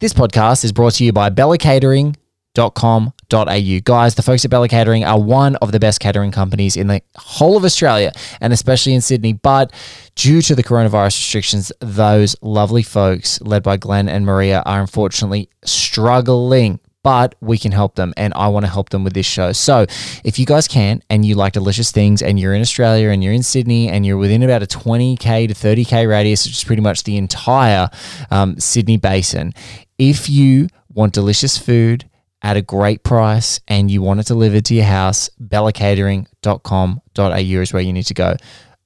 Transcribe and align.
This 0.00 0.12
podcast 0.14 0.64
is 0.64 0.72
brought 0.72 0.94
to 0.94 1.04
you 1.04 1.12
by 1.12 1.28
bellacatering.com.au. 1.28 3.80
Guys, 3.84 4.14
the 4.14 4.22
folks 4.22 4.44
at 4.46 4.50
Bella 4.50 4.66
Catering 4.66 5.04
are 5.04 5.20
one 5.20 5.56
of 5.56 5.72
the 5.72 5.78
best 5.78 6.00
catering 6.00 6.32
companies 6.32 6.74
in 6.74 6.86
the 6.86 7.02
whole 7.16 7.58
of 7.58 7.66
Australia 7.66 8.10
and 8.40 8.54
especially 8.54 8.94
in 8.94 9.02
Sydney. 9.02 9.34
But 9.34 9.74
due 10.14 10.40
to 10.40 10.54
the 10.54 10.64
coronavirus 10.64 11.18
restrictions, 11.18 11.70
those 11.80 12.34
lovely 12.40 12.82
folks, 12.82 13.42
led 13.42 13.62
by 13.62 13.76
Glenn 13.76 14.08
and 14.08 14.24
Maria, 14.24 14.62
are 14.64 14.80
unfortunately 14.80 15.50
struggling 15.66 16.80
but 17.02 17.34
we 17.40 17.58
can 17.58 17.72
help 17.72 17.94
them 17.94 18.12
and 18.16 18.32
I 18.34 18.48
want 18.48 18.64
to 18.66 18.70
help 18.70 18.90
them 18.90 19.04
with 19.04 19.14
this 19.14 19.26
show. 19.26 19.52
So, 19.52 19.86
if 20.24 20.38
you 20.38 20.46
guys 20.46 20.68
can 20.68 21.02
and 21.08 21.24
you 21.24 21.34
like 21.34 21.52
delicious 21.54 21.90
things 21.90 22.22
and 22.22 22.38
you're 22.38 22.54
in 22.54 22.60
Australia 22.60 23.08
and 23.10 23.24
you're 23.24 23.32
in 23.32 23.42
Sydney 23.42 23.88
and 23.88 24.04
you're 24.04 24.18
within 24.18 24.42
about 24.42 24.62
a 24.62 24.66
20k 24.66 25.48
to 25.48 25.54
30k 25.54 26.08
radius, 26.08 26.44
which 26.46 26.56
is 26.56 26.64
pretty 26.64 26.82
much 26.82 27.04
the 27.04 27.16
entire 27.16 27.88
um, 28.30 28.58
Sydney 28.58 28.96
basin, 28.96 29.54
if 29.98 30.28
you 30.28 30.68
want 30.92 31.14
delicious 31.14 31.56
food 31.56 32.08
at 32.42 32.56
a 32.56 32.62
great 32.62 33.02
price 33.02 33.60
and 33.68 33.90
you 33.90 34.00
want 34.02 34.20
it 34.20 34.26
delivered 34.26 34.64
to 34.66 34.74
your 34.74 34.84
house, 34.84 35.28
bellacatering.com.au 35.42 37.36
is 37.36 37.72
where 37.72 37.82
you 37.82 37.92
need 37.92 38.06
to 38.06 38.14
go 38.14 38.36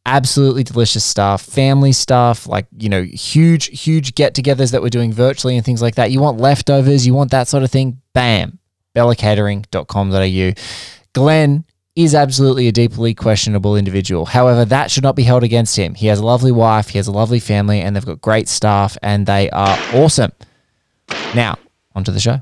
absolutely 0.06 0.64
delicious 0.64 1.04
stuff, 1.04 1.42
family 1.42 1.92
stuff, 1.92 2.46
like, 2.46 2.66
you 2.76 2.88
know, 2.88 3.02
huge, 3.02 3.66
huge 3.80 4.14
get 4.14 4.34
togethers 4.34 4.72
that 4.72 4.82
we're 4.82 4.88
doing 4.88 5.12
virtually 5.12 5.56
and 5.56 5.64
things 5.64 5.80
like 5.80 5.94
that. 5.94 6.10
You 6.10 6.20
want 6.20 6.38
leftovers, 6.38 7.06
you 7.06 7.14
want 7.14 7.30
that 7.30 7.48
sort 7.48 7.62
of 7.62 7.70
thing, 7.70 8.00
bam, 8.12 8.58
bellacatering.com.au. 8.94 10.62
Glenn 11.12 11.64
is 11.96 12.14
absolutely 12.14 12.66
a 12.68 12.72
deeply 12.72 13.14
questionable 13.14 13.76
individual. 13.76 14.26
However, 14.26 14.64
that 14.64 14.90
should 14.90 15.04
not 15.04 15.16
be 15.16 15.22
held 15.22 15.44
against 15.44 15.76
him. 15.76 15.94
He 15.94 16.08
has 16.08 16.18
a 16.18 16.24
lovely 16.24 16.52
wife, 16.52 16.88
he 16.88 16.98
has 16.98 17.06
a 17.06 17.12
lovely 17.12 17.40
family, 17.40 17.80
and 17.80 17.94
they've 17.94 18.04
got 18.04 18.20
great 18.20 18.48
staff, 18.48 18.98
and 19.02 19.26
they 19.26 19.48
are 19.50 19.78
awesome. 19.94 20.32
Now, 21.34 21.56
onto 21.94 22.10
the 22.10 22.20
show. 22.20 22.40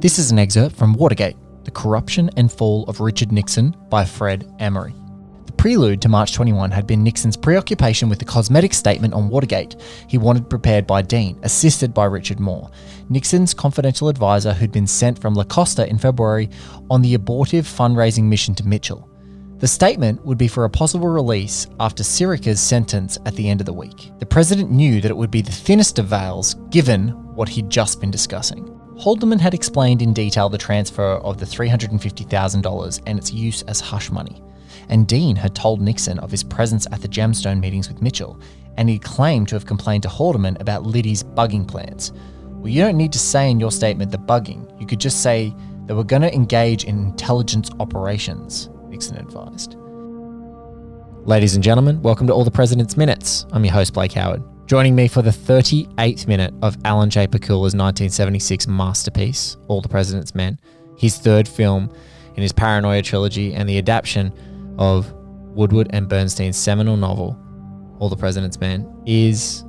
This 0.00 0.20
is 0.20 0.30
an 0.30 0.38
excerpt 0.38 0.76
from 0.76 0.92
Watergate 0.92 1.34
The 1.64 1.72
Corruption 1.72 2.30
and 2.36 2.52
Fall 2.52 2.84
of 2.84 3.00
Richard 3.00 3.32
Nixon 3.32 3.74
by 3.90 4.04
Fred 4.04 4.48
Emery. 4.60 4.94
The 5.46 5.52
prelude 5.54 6.00
to 6.02 6.08
March 6.08 6.34
21 6.34 6.70
had 6.70 6.86
been 6.86 7.02
Nixon's 7.02 7.36
preoccupation 7.36 8.08
with 8.08 8.20
the 8.20 8.24
cosmetic 8.24 8.74
statement 8.74 9.12
on 9.12 9.28
Watergate 9.28 9.74
he 10.06 10.16
wanted 10.16 10.48
prepared 10.48 10.86
by 10.86 11.02
Dean, 11.02 11.36
assisted 11.42 11.92
by 11.92 12.04
Richard 12.04 12.38
Moore, 12.38 12.70
Nixon's 13.08 13.52
confidential 13.52 14.08
advisor 14.08 14.52
who'd 14.52 14.70
been 14.70 14.86
sent 14.86 15.20
from 15.20 15.34
La 15.34 15.42
Costa 15.42 15.84
in 15.88 15.98
February 15.98 16.48
on 16.88 17.02
the 17.02 17.14
abortive 17.14 17.66
fundraising 17.66 18.28
mission 18.28 18.54
to 18.54 18.68
Mitchell. 18.68 19.10
The 19.56 19.66
statement 19.66 20.24
would 20.24 20.38
be 20.38 20.46
for 20.46 20.64
a 20.64 20.70
possible 20.70 21.08
release 21.08 21.66
after 21.80 22.04
Sirica's 22.04 22.60
sentence 22.60 23.18
at 23.26 23.34
the 23.34 23.50
end 23.50 23.60
of 23.60 23.66
the 23.66 23.72
week. 23.72 24.12
The 24.20 24.26
president 24.26 24.70
knew 24.70 25.00
that 25.00 25.10
it 25.10 25.16
would 25.16 25.32
be 25.32 25.42
the 25.42 25.50
thinnest 25.50 25.98
of 25.98 26.06
veils 26.06 26.54
given 26.70 27.08
what 27.34 27.48
he'd 27.48 27.68
just 27.68 28.00
been 28.00 28.12
discussing. 28.12 28.77
Haldeman 28.98 29.38
had 29.38 29.54
explained 29.54 30.02
in 30.02 30.12
detail 30.12 30.48
the 30.48 30.58
transfer 30.58 31.18
of 31.18 31.38
the 31.38 31.46
$350,000 31.46 33.00
and 33.06 33.18
its 33.18 33.32
use 33.32 33.62
as 33.62 33.80
hush 33.80 34.10
money. 34.10 34.42
And 34.88 35.06
Dean 35.06 35.36
had 35.36 35.54
told 35.54 35.80
Nixon 35.80 36.18
of 36.18 36.32
his 36.32 36.42
presence 36.42 36.84
at 36.90 37.00
the 37.00 37.08
gemstone 37.08 37.60
meetings 37.60 37.88
with 37.88 38.02
Mitchell, 38.02 38.40
and 38.76 38.88
he 38.88 38.98
claimed 38.98 39.48
to 39.48 39.54
have 39.54 39.66
complained 39.66 40.02
to 40.02 40.08
Haldeman 40.08 40.60
about 40.60 40.82
Liddy's 40.82 41.22
bugging 41.22 41.66
plans. 41.66 42.12
Well, 42.44 42.68
you 42.68 42.82
don't 42.82 42.96
need 42.96 43.12
to 43.12 43.20
say 43.20 43.48
in 43.48 43.60
your 43.60 43.70
statement 43.70 44.10
the 44.10 44.18
bugging. 44.18 44.68
You 44.80 44.86
could 44.86 45.00
just 45.00 45.22
say 45.22 45.54
they 45.86 45.94
were 45.94 46.02
going 46.02 46.22
to 46.22 46.34
engage 46.34 46.82
in 46.82 46.98
intelligence 46.98 47.70
operations, 47.78 48.68
Nixon 48.88 49.16
advised. 49.16 49.76
Ladies 51.24 51.54
and 51.54 51.62
gentlemen, 51.62 52.02
welcome 52.02 52.26
to 52.26 52.32
All 52.32 52.44
the 52.44 52.50
President's 52.50 52.96
Minutes. 52.96 53.46
I'm 53.52 53.64
your 53.64 53.74
host, 53.74 53.94
Blake 53.94 54.12
Howard. 54.12 54.42
Joining 54.68 54.94
me 54.94 55.08
for 55.08 55.22
the 55.22 55.30
38th 55.30 56.26
minute 56.26 56.52
of 56.60 56.76
Alan 56.84 57.08
J. 57.08 57.26
Pakula's 57.26 57.74
1976 57.74 58.66
masterpiece, 58.66 59.56
All 59.66 59.80
the 59.80 59.88
President's 59.88 60.34
Men, 60.34 60.60
his 60.98 61.16
third 61.16 61.48
film 61.48 61.90
in 62.34 62.42
his 62.42 62.52
Paranoia 62.52 63.00
trilogy, 63.00 63.54
and 63.54 63.66
the 63.66 63.78
adaptation 63.78 64.30
of 64.78 65.10
Woodward 65.54 65.86
and 65.94 66.06
Bernstein's 66.06 66.58
seminal 66.58 66.98
novel, 66.98 67.34
All 67.98 68.10
the 68.10 68.16
President's 68.16 68.60
Men, 68.60 68.86
is 69.06 69.64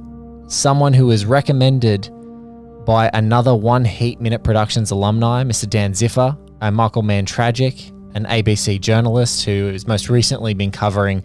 someone 0.47 0.91
who 0.91 1.05
was 1.05 1.23
recommended 1.25 2.09
by 2.85 3.09
another 3.13 3.55
One 3.55 3.85
Heat 3.85 4.19
Minute 4.19 4.43
Productions 4.43 4.91
alumni, 4.91 5.45
Mr. 5.45 5.69
Dan 5.69 5.93
Ziffer, 5.93 6.37
a 6.59 6.71
Michael 6.73 7.03
Mann 7.03 7.25
tragic, 7.25 7.87
an 8.15 8.25
ABC 8.25 8.81
journalist 8.81 9.45
who 9.45 9.67
has 9.67 9.87
most 9.87 10.09
recently 10.09 10.53
been 10.53 10.71
covering 10.71 11.23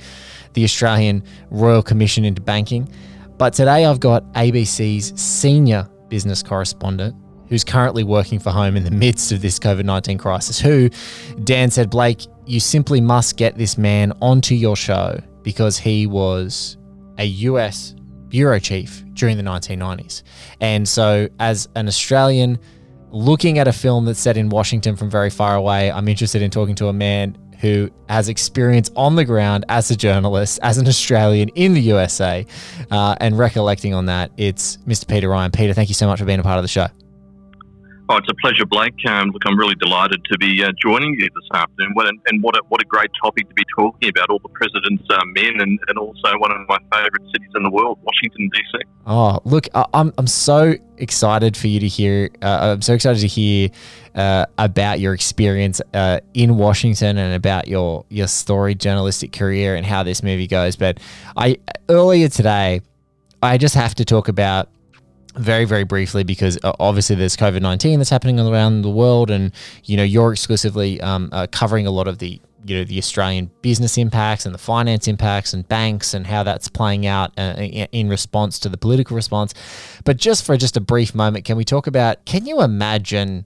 the 0.53 0.63
Australian 0.63 1.25
Royal 1.51 1.83
Commission 1.83 2.25
into 2.25 2.41
Banking. 2.41 2.89
But 3.37 3.53
today 3.53 3.85
I've 3.85 4.01
got 4.01 4.25
ABC's 4.35 5.21
senior 5.21 5.89
business 6.09 6.43
correspondent 6.43 7.17
who's 7.49 7.65
currently 7.65 8.05
working 8.05 8.39
for 8.39 8.51
home 8.51 8.77
in 8.77 8.85
the 8.85 8.91
midst 8.91 9.33
of 9.33 9.43
this 9.43 9.59
COVID 9.59 9.85
19 9.85 10.19
crisis. 10.19 10.61
Who, 10.61 10.89
Dan 11.43 11.71
said, 11.71 11.91
Blake, 11.91 12.27
you 12.47 12.61
simply 12.61 13.01
must 13.01 13.37
get 13.37 13.57
this 13.57 13.77
man 13.77 14.13
onto 14.23 14.55
your 14.55 14.77
show 14.77 15.21
because 15.43 15.79
he 15.79 16.07
was 16.07 16.77
a 17.19 17.25
US 17.25 17.95
bureau 18.29 18.59
chief 18.59 19.05
during 19.15 19.37
the 19.37 19.43
1990s. 19.43 20.23
And 20.61 20.89
so, 20.89 21.29
as 21.39 21.69
an 21.77 21.89
Australian 21.89 22.59
looking 23.11 23.61
at 23.61 23.69
a 23.69 23.73
film 23.73 24.05
that's 24.05 24.19
set 24.19 24.37
in 24.37 24.49
Washington 24.49 24.97
from 24.97 25.09
very 25.09 25.31
far 25.31 25.55
away, 25.55 25.91
I'm 25.91 26.09
interested 26.09 26.43
in 26.43 26.51
talking 26.51 26.75
to 26.77 26.89
a 26.89 26.93
man 26.93 27.39
who 27.61 27.91
has 28.09 28.29
experience 28.29 28.91
on 28.97 29.17
the 29.17 29.25
ground 29.25 29.65
as 29.69 29.91
a 29.91 29.97
journalist, 29.97 30.59
as 30.63 30.79
an 30.79 30.87
Australian 30.87 31.49
in 31.51 31.75
the 31.75 31.81
USA, 31.81 32.47
uh, 32.91 33.17
and 33.21 33.39
recollecting 33.39 33.95
on 33.95 34.07
that, 34.07 34.31
it's 34.37 34.77
Mr. 34.79 35.09
Peter 35.09 35.29
Ryan. 35.29 35.51
Peter, 35.51 35.73
thank 35.73 35.89
you 35.89 35.95
so 35.95 36.07
much 36.07 36.19
for 36.19 36.25
being 36.25 36.41
a 36.41 36.43
part 36.43 36.59
of 36.59 36.65
the 36.65 36.69
show. 36.69 36.89
Oh, 38.07 38.17
it's 38.17 38.29
a 38.29 38.35
pleasure, 38.35 38.67
Blake. 38.67 38.95
Um, 39.09 39.31
look, 39.31 39.43
I'm 39.47 39.59
really 39.59 39.77
delighted 39.77 40.23
to 40.31 40.37
be 40.37 40.63
uh, 40.63 40.73
joining 40.81 41.15
you 41.15 41.27
this 41.35 41.49
afternoon. 41.55 41.93
What, 41.95 42.07
and 42.27 42.43
what 42.43 42.55
a, 42.55 42.61
what 42.69 42.83
a 42.83 42.85
great 42.85 43.11
topic 43.23 43.49
to 43.49 43.55
be 43.55 43.63
talking 43.75 44.11
about 44.11 44.29
all 44.29 44.41
the 44.41 44.51
president's 44.51 45.05
uh, 45.09 45.21
men 45.25 45.59
and, 45.61 45.81
and 45.89 45.99
also 45.99 46.37
one 46.37 46.53
of 46.53 46.69
my 46.69 46.77
favourite 46.93 47.33
cities 47.33 47.49
in 47.55 47.63
the 47.63 47.71
world, 47.71 47.99
Washington, 48.03 48.51
D.C. 48.53 48.85
Oh, 49.07 49.41
look, 49.45 49.69
I'm, 49.75 50.13
I'm 50.19 50.27
so 50.27 50.75
excited 50.99 51.57
for 51.57 51.69
you 51.69 51.81
to 51.81 51.89
hear. 51.89 52.29
Uh, 52.43 52.75
I'm 52.75 52.83
so 52.83 52.93
excited 52.93 53.21
to 53.21 53.27
hear 53.27 53.71
uh, 54.15 54.47
about 54.59 55.01
your 55.01 55.15
experience 55.15 55.81
uh, 55.93 56.21
in 56.35 56.57
Washington 56.57 57.19
and 57.19 57.35
about 57.35 57.69
your, 57.69 58.05
your 58.09 58.29
storied 58.29 58.79
journalistic 58.79 59.33
career 59.33 59.75
and 59.75 59.85
how 59.85 60.03
this 60.03 60.23
movie 60.23 60.47
goes. 60.47 60.77
But 60.77 61.01
I 61.37 61.59
earlier 61.89 62.29
today, 62.29 62.81
I 63.43 63.59
just 63.59 63.75
have 63.75 63.95
to 63.97 64.05
talk 64.05 64.29
about 64.29 64.69
very 65.37 65.65
very 65.65 65.85
briefly 65.85 66.23
because 66.23 66.59
uh, 66.63 66.73
obviously 66.79 67.17
there's 67.17 67.37
covid-19 67.37 67.99
that's 67.99 68.09
happening 68.09 68.39
all 68.39 68.53
around 68.53 68.83
the 68.83 68.91
world 68.91 69.33
and 69.33 69.51
you 69.83 69.97
know 69.97 70.05
you're 70.05 70.33
exclusively 70.33 71.01
um, 71.01 71.29
uh, 71.33 71.45
covering 71.51 71.89
a 71.89 71.91
lot 71.91 72.07
of 72.07 72.19
the 72.19 72.41
you 72.65 72.79
know 72.79 72.85
the 72.85 72.99
australian 72.99 73.51
business 73.61 73.99
impacts 73.99 74.47
and 74.47 74.55
the 74.55 74.59
finance 74.59 75.09
impacts 75.09 75.53
and 75.53 75.67
banks 75.67 76.15
and 76.15 76.29
how 76.29 76.45
that's 76.45 76.69
playing 76.69 77.05
out 77.05 77.33
uh, 77.37 77.55
in 77.57 78.09
response 78.09 78.61
to 78.61 78.69
the 78.69 78.77
political 78.77 79.17
response 79.17 79.55
but 80.05 80.17
just 80.17 80.45
for 80.45 80.57
just 80.57 80.77
a 80.77 80.81
brief 80.81 81.17
moment 81.17 81.45
can 81.45 81.57
we 81.57 81.65
talk 81.65 81.89
about 81.89 82.25
can 82.25 82.47
you 82.47 82.63
imagine 82.63 83.45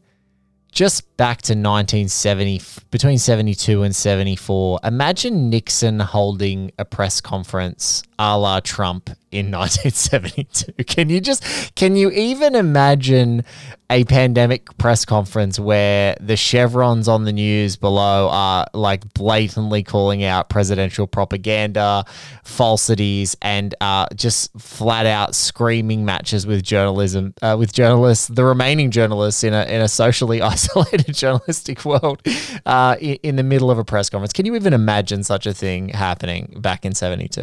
just 0.78 1.07
back 1.18 1.42
to 1.42 1.52
1970, 1.52 2.62
between 2.92 3.18
72 3.18 3.82
and 3.82 3.94
74, 3.94 4.78
imagine 4.84 5.50
Nixon 5.50 5.98
holding 5.98 6.70
a 6.78 6.84
press 6.84 7.20
conference 7.20 8.04
a 8.18 8.36
la 8.36 8.60
Trump 8.60 9.10
in 9.30 9.50
1972. 9.50 10.72
Can 10.84 11.08
you 11.08 11.20
just, 11.20 11.74
can 11.74 11.96
you 11.96 12.10
even 12.10 12.54
imagine 12.54 13.44
a 13.90 14.04
pandemic 14.04 14.76
press 14.76 15.04
conference 15.06 15.58
where 15.58 16.14
the 16.20 16.36
chevrons 16.36 17.08
on 17.08 17.24
the 17.24 17.32
news 17.32 17.76
below 17.76 18.28
are 18.30 18.66
like 18.74 19.14
blatantly 19.14 19.82
calling 19.82 20.24
out 20.24 20.50
presidential 20.50 21.06
propaganda, 21.06 22.04
falsities, 22.44 23.34
and 23.40 23.74
uh, 23.80 24.06
just 24.14 24.50
flat 24.60 25.06
out 25.06 25.34
screaming 25.34 26.04
matches 26.04 26.46
with 26.46 26.62
journalism, 26.62 27.32
uh, 27.40 27.56
with 27.58 27.72
journalists, 27.72 28.28
the 28.28 28.44
remaining 28.44 28.90
journalists 28.90 29.42
in 29.42 29.54
a, 29.54 29.64
in 29.64 29.80
a 29.80 29.88
socially 29.88 30.42
isolated 30.48 31.07
journalistic 31.12 31.84
world 31.84 32.22
uh, 32.66 32.96
in, 33.00 33.18
in 33.22 33.36
the 33.36 33.42
middle 33.42 33.70
of 33.70 33.78
a 33.78 33.84
press 33.84 34.10
conference. 34.10 34.32
Can 34.32 34.46
you 34.46 34.54
even 34.54 34.72
imagine 34.72 35.22
such 35.24 35.46
a 35.46 35.54
thing 35.54 35.90
happening 35.90 36.56
back 36.60 36.84
in 36.84 36.94
72? 36.94 37.42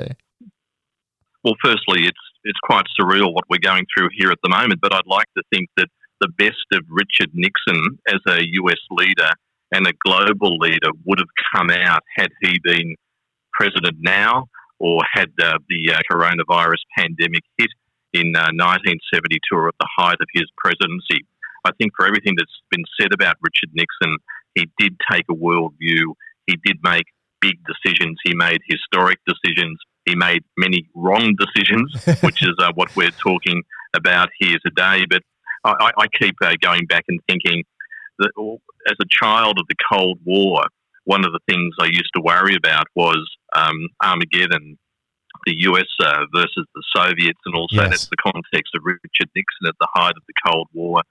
Well, 1.44 1.56
firstly, 1.64 2.06
it's 2.06 2.18
it's 2.44 2.60
quite 2.64 2.86
surreal 3.00 3.34
what 3.34 3.46
we're 3.50 3.60
going 3.60 3.86
through 3.96 4.10
here 4.16 4.32
at 4.32 4.38
the 4.44 4.50
moment, 4.50 4.80
but 4.80 4.94
I'd 4.94 5.08
like 5.08 5.26
to 5.36 5.44
think 5.52 5.68
that 5.78 5.88
the 6.22 6.28
best 6.38 6.66
of 6.74 6.82
Richard 6.90 7.32
Nixon 7.34 8.00
as 8.08 8.20
a 8.28 8.42
US 8.62 8.80
leader 8.92 9.30
and 9.72 9.88
a 9.88 9.94
global 10.06 10.58
leader 10.60 10.90
would 11.06 11.20
have 11.20 11.28
come 11.56 11.70
out 11.72 12.02
had 12.16 12.30
he 12.42 12.60
been 12.64 12.96
president 13.54 13.98
now 14.00 14.46
or 14.80 15.02
had 15.12 15.30
uh, 15.42 15.58
the 15.70 15.94
uh, 15.94 16.00
coronavirus 16.12 16.84
pandemic 16.98 17.42
hit 17.58 17.70
in 18.14 18.36
uh, 18.36 18.52
1972 18.54 19.40
or 19.52 19.70
at 19.70 19.76
the 19.80 19.90
height 19.98 20.18
of 20.22 20.28
his 20.34 20.46
presidency. 20.58 21.26
I 21.66 21.72
think 21.80 21.94
for 21.98 22.06
everything 22.06 22.36
that's 22.38 22.62
been 22.72 22.84
said 23.00 23.14
about 23.14 23.38
Richard 23.42 23.72
Nixon, 23.74 24.18
he 24.54 24.70
did 24.78 24.96
take 25.12 25.26
a 25.30 25.34
world 25.34 25.74
view. 25.80 26.16
He 26.48 26.58
did 26.64 26.78
make 26.84 27.06
big 27.42 27.56
decisions. 27.66 28.18
He 28.24 28.34
made 28.36 28.60
historic 28.70 29.20
decisions. 29.28 29.80
He 30.06 30.16
made 30.16 30.44
many 30.58 30.88
wrong 30.96 31.36
decisions, 31.38 32.22
which 32.22 32.44
is 32.44 32.56
uh, 32.60 32.72
what 32.76 32.96
we're 32.96 33.12
talking 33.12 33.64
about 33.96 34.30
here 34.40 34.58
today. 34.66 35.06
But 35.10 35.24
I, 35.64 35.92
I 35.98 36.08
keep 36.08 36.36
uh, 36.44 36.54
going 36.62 36.86
back 36.86 37.06
and 37.08 37.20
thinking 37.28 37.64
that 38.20 38.32
as 38.88 38.96
a 39.02 39.06
child 39.10 39.58
of 39.60 39.66
the 39.68 39.76
Cold 39.92 40.20
War, 40.24 40.64
one 41.06 41.26
of 41.26 41.32
the 41.32 41.40
things 41.48 41.74
I 41.80 41.86
used 41.86 42.12
to 42.16 42.22
worry 42.22 42.56
about 42.56 42.86
was 42.96 43.28
um, 43.56 43.88
Armageddon, 44.04 44.78
the 45.46 45.56
US 45.70 45.86
uh, 46.00 46.26
versus 46.34 46.66
the 46.74 46.84
Soviets, 46.96 47.40
and 47.46 47.56
also 47.56 47.76
yes. 47.76 47.90
that's 47.90 48.08
the 48.08 48.18
context 48.18 48.74
of 48.76 48.82
Richard 48.84 49.30
Nixon 49.36 49.68
at 49.68 49.76
the 49.80 49.88
height 49.94 50.14
of 50.16 50.24
the 50.28 50.34
Cold 50.48 50.68
War. 50.74 51.02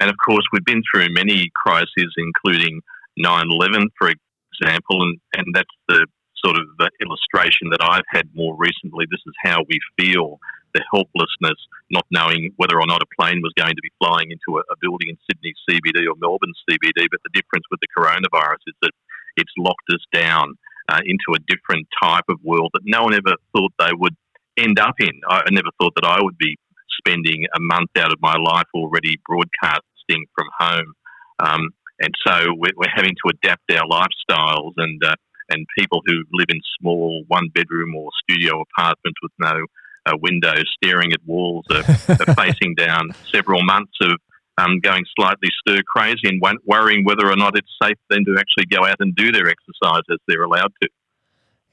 And 0.00 0.10
of 0.10 0.16
course, 0.24 0.44
we've 0.52 0.64
been 0.64 0.82
through 0.92 1.08
many 1.12 1.50
crises, 1.54 2.12
including 2.16 2.80
9 3.16 3.46
11, 3.50 3.88
for 3.98 4.10
example, 4.10 5.02
and, 5.02 5.20
and 5.34 5.46
that's 5.54 5.76
the 5.88 6.06
sort 6.44 6.56
of 6.56 6.64
the 6.78 6.90
illustration 7.00 7.70
that 7.70 7.80
I've 7.80 8.06
had 8.12 8.28
more 8.34 8.54
recently. 8.58 9.06
This 9.10 9.22
is 9.26 9.34
how 9.42 9.64
we 9.68 9.78
feel 9.98 10.38
the 10.74 10.82
helplessness, 10.92 11.56
not 11.90 12.04
knowing 12.10 12.52
whether 12.56 12.76
or 12.76 12.86
not 12.86 13.00
a 13.00 13.08
plane 13.18 13.40
was 13.40 13.54
going 13.56 13.74
to 13.74 13.82
be 13.82 13.94
flying 14.02 14.30
into 14.30 14.58
a, 14.58 14.62
a 14.68 14.76
building 14.80 15.08
in 15.08 15.16
Sydney 15.30 15.54
CBD 15.64 16.04
or 16.10 16.18
Melbourne 16.18 16.52
CBD. 16.68 17.06
But 17.10 17.22
the 17.22 17.32
difference 17.32 17.64
with 17.70 17.80
the 17.80 17.88
coronavirus 17.96 18.66
is 18.66 18.74
that 18.82 18.92
it's 19.36 19.52
locked 19.56 19.88
us 19.90 20.04
down 20.12 20.54
uh, 20.88 21.00
into 21.06 21.32
a 21.34 21.40
different 21.46 21.86
type 22.02 22.24
of 22.28 22.38
world 22.42 22.70
that 22.74 22.82
no 22.84 23.02
one 23.04 23.14
ever 23.14 23.36
thought 23.54 23.72
they 23.78 23.94
would 23.94 24.16
end 24.58 24.78
up 24.78 24.94
in. 25.00 25.14
I 25.28 25.42
never 25.50 25.70
thought 25.80 25.94
that 25.96 26.04
I 26.04 26.18
would 26.20 26.38
be 26.38 26.58
spending 27.06 27.46
a 27.54 27.60
month 27.60 27.90
out 27.98 28.12
of 28.12 28.18
my 28.20 28.36
life 28.36 28.66
already 28.74 29.20
broadcasting 29.26 30.26
from 30.34 30.46
home. 30.58 30.92
Um, 31.38 31.70
and 32.00 32.12
so 32.26 32.54
we're, 32.56 32.72
we're, 32.76 32.94
having 32.94 33.14
to 33.24 33.30
adapt 33.30 33.70
our 33.72 33.86
lifestyles 33.88 34.72
and 34.76 35.02
uh, 35.04 35.14
and 35.50 35.66
people 35.78 36.00
who 36.06 36.24
live 36.32 36.46
in 36.48 36.60
small 36.80 37.22
one 37.28 37.48
bedroom 37.54 37.94
or 37.94 38.08
studio 38.22 38.62
apartments 38.62 39.18
with 39.22 39.32
no 39.38 39.66
uh, 40.06 40.16
windows 40.22 40.64
staring 40.82 41.12
at 41.12 41.20
walls 41.26 41.64
are, 41.70 41.84
are 42.08 42.34
facing 42.44 42.74
down 42.74 43.10
several 43.32 43.62
months 43.62 43.92
of 44.00 44.12
um, 44.56 44.80
going 44.80 45.04
slightly 45.16 45.48
stir 45.60 45.80
crazy 45.86 46.20
and 46.24 46.40
worrying 46.64 47.04
whether 47.04 47.30
or 47.30 47.36
not 47.36 47.56
it's 47.56 47.70
safe 47.82 47.96
for 48.08 48.16
them 48.16 48.24
to 48.24 48.36
actually 48.38 48.66
go 48.66 48.86
out 48.86 48.96
and 49.00 49.14
do 49.16 49.32
their 49.32 49.48
exercise 49.48 50.02
as 50.10 50.18
they're 50.28 50.44
allowed 50.44 50.72
to. 50.82 50.88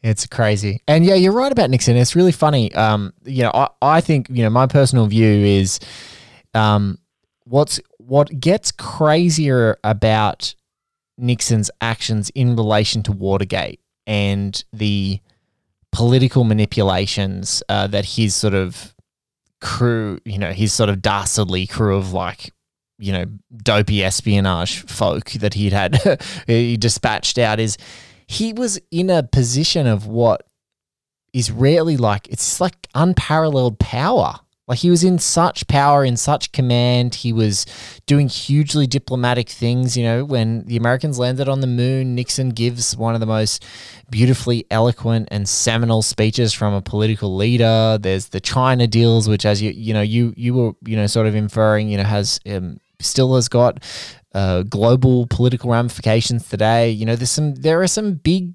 It's 0.03 0.25
crazy. 0.25 0.81
And 0.87 1.05
yeah, 1.05 1.13
you're 1.13 1.31
right 1.31 1.51
about 1.51 1.69
Nixon. 1.69 1.95
It's 1.95 2.15
really 2.15 2.31
funny. 2.31 2.73
Um, 2.73 3.13
you 3.23 3.43
know, 3.43 3.51
I, 3.53 3.67
I 3.81 4.01
think, 4.01 4.27
you 4.29 4.43
know, 4.43 4.49
my 4.49 4.65
personal 4.65 5.05
view 5.05 5.27
is 5.27 5.79
um, 6.53 6.97
what's 7.43 7.79
what 7.97 8.39
gets 8.39 8.71
crazier 8.71 9.77
about 9.83 10.55
Nixon's 11.17 11.69
actions 11.81 12.31
in 12.31 12.55
relation 12.55 13.03
to 13.03 13.11
Watergate 13.11 13.79
and 14.07 14.63
the 14.73 15.19
political 15.91 16.43
manipulations 16.43 17.61
uh, 17.69 17.85
that 17.87 18.05
his 18.05 18.33
sort 18.33 18.55
of 18.55 18.95
crew, 19.59 20.19
you 20.25 20.39
know, 20.39 20.51
his 20.51 20.73
sort 20.73 20.89
of 20.89 21.01
dastardly 21.01 21.67
crew 21.67 21.95
of 21.95 22.11
like, 22.11 22.51
you 22.97 23.11
know, 23.13 23.25
dopey 23.57 24.03
espionage 24.03 24.79
folk 24.85 25.31
that 25.31 25.53
he'd 25.53 25.73
had 25.73 26.21
he 26.47 26.75
dispatched 26.75 27.37
out 27.37 27.59
is 27.59 27.77
he 28.31 28.53
was 28.53 28.79
in 28.91 29.09
a 29.09 29.23
position 29.23 29.87
of 29.87 30.07
what 30.07 30.45
is 31.33 31.51
rarely 31.51 31.97
like 31.97 32.27
it's 32.29 32.59
like 32.59 32.75
unparalleled 32.93 33.79
power 33.79 34.39
like 34.71 34.79
he 34.79 34.89
was 34.89 35.03
in 35.03 35.19
such 35.19 35.67
power, 35.67 36.05
in 36.05 36.15
such 36.15 36.53
command. 36.53 37.15
He 37.15 37.33
was 37.33 37.65
doing 38.05 38.29
hugely 38.29 38.87
diplomatic 38.87 39.49
things. 39.49 39.97
You 39.97 40.03
know, 40.05 40.23
when 40.23 40.63
the 40.63 40.77
Americans 40.77 41.19
landed 41.19 41.49
on 41.49 41.59
the 41.59 41.67
moon, 41.67 42.15
Nixon 42.15 42.51
gives 42.51 42.95
one 42.95 43.13
of 43.13 43.19
the 43.19 43.25
most 43.25 43.65
beautifully 44.09 44.65
eloquent 44.71 45.27
and 45.29 45.49
seminal 45.49 46.01
speeches 46.01 46.53
from 46.53 46.73
a 46.73 46.81
political 46.81 47.35
leader. 47.35 47.97
There's 47.99 48.29
the 48.29 48.39
China 48.39 48.87
deals, 48.87 49.27
which, 49.27 49.45
as 49.45 49.61
you 49.61 49.71
you 49.71 49.93
know, 49.93 50.01
you 50.01 50.33
you 50.37 50.53
were 50.53 50.71
you 50.85 50.95
know 50.95 51.05
sort 51.05 51.27
of 51.27 51.35
inferring, 51.35 51.89
you 51.89 51.97
know, 51.97 52.05
has 52.05 52.39
um, 52.45 52.77
still 53.01 53.35
has 53.35 53.49
got 53.49 53.83
uh, 54.33 54.63
global 54.63 55.27
political 55.27 55.71
ramifications 55.71 56.47
today. 56.47 56.89
You 56.89 57.05
know, 57.05 57.15
there's 57.15 57.31
some 57.31 57.55
there 57.55 57.81
are 57.81 57.87
some 57.87 58.13
big 58.13 58.53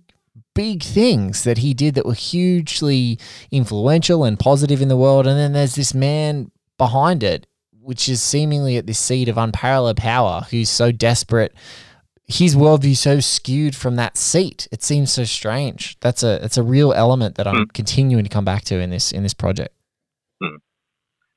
big 0.57 0.83
things 0.83 1.45
that 1.45 1.59
he 1.59 1.75
did 1.75 1.95
that 1.95 2.07
were 2.07 2.15
hugely 2.15 3.19
influential 3.51 4.25
and 4.25 4.39
positive 4.39 4.81
in 4.81 4.89
the 4.89 4.97
world. 4.97 5.27
And 5.27 5.39
then 5.39 5.53
there's 5.53 5.75
this 5.75 5.95
man 5.95 6.51
behind 6.79 7.23
it, 7.23 7.47
which 7.79 8.09
is 8.09 8.23
seemingly 8.23 8.79
at 8.79 8.87
this 8.87 8.99
seat 8.99 9.29
of 9.29 9.37
unparalleled 9.37 9.99
power, 9.99 10.47
who's 10.51 10.71
so 10.71 10.91
desperate. 10.91 11.55
His 12.29 12.57
worldview 12.57 12.97
so 12.97 13.21
skewed 13.21 13.77
from 13.77 13.95
that 13.97 14.17
seat. 14.17 14.67
It 14.73 14.83
seems 14.83 15.13
so 15.13 15.23
strange. 15.23 15.97
That's 16.01 16.25
a 16.25 16.43
it's 16.45 16.57
a 16.57 16.63
real 16.63 16.93
element 16.93 17.37
that 17.37 17.47
I'm 17.47 17.67
mm. 17.67 17.73
continuing 17.73 18.25
to 18.25 18.31
come 18.31 18.45
back 18.45 18.65
to 18.65 18.81
in 18.81 18.91
this 18.91 19.13
in 19.13 19.23
this 19.23 19.35
project. 19.35 19.73
Mm. 20.43 20.57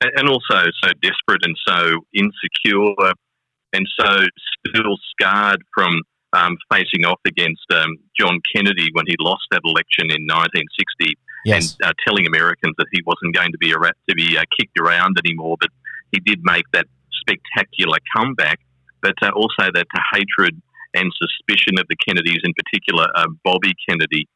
And 0.02 0.30
also 0.30 0.64
so 0.82 0.92
desperate 1.02 1.44
and 1.44 1.56
so 1.68 2.00
insecure 2.14 2.96
and 3.74 3.88
so 4.00 4.26
still 4.68 4.98
scarred 5.12 5.62
from 5.74 6.02
um, 6.34 6.58
facing 6.72 7.06
off 7.06 7.20
against 7.26 7.66
um, 7.74 7.98
John 8.20 8.40
Kennedy 8.54 8.90
when 8.94 9.06
he 9.08 9.16
lost 9.20 9.44
that 9.52 9.62
election 9.64 10.12
in 10.12 10.28
1960, 10.30 11.18
yes. 11.46 11.76
and 11.80 11.90
uh, 11.90 11.94
telling 12.06 12.28
Americans 12.28 12.76
that 12.78 12.88
he 12.92 13.02
wasn't 13.06 13.36
going 13.36 13.52
to 13.52 13.58
be 13.58 13.72
a, 13.72 13.80
rat 13.80 13.96
to 14.10 14.16
be 14.16 14.38
uh, 14.38 14.44
kicked 14.60 14.78
around 14.80 15.18
anymore. 15.26 15.58
But 15.60 15.70
he 16.12 16.20
did 16.20 16.40
make 16.44 16.66
that 16.74 16.86
spectacular 17.22 17.98
comeback. 18.16 18.60
But 19.02 19.16
uh, 19.22 19.32
also 19.34 19.72
that 19.74 19.88
hatred 20.14 20.62
and 20.94 21.12
suspicion 21.18 21.80
of 21.80 21.86
the 21.90 21.96
Kennedys, 21.96 22.42
in 22.44 22.54
particular 22.54 23.08
uh, 23.16 23.28
Bobby 23.44 23.74
Kennedy, 23.88 24.28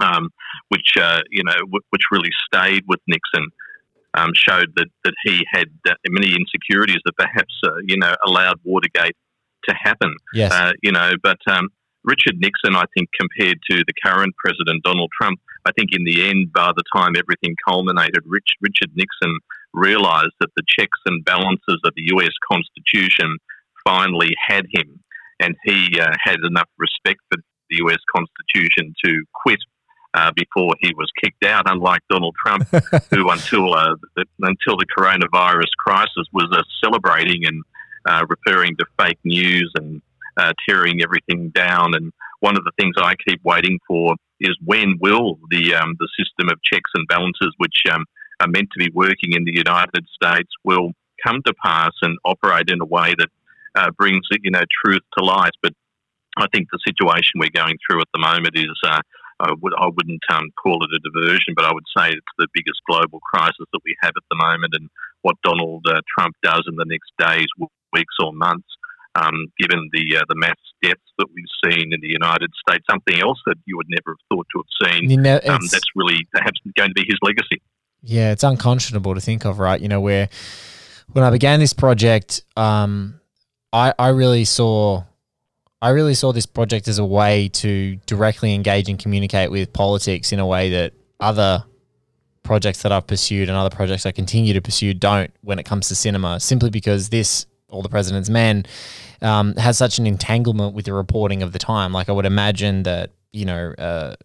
um, 0.00 0.30
which 0.68 0.96
uh, 0.98 1.20
you 1.30 1.44
know, 1.44 1.58
w- 1.58 1.84
which 1.90 2.02
really 2.10 2.30
stayed 2.46 2.84
with 2.88 3.00
Nixon. 3.06 3.48
Um, 4.12 4.30
showed 4.34 4.72
that, 4.74 4.88
that 5.04 5.14
he 5.22 5.46
had 5.52 5.68
uh, 5.88 5.94
many 6.08 6.34
insecurities 6.34 6.98
that 7.04 7.16
perhaps 7.16 7.54
you 7.86 7.96
know 7.96 8.12
allowed 8.26 8.58
Watergate 8.64 9.14
to 9.68 9.74
happen. 9.74 10.14
Yes. 10.34 10.52
Uh, 10.52 10.72
you 10.82 10.90
know, 10.92 11.12
but 11.22 11.38
um, 11.48 11.68
Richard 12.04 12.38
Nixon, 12.38 12.74
I 12.74 12.84
think, 12.96 13.08
compared 13.18 13.58
to 13.70 13.84
the 13.86 13.94
current 14.04 14.34
president, 14.42 14.82
Donald 14.84 15.10
Trump, 15.20 15.38
I 15.66 15.72
think 15.72 15.90
in 15.92 16.04
the 16.04 16.28
end, 16.28 16.52
by 16.52 16.72
the 16.74 16.84
time 16.94 17.12
everything 17.16 17.54
culminated, 17.66 18.22
Rich, 18.26 18.56
Richard 18.60 18.90
Nixon 18.94 19.38
realized 19.74 20.32
that 20.40 20.50
the 20.56 20.62
checks 20.66 20.98
and 21.06 21.24
balances 21.24 21.80
of 21.84 21.92
the 21.94 22.10
US 22.16 22.32
Constitution 22.50 23.36
finally 23.84 24.34
had 24.48 24.66
him. 24.72 25.00
And 25.40 25.54
he 25.64 26.00
uh, 26.00 26.12
had 26.22 26.38
enough 26.44 26.68
respect 26.78 27.20
for 27.30 27.38
the 27.70 27.76
US 27.84 28.00
Constitution 28.14 28.94
to 29.04 29.24
quit 29.34 29.60
uh, 30.14 30.32
before 30.34 30.74
he 30.80 30.92
was 30.96 31.10
kicked 31.22 31.44
out, 31.44 31.70
unlike 31.70 32.00
Donald 32.10 32.34
Trump, 32.44 32.66
who 33.10 33.30
until 33.30 33.74
uh, 33.74 33.94
the, 34.16 34.24
until 34.40 34.76
the 34.76 34.86
coronavirus 34.96 35.70
crisis 35.78 36.26
was 36.32 36.48
uh, 36.52 36.62
celebrating 36.82 37.44
and 37.46 37.62
uh, 38.08 38.24
referring 38.28 38.76
to 38.76 38.84
fake 38.98 39.18
news 39.24 39.70
and 39.76 40.02
uh, 40.36 40.52
tearing 40.68 41.02
everything 41.02 41.50
down. 41.50 41.94
And 41.94 42.12
one 42.40 42.56
of 42.56 42.64
the 42.64 42.72
things 42.78 42.94
I 42.98 43.14
keep 43.28 43.40
waiting 43.44 43.78
for 43.86 44.14
is 44.40 44.56
when 44.64 44.98
will 45.00 45.38
the 45.50 45.74
um, 45.74 45.94
the 45.98 46.08
system 46.18 46.48
of 46.50 46.58
checks 46.62 46.90
and 46.94 47.06
balances, 47.08 47.54
which 47.58 47.82
um, 47.92 48.04
are 48.40 48.48
meant 48.48 48.68
to 48.72 48.84
be 48.84 48.90
working 48.92 49.32
in 49.32 49.44
the 49.44 49.54
United 49.54 50.06
States, 50.12 50.50
will 50.64 50.92
come 51.24 51.40
to 51.46 51.54
pass 51.62 51.92
and 52.02 52.18
operate 52.24 52.70
in 52.70 52.80
a 52.80 52.86
way 52.86 53.14
that 53.18 53.28
uh, 53.76 53.90
brings 53.96 54.26
you 54.42 54.50
know 54.50 54.62
truth 54.84 55.02
to 55.16 55.24
light. 55.24 55.52
But 55.62 55.72
I 56.36 56.46
think 56.52 56.68
the 56.72 56.78
situation 56.84 57.38
we're 57.38 57.50
going 57.54 57.76
through 57.88 58.00
at 58.00 58.08
the 58.12 58.20
moment 58.20 58.56
is. 58.56 58.76
Uh, 58.84 59.00
I, 59.40 59.52
would, 59.60 59.72
I 59.76 59.86
wouldn't 59.86 60.22
um, 60.32 60.50
call 60.62 60.84
it 60.84 60.92
a 60.92 61.00
diversion, 61.00 61.54
but 61.56 61.64
I 61.64 61.72
would 61.72 61.88
say 61.96 62.08
it's 62.08 62.36
the 62.38 62.48
biggest 62.52 62.80
global 62.86 63.20
crisis 63.20 63.66
that 63.72 63.80
we 63.84 63.96
have 64.02 64.12
at 64.16 64.22
the 64.30 64.36
moment. 64.36 64.74
And 64.76 64.88
what 65.22 65.36
Donald 65.42 65.84
uh, 65.88 66.00
Trump 66.16 66.36
does 66.42 66.64
in 66.68 66.76
the 66.76 66.86
next 66.86 67.10
days 67.18 67.48
weeks 67.92 68.14
or 68.22 68.32
months, 68.32 68.68
um, 69.14 69.46
given 69.58 69.90
the 69.92 70.16
uh, 70.16 70.22
the 70.28 70.36
mass 70.36 70.56
deaths 70.82 71.00
that 71.18 71.26
we've 71.34 71.44
seen 71.64 71.92
in 71.92 72.00
the 72.00 72.08
United 72.08 72.50
States. 72.66 72.84
Something 72.90 73.20
else 73.20 73.38
that 73.46 73.56
you 73.66 73.76
would 73.76 73.88
never 73.88 74.16
have 74.16 74.24
thought 74.30 74.46
to 74.54 74.62
have 74.62 74.92
seen. 74.92 75.10
You 75.10 75.16
know, 75.16 75.40
um, 75.48 75.60
that's 75.70 75.84
really 75.94 76.26
perhaps 76.32 76.60
going 76.76 76.90
to 76.90 76.94
be 76.94 77.04
his 77.06 77.18
legacy. 77.22 77.60
Yeah, 78.02 78.32
it's 78.32 78.44
unconscionable 78.44 79.14
to 79.14 79.20
think 79.20 79.44
of, 79.44 79.58
right? 79.58 79.80
You 79.80 79.88
know, 79.88 80.00
where 80.00 80.28
when 81.12 81.24
I 81.24 81.30
began 81.30 81.60
this 81.60 81.72
project, 81.72 82.42
um, 82.56 83.20
I 83.72 83.94
I 83.98 84.08
really 84.08 84.44
saw. 84.44 85.04
I 85.82 85.90
really 85.90 86.14
saw 86.14 86.32
this 86.32 86.46
project 86.46 86.88
as 86.88 86.98
a 86.98 87.04
way 87.04 87.48
to 87.48 87.96
directly 88.06 88.54
engage 88.54 88.88
and 88.88 88.98
communicate 88.98 89.50
with 89.50 89.72
politics 89.72 90.32
in 90.32 90.38
a 90.38 90.46
way 90.46 90.70
that 90.70 90.92
other 91.18 91.64
projects 92.42 92.82
that 92.82 92.92
I've 92.92 93.06
pursued 93.06 93.48
and 93.48 93.56
other 93.56 93.74
projects 93.74 94.04
I 94.04 94.12
continue 94.12 94.52
to 94.52 94.60
pursue 94.60 94.92
don't 94.92 95.32
when 95.42 95.58
it 95.58 95.64
comes 95.64 95.88
to 95.88 95.94
cinema, 95.94 96.40
simply 96.40 96.70
because 96.70 97.08
this 97.08 97.46
all 97.68 97.82
the 97.82 97.88
President's 97.88 98.28
Men, 98.28 98.66
um, 99.22 99.54
has 99.54 99.78
such 99.78 99.98
an 99.98 100.06
entanglement 100.06 100.74
with 100.74 100.86
the 100.86 100.92
reporting 100.92 101.42
of 101.42 101.52
the 101.52 101.58
time. 101.58 101.92
Like 101.92 102.08
I 102.08 102.12
would 102.12 102.26
imagine 102.26 102.82
that 102.84 103.10
you 103.32 103.44
know. 103.44 103.74
Uh, 103.78 104.16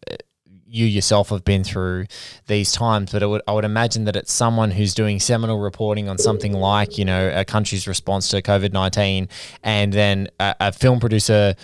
you 0.67 0.85
yourself 0.85 1.29
have 1.29 1.43
been 1.43 1.63
through 1.63 2.05
these 2.47 2.71
times, 2.71 3.11
but 3.11 3.27
would, 3.27 3.41
I 3.47 3.53
would 3.53 3.65
imagine 3.65 4.05
that 4.05 4.15
it's 4.15 4.33
someone 4.33 4.71
who's 4.71 4.93
doing 4.93 5.19
seminal 5.19 5.59
reporting 5.59 6.09
on 6.09 6.17
something 6.17 6.53
like, 6.53 6.97
you 6.97 7.05
know, 7.05 7.31
a 7.33 7.45
country's 7.45 7.87
response 7.87 8.29
to 8.29 8.41
COVID 8.41 8.73
19, 8.73 9.29
and 9.63 9.93
then 9.93 10.27
a, 10.39 10.55
a, 10.59 10.71
film 10.71 10.99
producer 10.99 11.55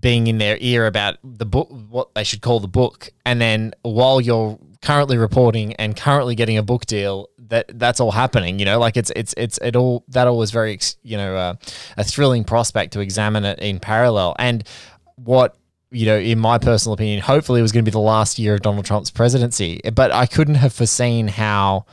being 0.00 0.26
in 0.26 0.38
their 0.38 0.58
ear 0.60 0.86
about 0.86 1.16
the 1.22 1.46
book, 1.46 1.68
what 1.88 2.14
they 2.14 2.24
should 2.24 2.42
call 2.42 2.60
the 2.60 2.68
book, 2.68 3.10
and 3.24 3.40
then 3.40 3.72
while 3.82 4.20
you're 4.20 4.58
currently 4.82 5.16
reporting 5.16 5.74
and 5.74 5.96
currently 5.96 6.34
getting 6.34 6.58
a 6.58 6.62
book 6.62 6.86
deal, 6.86 7.28
that 7.38 7.66
that's 7.78 8.00
all 8.00 8.10
happening. 8.10 8.58
You 8.58 8.64
know, 8.64 8.78
like 8.78 8.96
it's 8.96 9.10
it's 9.16 9.34
it's 9.36 9.58
it 9.58 9.76
all 9.76 10.04
that 10.08 10.26
all 10.26 10.38
was 10.38 10.50
very 10.50 10.78
you 11.02 11.16
know 11.16 11.36
uh, 11.36 11.54
a 11.96 12.04
thrilling 12.04 12.44
prospect 12.44 12.92
to 12.92 13.00
examine 13.00 13.44
it 13.44 13.58
in 13.60 13.80
parallel. 13.80 14.36
And 14.38 14.66
what 15.16 15.56
you 15.90 16.06
know, 16.06 16.18
in 16.18 16.38
my 16.38 16.58
personal 16.58 16.94
opinion, 16.94 17.20
hopefully 17.20 17.60
it 17.60 17.62
was 17.62 17.72
going 17.72 17.84
to 17.84 17.90
be 17.90 17.92
the 17.92 17.98
last 17.98 18.38
year 18.38 18.54
of 18.54 18.62
Donald 18.62 18.84
Trump's 18.84 19.10
presidency. 19.10 19.80
But 19.94 20.12
I 20.12 20.26
couldn't 20.26 20.56
have 20.56 20.72
foreseen 20.72 21.28
how 21.28 21.86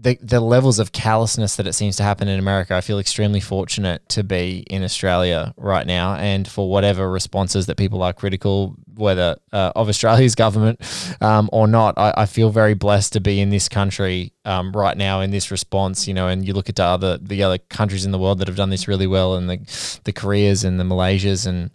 the 0.00 0.18
the 0.22 0.40
levels 0.40 0.78
of 0.78 0.92
callousness 0.92 1.56
that 1.56 1.66
it 1.66 1.74
seems 1.74 1.96
to 1.96 2.02
happen 2.02 2.26
in 2.26 2.38
America, 2.38 2.74
I 2.74 2.80
feel 2.80 2.98
extremely 2.98 3.40
fortunate 3.40 4.08
to 4.10 4.24
be 4.24 4.64
in 4.70 4.82
Australia 4.82 5.52
right 5.58 5.86
now, 5.86 6.14
and 6.14 6.48
for 6.48 6.70
whatever 6.70 7.10
responses 7.10 7.66
that 7.66 7.76
people 7.76 8.02
are 8.02 8.14
critical, 8.14 8.76
whether 8.94 9.36
uh, 9.52 9.72
of 9.76 9.88
Australia's 9.88 10.34
government 10.46 10.80
um, 11.20 11.50
or 11.52 11.68
not, 11.68 11.98
I, 11.98 12.14
I, 12.16 12.26
feel 12.26 12.48
very 12.50 12.72
blessed 12.74 13.12
to 13.12 13.20
be 13.20 13.40
in 13.40 13.50
this 13.50 13.68
country 13.68 14.32
um, 14.46 14.72
right 14.72 14.96
now 14.96 15.20
in 15.20 15.30
this 15.32 15.50
response. 15.50 16.08
You 16.08 16.14
know, 16.14 16.28
and 16.28 16.46
you 16.46 16.54
look 16.54 16.70
at 16.70 16.76
the 16.76 16.84
other 16.84 17.18
the 17.18 17.42
other 17.42 17.58
countries 17.58 18.06
in 18.06 18.10
the 18.10 18.18
world 18.18 18.38
that 18.38 18.48
have 18.48 18.56
done 18.56 18.70
this 18.70 18.88
really 18.88 19.06
well, 19.06 19.34
and 19.34 19.50
the 19.50 20.00
the 20.04 20.12
Koreas 20.12 20.64
and 20.64 20.80
the 20.80 20.84
Malaysias 20.84 21.46
and 21.46 21.70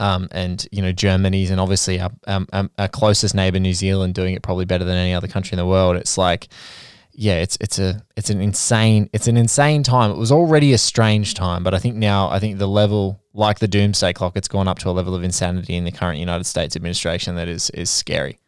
um, 0.00 0.28
and 0.32 0.66
you 0.72 0.82
know 0.82 0.92
Germany's 0.92 1.50
and 1.50 1.60
obviously 1.60 2.00
our, 2.00 2.10
um, 2.26 2.70
our 2.78 2.88
closest 2.88 3.34
neighbor 3.34 3.58
New 3.58 3.74
Zealand 3.74 4.14
doing 4.14 4.34
it 4.34 4.42
probably 4.42 4.64
better 4.64 4.84
than 4.84 4.96
any 4.96 5.14
other 5.14 5.28
country 5.28 5.54
in 5.54 5.58
the 5.58 5.66
world. 5.66 5.96
It's 5.96 6.18
like 6.18 6.48
yeah, 7.16 7.34
it's 7.34 7.56
it's 7.60 7.78
a 7.78 8.02
it's 8.16 8.30
an 8.30 8.40
insane 8.40 9.08
it's 9.12 9.28
an 9.28 9.36
insane 9.36 9.82
time. 9.82 10.10
It 10.10 10.16
was 10.16 10.32
already 10.32 10.72
a 10.72 10.78
strange 10.78 11.34
time, 11.34 11.62
but 11.62 11.74
I 11.74 11.78
think 11.78 11.94
now 11.94 12.28
I 12.28 12.40
think 12.40 12.58
the 12.58 12.66
level 12.66 13.20
like 13.32 13.58
the 13.58 13.68
doomsday 13.68 14.12
clock, 14.12 14.36
it's 14.36 14.48
gone 14.48 14.68
up 14.68 14.78
to 14.80 14.88
a 14.88 14.92
level 14.92 15.14
of 15.14 15.22
insanity 15.22 15.74
in 15.74 15.84
the 15.84 15.92
current 15.92 16.18
United 16.18 16.44
States 16.44 16.74
administration 16.76 17.36
that 17.36 17.48
is 17.48 17.70
is 17.70 17.90
scary. 17.90 18.38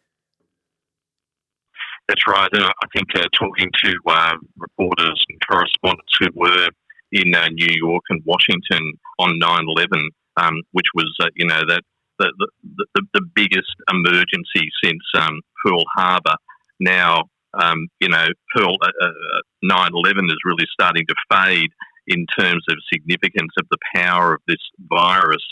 That's 2.07 2.25
right, 2.27 2.49
and 2.53 2.63
I 2.63 2.87
think 2.93 3.07
uh, 3.15 3.25
talking 3.33 3.69
to 3.83 3.93
uh, 4.07 4.35
reporters 4.57 5.25
and 5.29 5.39
correspondents 5.49 6.13
who 6.19 6.27
were 6.35 6.69
in 7.11 7.35
uh, 7.35 7.47
New 7.49 7.73
York 7.73 8.03
and 8.09 8.21
Washington 8.25 8.93
on 9.19 9.39
9/11, 9.39 10.09
um, 10.37 10.61
which 10.71 10.87
was 10.93 11.13
uh, 11.21 11.29
you 11.35 11.45
know 11.45 11.61
that 11.67 11.81
the, 12.19 12.33
the, 12.37 12.85
the, 12.95 13.01
the 13.13 13.21
biggest 13.35 13.75
emergency 13.91 14.69
since 14.83 15.03
um, 15.17 15.41
Pearl 15.63 15.83
Harbor. 15.95 16.35
Now 16.79 17.23
um, 17.53 17.87
you 17.99 18.09
know, 18.09 18.25
Pearl 18.55 18.75
uh, 18.81 19.05
uh, 19.05 19.41
9 19.63 19.89
11 19.93 20.25
is 20.25 20.37
really 20.45 20.67
starting 20.71 21.05
to 21.07 21.15
fade 21.31 21.71
in 22.07 22.25
terms 22.37 22.63
of 22.69 22.77
significance 22.91 23.51
of 23.59 23.65
the 23.69 23.77
power 23.95 24.33
of 24.33 24.41
this 24.47 24.57
virus 24.79 25.43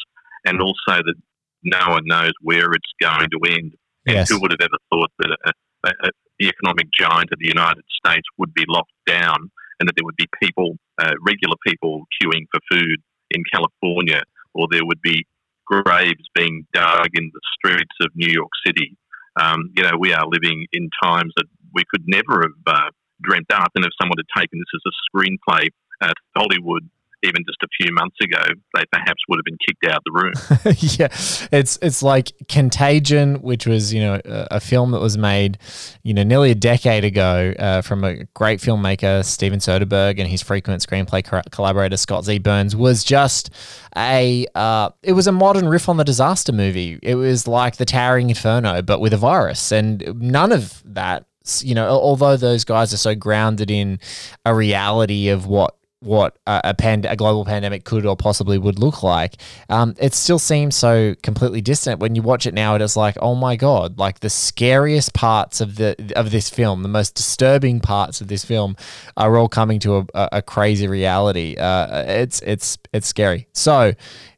and 0.46 0.62
also 0.62 1.02
that 1.04 1.16
no 1.64 1.90
one 1.90 2.04
knows 2.06 2.32
where 2.42 2.72
it's 2.72 2.94
going 3.02 3.30
to 3.30 3.54
end. 3.54 3.74
And 4.06 4.18
yes. 4.18 4.30
who 4.30 4.40
would 4.40 4.52
have 4.52 4.62
ever 4.62 4.78
thought 4.92 5.12
that 5.20 5.36
a, 5.46 5.90
a, 5.90 6.10
the 6.40 6.48
economic 6.48 6.92
giant 6.92 7.32
of 7.32 7.40
the 7.40 7.48
United 7.48 7.84
States 7.90 8.28
would 8.38 8.54
be 8.54 8.64
locked 8.68 8.92
down 9.08 9.50
and 9.80 9.90
that 9.90 9.94
there 9.96 10.06
would 10.06 10.16
be 10.16 10.28
people, 10.42 10.78
uh, 11.00 11.14
regular 11.26 11.56
people, 11.66 12.04
queuing 12.22 12.46
for 12.52 12.60
food 12.72 12.98
in 13.32 13.44
California, 13.52 14.22
or 14.56 14.68
there 14.72 14.86
would 14.86 15.02
be 15.02 15.28
graves 15.68 16.26
being 16.34 16.66
dug 16.74 17.10
in 17.14 17.32
the 17.34 17.42
streets 17.58 17.96
of 18.02 18.10
New 18.16 18.32
York 18.32 18.50
City. 18.66 18.98
Um, 19.40 19.72
you 19.76 19.84
know, 19.84 19.98
we 20.00 20.14
are 20.14 20.26
living 20.26 20.66
in 20.72 20.90
times 21.04 21.34
that 21.38 21.46
we 21.74 21.84
could 21.92 22.04
never 22.08 22.42
have 22.42 22.60
uh, 22.66 22.90
dreamt 23.22 23.52
up. 23.52 23.72
And 23.76 23.84
if 23.84 23.92
someone 24.00 24.18
had 24.18 24.42
taken 24.42 24.60
this 24.60 24.74
as 24.74 24.84
a 24.88 24.96
screenplay 25.06 25.68
at 26.02 26.16
Hollywood, 26.36 26.90
even 27.26 27.44
just 27.48 27.58
a 27.64 27.68
few 27.82 27.94
months 27.94 28.16
ago, 28.22 28.42
they 28.76 28.84
perhaps 28.92 29.22
would 29.28 29.40
have 29.40 29.46
been 29.46 29.58
kicked 29.68 29.86
out 29.86 29.98
of 29.98 30.04
the 30.06 30.12
room. 30.12 30.34
yeah, 31.00 31.08
it's 31.52 31.78
it's 31.82 32.04
like 32.04 32.32
Contagion, 32.48 33.42
which 33.42 33.66
was 33.66 33.94
you 33.94 34.00
know 34.00 34.22
a, 34.26 34.48
a, 34.52 34.60
film 34.60 34.92
that 34.92 35.02
was 35.02 35.18
made 35.18 35.58
you 36.04 36.14
know 36.14 36.24
nearly 36.24 36.52
a 36.52 36.56
decade 36.56 37.04
ago 37.04 37.54
uh, 37.60 37.82
from 37.82 38.04
a 38.04 38.24
great 38.34 38.60
filmmaker 38.60 39.24
Steven 39.26 39.60
Soderbergh 39.60 40.20
and 40.20 40.28
his 40.28 40.42
frequent 40.42 40.82
screenplay 40.82 41.24
co- 41.24 41.42
collaborator 41.52 41.98
Scott 41.98 42.26
Z 42.26 42.40
Burns 42.40 42.76
was 42.76 43.04
just 43.04 43.50
a 43.98 44.46
uh, 44.56 44.90
it 45.04 45.14
was 45.14 45.28
a 45.28 45.32
modern 45.32 45.68
riff 45.68 45.90
on 45.90 45.98
the 45.98 46.04
disaster 46.04 46.52
movie. 46.52 47.00
It 47.02 47.16
was 47.16 47.48
like 47.48 47.78
the 47.78 47.86
Towering 47.86 48.30
Inferno, 48.30 48.82
but 48.82 49.00
with 49.00 49.14
a 49.14 49.18
virus, 49.18 49.72
and 49.72 50.04
none 50.20 50.52
of 50.52 50.82
that 50.86 51.26
you 51.62 51.76
know, 51.76 51.88
although 51.88 52.38
those 52.38 52.64
guys 52.64 52.94
are 52.94 52.98
so 52.98 53.16
grounded 53.16 53.70
in 53.70 54.00
a 54.46 54.56
reality 54.56 55.30
of 55.30 55.46
what 55.46 55.76
what 56.02 56.38
a, 56.46 56.62
a, 56.66 56.74
pand- 56.74 57.06
a 57.06 57.16
global 57.16 57.46
pandemic 57.46 57.84
could 57.84 58.06
or 58.06 58.16
possibly 58.16 58.58
would 58.58 58.80
look 58.80 59.02
like, 59.02 59.36
um, 59.70 59.96
it 60.00 60.14
still 60.14 60.40
seems 60.40 60.76
so 60.76 61.16
completely 61.24 61.62
distant. 61.62 62.00
When 62.00 62.16
you 62.16 62.22
watch 62.22 62.46
it 62.46 62.54
now, 62.54 62.76
it 62.76 62.82
is 62.82 62.96
like, 62.96 63.18
oh 63.22 63.36
my 63.36 63.56
god! 63.56 63.98
Like 63.98 64.20
the 64.20 64.30
scariest 64.30 65.14
parts 65.14 65.62
of 65.62 65.76
the 65.76 66.14
of 66.16 66.32
this 66.32 66.50
film, 66.50 66.84
the 66.84 66.90
most 66.90 67.16
disturbing 67.16 67.80
parts 67.80 68.22
of 68.22 68.28
this 68.28 68.46
film, 68.46 68.76
are 69.18 69.38
all 69.38 69.50
coming 69.50 69.80
to 69.80 69.98
a, 70.14 70.30
a, 70.34 70.42
crazy 70.42 70.88
reality. 70.88 71.56
Uh, 71.58 72.04
it's 72.08 72.42
it's 72.42 72.78
it's 72.94 73.08
scary. 73.08 73.48
So 73.54 73.94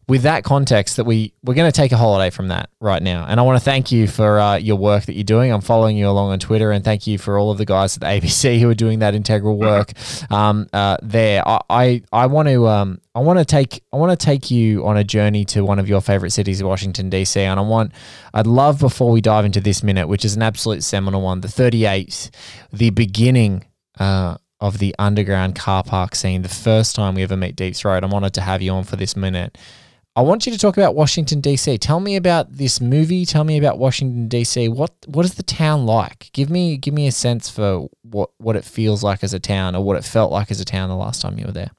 with 0.08 0.22
that 0.22 0.44
context 0.44 0.96
that 0.96 1.04
we 1.04 1.34
we're 1.44 1.54
going 1.54 1.70
to 1.70 1.76
take 1.76 1.92
a 1.92 1.98
holiday 1.98 2.30
from 2.30 2.48
that 2.48 2.70
right 2.80 3.04
now. 3.04 3.26
And 3.28 3.40
i 3.40 3.44
want 3.44 3.58
to 3.58 3.64
thank 3.64 3.92
you 3.92 4.08
for 4.08 4.40
uh, 4.40 4.56
your 4.56 4.78
work 4.78 5.06
that 5.06 5.14
you're 5.14 5.24
doing. 5.24 5.52
I'm 5.52 5.62
following 5.62 5.98
you 5.98 6.08
along 6.08 6.32
on 6.32 6.40
twitter 6.40 6.72
and 6.72 6.84
thank 6.84 7.08
you 7.08 7.18
for 7.18 7.38
all 7.38 7.52
of 7.52 7.58
the 7.58 7.66
guys 7.66 7.98
at 7.98 8.02
the 8.02 8.08
abc 8.28 8.60
who 8.60 8.70
are 8.70 8.76
doing 8.76 9.00
that 9.00 9.16
integral 9.16 9.58
work 9.58 9.92
um, 10.32 10.68
uh, 10.74 10.98
there. 11.02 11.44
I 11.46 12.02
i, 12.12 12.26
want 12.26 12.48
to 12.48 12.68
um, 12.68 13.02
i 13.16 13.20
want 13.20 13.40
to 13.40 13.46
take 13.46 13.84
i 13.92 13.98
want 13.98 14.18
to 14.18 14.26
take 14.26 14.50
you 14.50 14.86
on 14.86 14.98
a 14.98 15.04
journey 15.04 15.46
to 15.46 15.64
one 15.64 15.80
of 15.80 15.90
your 15.90 16.02
favorite 16.02 16.32
cities 16.32 16.64
washington 16.64 17.10
dc 17.10 17.36
and 17.38 17.60
i 17.60 17.64
want 17.64 17.92
i'd 18.34 18.48
love 18.48 18.80
before 18.80 19.12
we 19.12 19.22
dive 19.22 19.46
into 19.46 19.60
this 19.60 19.84
minute 19.84 20.08
which 20.08 20.26
is 20.26 20.36
an 20.36 20.42
absolute 20.42 20.84
seminal 20.84 21.22
one 21.22 21.42
the 21.42 21.48
38th 21.48 22.30
the 22.72 22.90
beginning 22.90 23.66
uh, 24.00 24.38
of 24.60 24.80
the 24.80 24.96
underground 24.98 25.56
car 25.56 25.84
park 25.84 26.16
scene 26.16 26.42
the 26.42 26.50
first 26.50 26.96
time 26.96 27.16
we 27.16 27.24
ever 27.24 27.38
meet 27.38 27.56
deep 27.56 27.76
Throat. 27.76 28.04
I'm 28.04 28.14
honored 28.14 28.34
to 28.36 28.42
have 28.42 28.62
you 28.62 28.72
on 28.72 28.84
for 28.84 28.96
this 28.96 29.16
minute 29.16 29.58
I 30.18 30.22
want 30.22 30.48
you 30.48 30.52
to 30.52 30.58
talk 30.58 30.78
about 30.78 30.96
Washington 30.96 31.42
D.C. 31.42 31.78
Tell 31.78 32.00
me 32.00 32.16
about 32.16 32.52
this 32.52 32.82
movie. 32.82 33.24
Tell 33.24 33.44
me 33.44 33.56
about 33.56 33.78
Washington 33.78 34.28
D.C. 34.28 34.68
What 34.68 34.92
what 35.06 35.26
is 35.26 35.36
the 35.36 35.44
town 35.44 35.86
like? 35.86 36.32
Give 36.34 36.50
me 36.50 36.76
give 36.76 36.96
me 36.96 37.06
a 37.06 37.12
sense 37.12 37.52
for 37.52 37.88
what 38.02 38.32
what 38.40 38.56
it 38.56 38.66
feels 38.66 39.04
like 39.04 39.24
as 39.24 39.36
a 39.36 39.40
town, 39.40 39.76
or 39.76 39.84
what 39.84 39.96
it 39.96 40.04
felt 40.04 40.32
like 40.32 40.50
as 40.50 40.60
a 40.60 40.66
town 40.66 40.90
the 40.90 40.96
last 40.96 41.22
time 41.22 41.38
you 41.38 41.46
were 41.46 41.52
there. 41.52 41.70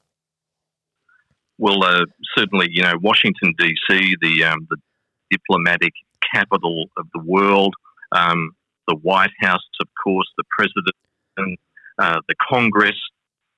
Well, 1.58 1.82
uh, 1.82 2.04
certainly, 2.36 2.68
you 2.70 2.84
know, 2.84 2.94
Washington 3.02 3.54
D.C., 3.58 4.14
the 4.22 4.44
um, 4.44 4.68
the 4.70 4.76
diplomatic 5.32 5.92
capital 6.32 6.84
of 6.96 7.06
the 7.14 7.20
world, 7.24 7.74
um, 8.12 8.52
the 8.86 8.94
White 9.02 9.32
House, 9.40 9.68
of 9.80 9.88
course, 10.04 10.28
the 10.36 10.44
president, 10.56 11.58
uh, 11.98 12.20
the 12.28 12.36
Congress, 12.48 13.00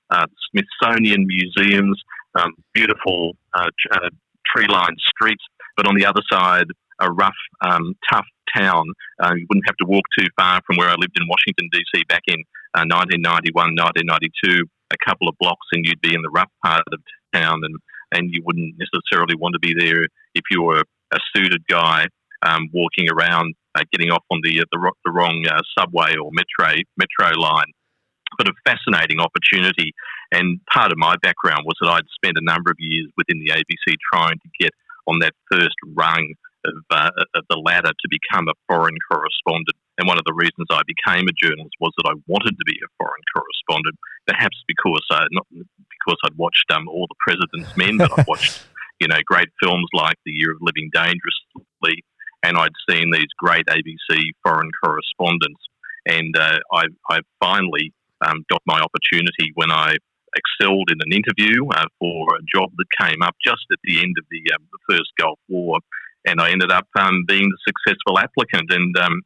uh, 0.08 0.24
Smithsonian 0.50 1.26
museums, 1.26 2.02
um, 2.34 2.54
beautiful 2.72 3.36
uh, 3.52 3.68
uh, 4.56 4.58
tree-lined 4.58 4.98
streets, 5.00 5.44
but 5.76 5.86
on 5.86 5.94
the 5.94 6.06
other 6.06 6.22
side, 6.32 6.66
a 7.00 7.10
rough, 7.10 7.32
um, 7.62 7.94
tough 8.12 8.26
town. 8.54 8.84
Uh, 9.22 9.32
you 9.36 9.46
wouldn't 9.48 9.66
have 9.66 9.76
to 9.76 9.86
walk 9.86 10.04
too 10.18 10.26
far 10.36 10.60
from 10.66 10.76
where 10.76 10.88
I 10.88 10.94
lived 10.94 11.16
in 11.18 11.26
Washington, 11.28 11.68
D.C. 11.72 12.04
back 12.08 12.22
in 12.26 12.40
uh, 12.74 12.84
1991, 12.86 13.54
1992, 13.54 14.66
a 14.90 14.96
couple 15.06 15.28
of 15.28 15.34
blocks, 15.40 15.66
and 15.72 15.84
you'd 15.86 16.00
be 16.00 16.14
in 16.14 16.22
the 16.22 16.30
rough 16.30 16.50
part 16.64 16.82
of 16.92 17.00
town, 17.32 17.60
and, 17.64 17.76
and 18.12 18.30
you 18.32 18.42
wouldn't 18.44 18.74
necessarily 18.78 19.34
want 19.34 19.54
to 19.54 19.60
be 19.60 19.74
there 19.78 20.04
if 20.34 20.42
you 20.50 20.62
were 20.62 20.82
a 21.12 21.18
suited 21.34 21.62
guy 21.68 22.06
um, 22.42 22.68
walking 22.72 23.08
around, 23.10 23.54
uh, 23.74 23.82
getting 23.92 24.10
off 24.10 24.24
on 24.30 24.40
the, 24.42 24.64
the, 24.72 24.92
the, 25.04 25.10
wrong 25.10 25.44
uh, 25.48 25.60
subway 25.78 26.14
or 26.16 26.30
metro, 26.32 26.74
metro 26.96 27.38
line 27.38 27.70
but 28.40 28.48
a 28.48 28.56
fascinating 28.64 29.20
opportunity. 29.20 29.92
And 30.32 30.64
part 30.72 30.92
of 30.92 30.96
my 30.96 31.16
background 31.20 31.68
was 31.68 31.76
that 31.82 31.92
I'd 31.92 32.08
spent 32.16 32.40
a 32.40 32.44
number 32.44 32.70
of 32.70 32.80
years 32.80 33.12
within 33.18 33.38
the 33.44 33.52
ABC 33.52 34.00
trying 34.00 34.40
to 34.40 34.48
get 34.58 34.72
on 35.06 35.18
that 35.20 35.34
first 35.52 35.76
rung 35.92 36.32
of, 36.64 36.74
uh, 36.90 37.10
of 37.34 37.44
the 37.50 37.60
ladder 37.60 37.92
to 37.92 38.08
become 38.08 38.48
a 38.48 38.56
foreign 38.66 38.96
correspondent. 39.12 39.76
And 39.98 40.08
one 40.08 40.16
of 40.16 40.24
the 40.24 40.32
reasons 40.32 40.72
I 40.72 40.80
became 40.88 41.28
a 41.28 41.36
journalist 41.36 41.76
was 41.80 41.92
that 41.98 42.08
I 42.08 42.16
wanted 42.26 42.56
to 42.56 42.64
be 42.64 42.80
a 42.80 42.88
foreign 42.96 43.24
correspondent, 43.36 43.96
perhaps 44.26 44.56
because 44.66 45.04
uh, 45.10 45.28
not 45.32 45.46
because 45.52 46.16
I'd 46.24 46.36
watched 46.36 46.64
um, 46.72 46.88
all 46.88 47.06
the 47.08 47.20
President's 47.20 47.76
Men, 47.76 47.98
but 47.98 48.18
I'd 48.18 48.26
watched 48.26 48.64
you 49.00 49.08
know 49.08 49.20
great 49.26 49.48
films 49.62 49.88
like 49.92 50.16
The 50.24 50.32
Year 50.32 50.52
of 50.52 50.58
Living 50.62 50.88
Dangerously, 50.94 52.04
and 52.42 52.56
I'd 52.56 52.76
seen 52.88 53.10
these 53.12 53.28
great 53.36 53.66
ABC 53.66 54.32
foreign 54.42 54.70
correspondents. 54.82 55.60
And 56.06 56.34
uh, 56.34 56.58
I, 56.72 56.84
I 57.10 57.20
finally 57.40 57.92
um, 58.24 58.44
got 58.50 58.62
my 58.66 58.80
opportunity 58.80 59.52
when 59.54 59.70
I 59.70 59.96
excelled 60.36 60.90
in 60.90 60.98
an 61.00 61.12
interview 61.12 61.66
uh, 61.74 61.86
for 61.98 62.36
a 62.36 62.42
job 62.54 62.70
that 62.76 63.06
came 63.08 63.22
up 63.22 63.34
just 63.44 63.64
at 63.72 63.78
the 63.84 63.98
end 63.98 64.14
of 64.18 64.24
the, 64.30 64.42
um, 64.54 64.66
the 64.70 64.94
first 64.94 65.10
Gulf 65.18 65.38
War, 65.48 65.78
and 66.24 66.40
I 66.40 66.50
ended 66.50 66.70
up 66.70 66.86
um, 66.98 67.24
being 67.26 67.48
the 67.48 67.58
successful 67.66 68.18
applicant 68.18 68.70
and 68.70 68.96
um, 68.96 69.22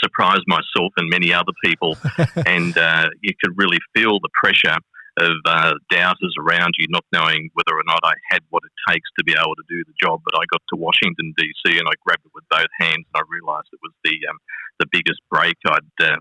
surprised 0.00 0.44
myself 0.46 0.92
and 0.96 1.08
many 1.08 1.32
other 1.32 1.52
people. 1.64 1.96
and 2.46 2.76
uh, 2.76 3.08
you 3.20 3.32
could 3.42 3.56
really 3.56 3.78
feel 3.94 4.18
the 4.20 4.30
pressure 4.32 4.78
of 5.18 5.36
uh, 5.44 5.74
doubters 5.90 6.34
around 6.40 6.72
you, 6.78 6.86
not 6.88 7.04
knowing 7.12 7.50
whether 7.52 7.76
or 7.76 7.84
not 7.84 8.00
I 8.02 8.14
had 8.30 8.40
what 8.48 8.62
it 8.64 8.72
takes 8.90 9.08
to 9.18 9.24
be 9.24 9.32
able 9.32 9.54
to 9.54 9.68
do 9.68 9.84
the 9.84 9.92
job. 10.00 10.22
But 10.24 10.40
I 10.40 10.48
got 10.50 10.62
to 10.72 10.80
Washington 10.80 11.34
D.C. 11.36 11.76
and 11.76 11.86
I 11.86 11.92
grabbed 12.00 12.24
it 12.24 12.32
with 12.34 12.48
both 12.48 12.72
hands, 12.80 13.04
and 13.04 13.16
I 13.16 13.22
realised 13.28 13.68
it 13.72 13.84
was 13.84 13.92
the 14.04 14.16
um, 14.30 14.38
the 14.80 14.88
biggest 14.90 15.20
break 15.30 15.56
I'd 15.68 15.92
uh, 16.00 16.16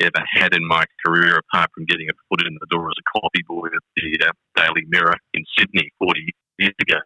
ever 0.00 0.24
had 0.30 0.54
in 0.54 0.66
my 0.66 0.84
career, 1.04 1.38
apart 1.38 1.70
from 1.74 1.86
getting 1.86 2.08
a 2.08 2.16
foot 2.28 2.46
in 2.46 2.54
the 2.60 2.66
door 2.70 2.88
as 2.88 2.96
a 2.98 3.18
coffee 3.18 3.44
boy 3.46 3.66
at 3.66 3.84
the 3.96 4.18
uh, 4.26 4.32
Daily 4.56 4.86
Mirror 4.88 5.16
in 5.34 5.44
Sydney 5.58 5.90
40 5.98 6.20
years 6.58 6.74
ago. 6.80 6.98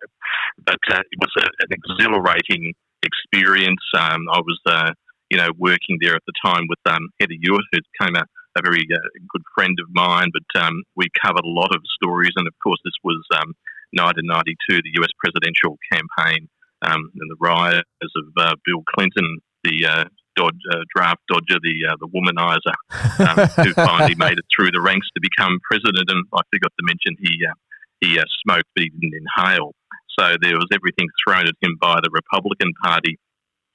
But 0.64 0.80
uh, 0.90 1.00
it 1.10 1.18
was 1.18 1.32
a, 1.38 1.46
an 1.64 1.70
exhilarating 1.70 2.74
experience. 3.02 3.82
Um, 3.98 4.28
I 4.32 4.40
was, 4.40 4.60
uh, 4.66 4.92
you 5.30 5.38
know, 5.38 5.48
working 5.58 5.98
there 6.00 6.14
at 6.14 6.22
the 6.26 6.34
time 6.44 6.66
with 6.68 6.78
um, 6.86 7.08
Heather 7.20 7.36
Ewart, 7.40 7.64
who 7.72 7.78
became 7.98 8.16
a 8.16 8.24
a 8.56 8.62
very 8.62 8.86
uh, 8.92 9.08
good 9.32 9.42
friend 9.54 9.76
of 9.80 9.88
mine, 9.92 10.28
but 10.32 10.60
um, 10.60 10.82
we 10.96 11.06
covered 11.24 11.44
a 11.44 11.48
lot 11.48 11.74
of 11.74 11.80
stories. 11.96 12.32
And 12.36 12.46
of 12.46 12.54
course, 12.62 12.78
this 12.84 12.96
was 13.02 13.24
um, 13.34 13.54
1992, 13.92 14.82
the 14.82 15.02
US 15.02 15.12
presidential 15.16 15.78
campaign 15.92 16.48
um, 16.82 17.10
and 17.14 17.30
the 17.30 17.36
rise 17.40 17.82
of 18.02 18.24
uh, 18.36 18.54
Bill 18.64 18.82
Clinton, 18.94 19.38
the 19.64 19.86
uh, 19.86 20.04
dodge, 20.36 20.58
uh, 20.72 20.84
draft 20.94 21.20
dodger, 21.28 21.58
the 21.62 21.76
uh, 21.90 21.96
the 22.00 22.08
womanizer, 22.08 22.76
um, 23.20 23.64
who 23.64 23.72
finally 23.86 24.14
made 24.16 24.38
it 24.38 24.44
through 24.54 24.70
the 24.70 24.80
ranks 24.80 25.06
to 25.14 25.20
become 25.20 25.58
president. 25.70 26.10
And 26.10 26.24
I 26.34 26.40
forgot 26.52 26.72
to 26.78 26.84
mention 26.84 27.16
he 27.18 27.44
uh, 27.46 27.54
he 28.00 28.18
smoked, 28.42 28.68
but 28.74 28.82
he 28.84 28.90
didn't 28.90 29.14
inhale. 29.14 29.74
So 30.18 30.36
there 30.42 30.56
was 30.56 30.68
everything 30.72 31.08
thrown 31.24 31.48
at 31.48 31.54
him 31.60 31.76
by 31.80 31.96
the 32.02 32.10
Republican 32.12 32.72
Party. 32.84 33.18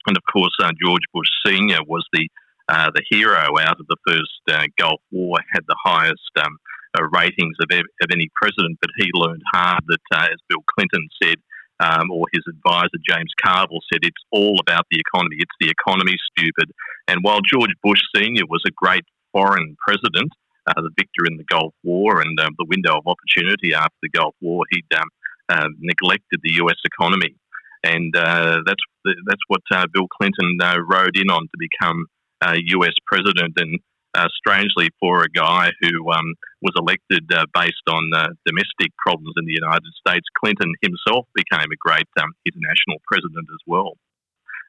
And 0.06 0.16
of 0.16 0.22
course, 0.32 0.52
George 0.80 1.02
Bush 1.12 1.28
Sr. 1.44 1.82
was 1.86 2.06
the 2.12 2.28
uh, 2.68 2.90
the 2.94 3.02
hero 3.08 3.48
out 3.60 3.80
of 3.80 3.86
the 3.88 3.96
first 4.06 4.42
uh, 4.52 4.66
Gulf 4.78 5.00
War, 5.10 5.38
had 5.52 5.64
the 5.66 5.76
highest 5.82 6.30
um, 6.36 6.58
uh, 6.98 7.04
ratings 7.12 7.56
of, 7.60 7.68
of, 7.72 8.08
any 8.12 8.28
president, 8.40 8.78
but 8.80 8.90
he 8.98 9.08
learned 9.14 9.42
hard 9.52 9.82
that, 9.88 10.00
uh, 10.14 10.24
as 10.24 10.38
Bill 10.48 10.62
Clinton 10.76 11.08
said, 11.22 11.36
um, 11.80 12.10
or 12.10 12.26
his 12.32 12.42
advisor 12.48 12.98
James 13.08 13.32
Carville 13.42 13.84
said, 13.92 14.00
it's 14.02 14.22
all 14.32 14.58
about 14.60 14.86
the 14.90 14.98
economy. 14.98 15.36
It's 15.38 15.54
the 15.60 15.70
economy, 15.70 16.16
stupid. 16.36 16.70
And 17.06 17.20
while 17.22 17.40
George 17.40 17.72
Bush 17.82 18.00
Sr. 18.14 18.44
was 18.48 18.62
a 18.66 18.72
great 18.76 19.04
foreign 19.32 19.76
president, 19.86 20.32
uh, 20.66 20.82
the 20.82 20.90
victor 20.96 21.24
in 21.30 21.36
the 21.36 21.44
Gulf 21.44 21.72
War 21.82 22.20
and 22.20 22.38
um, 22.40 22.54
the 22.58 22.66
window 22.68 22.98
of 22.98 23.06
opportunity 23.06 23.74
after 23.74 23.96
the 24.02 24.10
Gulf 24.10 24.34
War, 24.40 24.64
he'd 24.70 24.98
um, 24.98 25.08
uh, 25.48 25.68
neglected 25.78 26.40
the 26.42 26.52
US 26.64 26.76
economy. 26.84 27.36
And 27.84 28.12
that's 28.12 28.82
that's 29.26 29.44
what 29.46 29.62
Bill 29.92 30.08
Clinton 30.18 30.58
rode 30.60 31.16
in 31.16 31.30
on 31.30 31.42
to 31.42 31.56
become 31.58 32.06
uh, 32.42 32.56
US 32.80 32.94
president. 33.06 33.54
And 33.56 33.78
uh, 34.14 34.28
strangely, 34.36 34.88
for 35.00 35.22
a 35.22 35.28
guy 35.28 35.70
who 35.80 36.10
um, 36.10 36.34
was 36.62 36.72
elected 36.76 37.30
uh, 37.32 37.44
based 37.54 37.86
on 37.88 38.10
uh, 38.14 38.28
domestic 38.46 38.96
problems 38.96 39.34
in 39.36 39.44
the 39.44 39.52
United 39.52 39.92
States, 40.06 40.26
Clinton 40.42 40.72
himself 40.82 41.26
became 41.34 41.66
a 41.70 41.76
great 41.78 42.08
um, 42.20 42.30
international 42.46 42.96
president 43.06 43.46
as 43.50 43.62
well. 43.66 43.92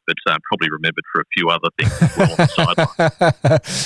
But 0.08 0.18
uh, 0.28 0.38
probably 0.50 0.70
remembered 0.72 1.04
for 1.14 1.22
a 1.22 1.26
few 1.36 1.50
other 1.50 1.70
things 1.78 1.94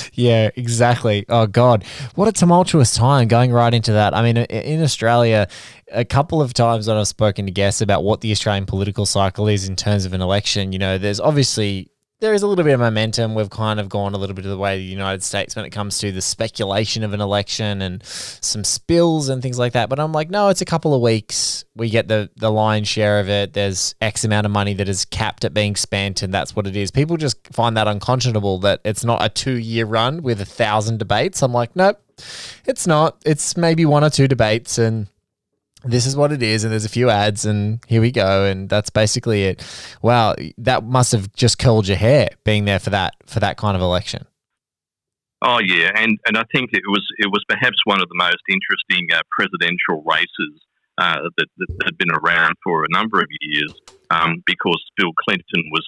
yeah, 0.13 0.51
exactly. 0.55 1.25
Oh 1.27 1.47
God, 1.47 1.83
what 2.15 2.29
a 2.29 2.31
tumultuous 2.31 2.95
time 2.95 3.27
going 3.27 3.51
right 3.51 3.73
into 3.73 3.91
that. 3.91 4.15
I 4.15 4.21
mean, 4.21 4.37
in 4.37 4.81
Australia, 4.81 5.49
a 5.91 6.05
couple 6.05 6.41
of 6.41 6.53
times 6.53 6.87
when 6.87 6.95
I've 6.95 7.09
spoken 7.09 7.45
to 7.47 7.51
guests 7.51 7.81
about 7.81 8.05
what 8.05 8.21
the 8.21 8.31
Australian 8.31 8.65
political 8.65 9.05
cycle 9.05 9.49
is 9.49 9.67
in 9.67 9.75
terms 9.75 10.05
of 10.05 10.13
an 10.13 10.21
election, 10.21 10.71
you 10.71 10.79
know, 10.79 10.97
there's 10.97 11.19
obviously 11.19 11.89
there 12.23 12.33
is 12.33 12.41
a 12.41 12.47
little 12.47 12.63
bit 12.63 12.73
of 12.73 12.79
momentum. 12.79 13.35
We've 13.35 13.49
kind 13.49 13.81
of 13.81 13.89
gone 13.89 14.13
a 14.13 14.17
little 14.17 14.33
bit 14.33 14.45
of 14.45 14.51
the 14.51 14.57
way 14.57 14.75
of 14.75 14.79
the 14.79 14.85
United 14.85 15.21
States 15.23 15.57
when 15.57 15.65
it 15.65 15.71
comes 15.71 15.97
to 15.97 16.09
the 16.09 16.21
speculation 16.21 17.03
of 17.03 17.11
an 17.11 17.19
election 17.19 17.81
and 17.81 18.01
some 18.01 18.63
spills 18.63 19.27
and 19.27 19.41
things 19.41 19.59
like 19.59 19.73
that. 19.73 19.89
But 19.89 19.99
I'm 19.99 20.13
like, 20.13 20.29
no, 20.29 20.47
it's 20.47 20.61
a 20.61 20.65
couple 20.65 20.93
of 20.93 21.01
weeks. 21.01 21.65
We 21.75 21.89
get 21.89 22.07
the 22.07 22.29
the 22.37 22.49
lion's 22.49 22.87
share 22.87 23.19
of 23.19 23.27
it. 23.27 23.51
There's 23.51 23.93
X 23.99 24.23
amount 24.23 24.45
of 24.45 24.53
money 24.53 24.73
that 24.75 24.87
is 24.87 25.03
capped 25.03 25.43
at 25.43 25.53
being 25.53 25.75
spent, 25.75 26.23
and 26.23 26.33
that's 26.33 26.55
what 26.55 26.65
it 26.65 26.77
is. 26.77 26.91
People 26.91 27.17
just 27.17 27.45
find 27.51 27.75
that 27.75 27.89
unconscionable 27.89 28.59
that 28.59 28.79
it's 28.85 29.03
not 29.03 29.21
a 29.21 29.27
two 29.27 29.57
year 29.57 29.85
run 29.85 30.21
with 30.21 30.39
a 30.39 30.45
thousand 30.45 30.99
debates. 30.99 31.43
I'm 31.43 31.51
like, 31.51 31.75
nope, 31.75 31.99
it's 32.65 32.87
not. 32.87 33.17
It's 33.25 33.57
maybe 33.57 33.85
one 33.85 34.05
or 34.05 34.09
two 34.09 34.29
debates, 34.29 34.77
and 34.77 35.07
this 35.83 36.05
is 36.05 36.15
what 36.15 36.31
it 36.31 36.41
is 36.41 36.63
and 36.63 36.71
there's 36.71 36.85
a 36.85 36.89
few 36.89 37.09
ads 37.09 37.45
and 37.45 37.79
here 37.87 38.01
we 38.01 38.11
go 38.11 38.45
and 38.45 38.69
that's 38.69 38.89
basically 38.89 39.43
it. 39.43 39.65
Wow 40.01 40.35
that 40.57 40.83
must 40.83 41.11
have 41.11 41.31
just 41.33 41.59
curled 41.59 41.87
your 41.87 41.97
hair 41.97 42.29
being 42.43 42.65
there 42.65 42.79
for 42.79 42.89
that 42.91 43.15
for 43.25 43.39
that 43.39 43.57
kind 43.57 43.75
of 43.75 43.81
election. 43.81 44.25
Oh 45.41 45.59
yeah 45.59 45.91
and 45.95 46.17
and 46.25 46.37
i 46.37 46.43
think 46.55 46.69
it 46.73 46.83
was 46.87 47.05
it 47.17 47.27
was 47.27 47.43
perhaps 47.49 47.77
one 47.83 48.01
of 48.01 48.07
the 48.07 48.15
most 48.15 48.43
interesting 48.49 49.07
uh, 49.13 49.21
presidential 49.37 50.01
races 50.05 50.61
uh, 50.97 51.27
that, 51.37 51.47
that, 51.57 51.67
had 51.85 51.97
been 51.97 52.11
around 52.11 52.53
for 52.63 52.83
a 52.83 52.87
number 52.91 53.19
of 53.19 53.25
years 53.41 53.73
um, 54.11 54.41
because 54.45 54.81
bill 54.95 55.11
clinton 55.25 55.63
was 55.71 55.85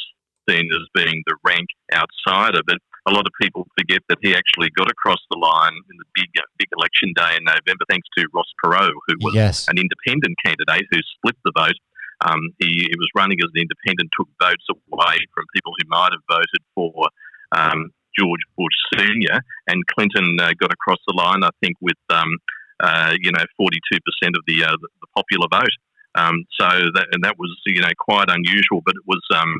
seen 0.50 0.70
as 0.72 0.88
being 0.94 1.24
the 1.26 1.36
rank 1.44 1.68
outsider. 1.94 2.62
But 2.66 2.78
a 3.08 3.12
lot 3.12 3.26
of 3.26 3.34
people 3.40 3.68
forget 3.78 4.02
that 4.10 4.18
he 4.22 4.34
actually 4.34 4.70
got 4.76 4.90
across 4.90 5.22
the 5.30 5.38
line 5.38 5.74
in 5.74 5.96
the 5.98 6.10
big 6.16 6.30
big 6.58 6.70
election 6.78 7.14
day 7.16 7.38
in 7.38 7.44
November, 7.44 7.86
thanks 7.90 8.08
to 8.18 8.26
Ross 8.34 8.50
Perot, 8.64 8.90
who 9.08 9.16
was 9.22 9.34
yes. 9.36 9.68
an 9.70 9.78
independent 9.78 10.36
candidate 10.44 10.86
who 10.92 11.00
split 11.18 11.38
the 11.46 11.54
vote. 11.56 11.78
Um, 12.26 12.40
he, 12.60 12.88
he, 12.90 12.96
was 12.98 13.12
running 13.14 13.38
as 13.44 13.52
an 13.54 13.68
independent, 13.68 14.10
took 14.16 14.30
votes 14.40 14.66
away 14.72 15.18
from 15.36 15.44
people 15.54 15.74
who 15.78 15.86
might 15.90 16.16
have 16.16 16.24
voted 16.32 16.64
for 16.74 16.94
um, 17.52 17.92
George 18.18 18.40
Bush 18.58 18.78
Senior, 18.96 19.44
and 19.68 19.86
Clinton 19.88 20.38
uh, 20.40 20.52
got 20.58 20.72
across 20.72 21.00
the 21.08 21.14
line. 21.14 21.44
I 21.44 21.50
think 21.62 21.76
with 21.82 22.00
um, 22.10 22.38
uh, 22.80 23.14
you 23.20 23.32
know 23.32 23.44
42% 23.60 23.70
of 24.34 24.44
the 24.48 24.64
uh, 24.64 24.78
the 24.80 25.08
popular 25.16 25.48
vote. 25.52 25.76
Um, 26.16 26.46
so 26.58 26.68
that 26.96 27.08
and 27.12 27.24
that 27.24 27.36
was 27.38 27.52
you 27.66 27.82
know 27.82 27.94
quite 28.00 28.30
unusual, 28.30 28.82
but 28.86 28.96
it 28.96 29.06
was 29.06 29.22
um, 29.36 29.60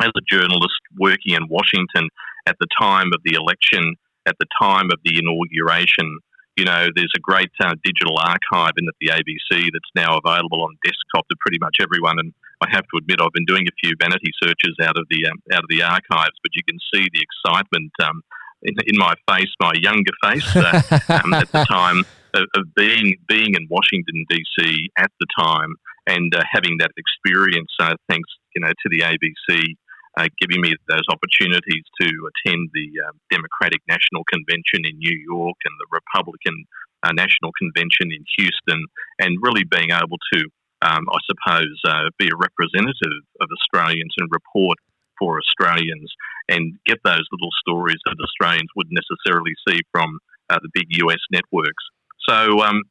as 0.00 0.10
a 0.16 0.20
journalist 0.28 0.80
working 0.98 1.34
in 1.34 1.48
Washington 1.48 2.08
at 2.46 2.56
the 2.60 2.66
time 2.80 3.10
of 3.12 3.20
the 3.24 3.34
election, 3.34 3.96
at 4.26 4.36
the 4.38 4.46
time 4.60 4.86
of 4.92 4.98
the 5.04 5.18
inauguration. 5.18 6.18
You 6.56 6.66
know, 6.66 6.88
there's 6.94 7.12
a 7.16 7.20
great 7.20 7.50
uh, 7.64 7.74
digital 7.82 8.18
archive 8.18 8.72
in 8.76 8.86
at 8.86 8.94
the 9.00 9.08
ABC 9.08 9.70
that's 9.72 9.92
now 9.96 10.18
available 10.18 10.62
on 10.62 10.76
desktop 10.84 11.26
to 11.28 11.36
pretty 11.40 11.58
much 11.60 11.76
everyone. 11.80 12.18
And 12.18 12.34
I 12.60 12.68
have 12.70 12.84
to 12.92 12.98
admit, 12.98 13.20
I've 13.20 13.32
been 13.32 13.46
doing 13.46 13.66
a 13.66 13.74
few 13.82 13.94
vanity 13.98 14.30
searches 14.42 14.76
out 14.82 14.98
of 14.98 15.06
the 15.10 15.26
um, 15.26 15.40
out 15.52 15.64
of 15.64 15.70
the 15.70 15.82
archives, 15.82 16.36
but 16.42 16.52
you 16.54 16.62
can 16.68 16.78
see 16.92 17.08
the 17.12 17.24
excitement 17.24 17.92
um, 18.04 18.22
in, 18.62 18.74
in, 18.86 18.98
my 18.98 19.14
face, 19.28 19.48
my 19.60 19.72
younger 19.80 20.12
face, 20.22 20.54
uh, 20.54 20.82
um, 21.24 21.32
at 21.34 21.50
the 21.50 21.64
time 21.64 22.04
of, 22.34 22.44
of, 22.54 22.74
being 22.74 23.16
being 23.26 23.54
in 23.54 23.66
Washington 23.68 24.24
DC 24.30 24.86
at 24.98 25.10
the 25.20 25.26
time 25.36 25.74
and 26.06 26.34
uh, 26.34 26.42
having 26.52 26.76
that 26.78 26.90
experience. 26.96 27.72
Uh, 27.80 27.94
thanks, 28.08 28.28
you 28.54 28.60
know, 28.60 28.70
to 28.70 28.88
the 28.90 29.00
ABC 29.00 29.76
uh, 30.16 30.28
giving 30.40 30.60
me 30.60 30.74
those 30.88 31.06
opportunities 31.08 31.84
to 32.00 32.06
attend 32.06 32.68
the 32.74 32.88
uh, 33.00 33.12
Democratic 33.30 33.80
National 33.88 34.24
Convention 34.28 34.84
in 34.84 34.98
New 34.98 35.16
York 35.16 35.56
and 35.64 35.74
the 35.80 35.88
Republican 35.90 36.64
uh, 37.02 37.12
National 37.12 37.50
Convention 37.58 38.12
in 38.12 38.24
Houston, 38.36 38.86
and 39.18 39.38
really 39.42 39.64
being 39.64 39.90
able 39.90 40.18
to, 40.32 40.40
um, 40.82 41.04
I 41.10 41.18
suppose, 41.26 41.76
uh, 41.88 42.10
be 42.18 42.28
a 42.28 42.36
representative 42.36 43.24
of 43.40 43.48
Australians 43.50 44.14
and 44.18 44.28
report 44.30 44.78
for 45.18 45.38
Australians 45.38 46.12
and 46.48 46.78
get 46.86 46.98
those 47.04 47.24
little 47.32 47.50
stories 47.60 47.98
that 48.04 48.16
Australians 48.22 48.68
wouldn't 48.76 48.98
necessarily 48.98 49.54
see 49.66 49.80
from 49.92 50.18
uh, 50.50 50.58
the 50.62 50.70
big 50.74 50.86
US 51.02 51.20
networks. 51.30 51.84
So, 52.28 52.60
um, 52.62 52.82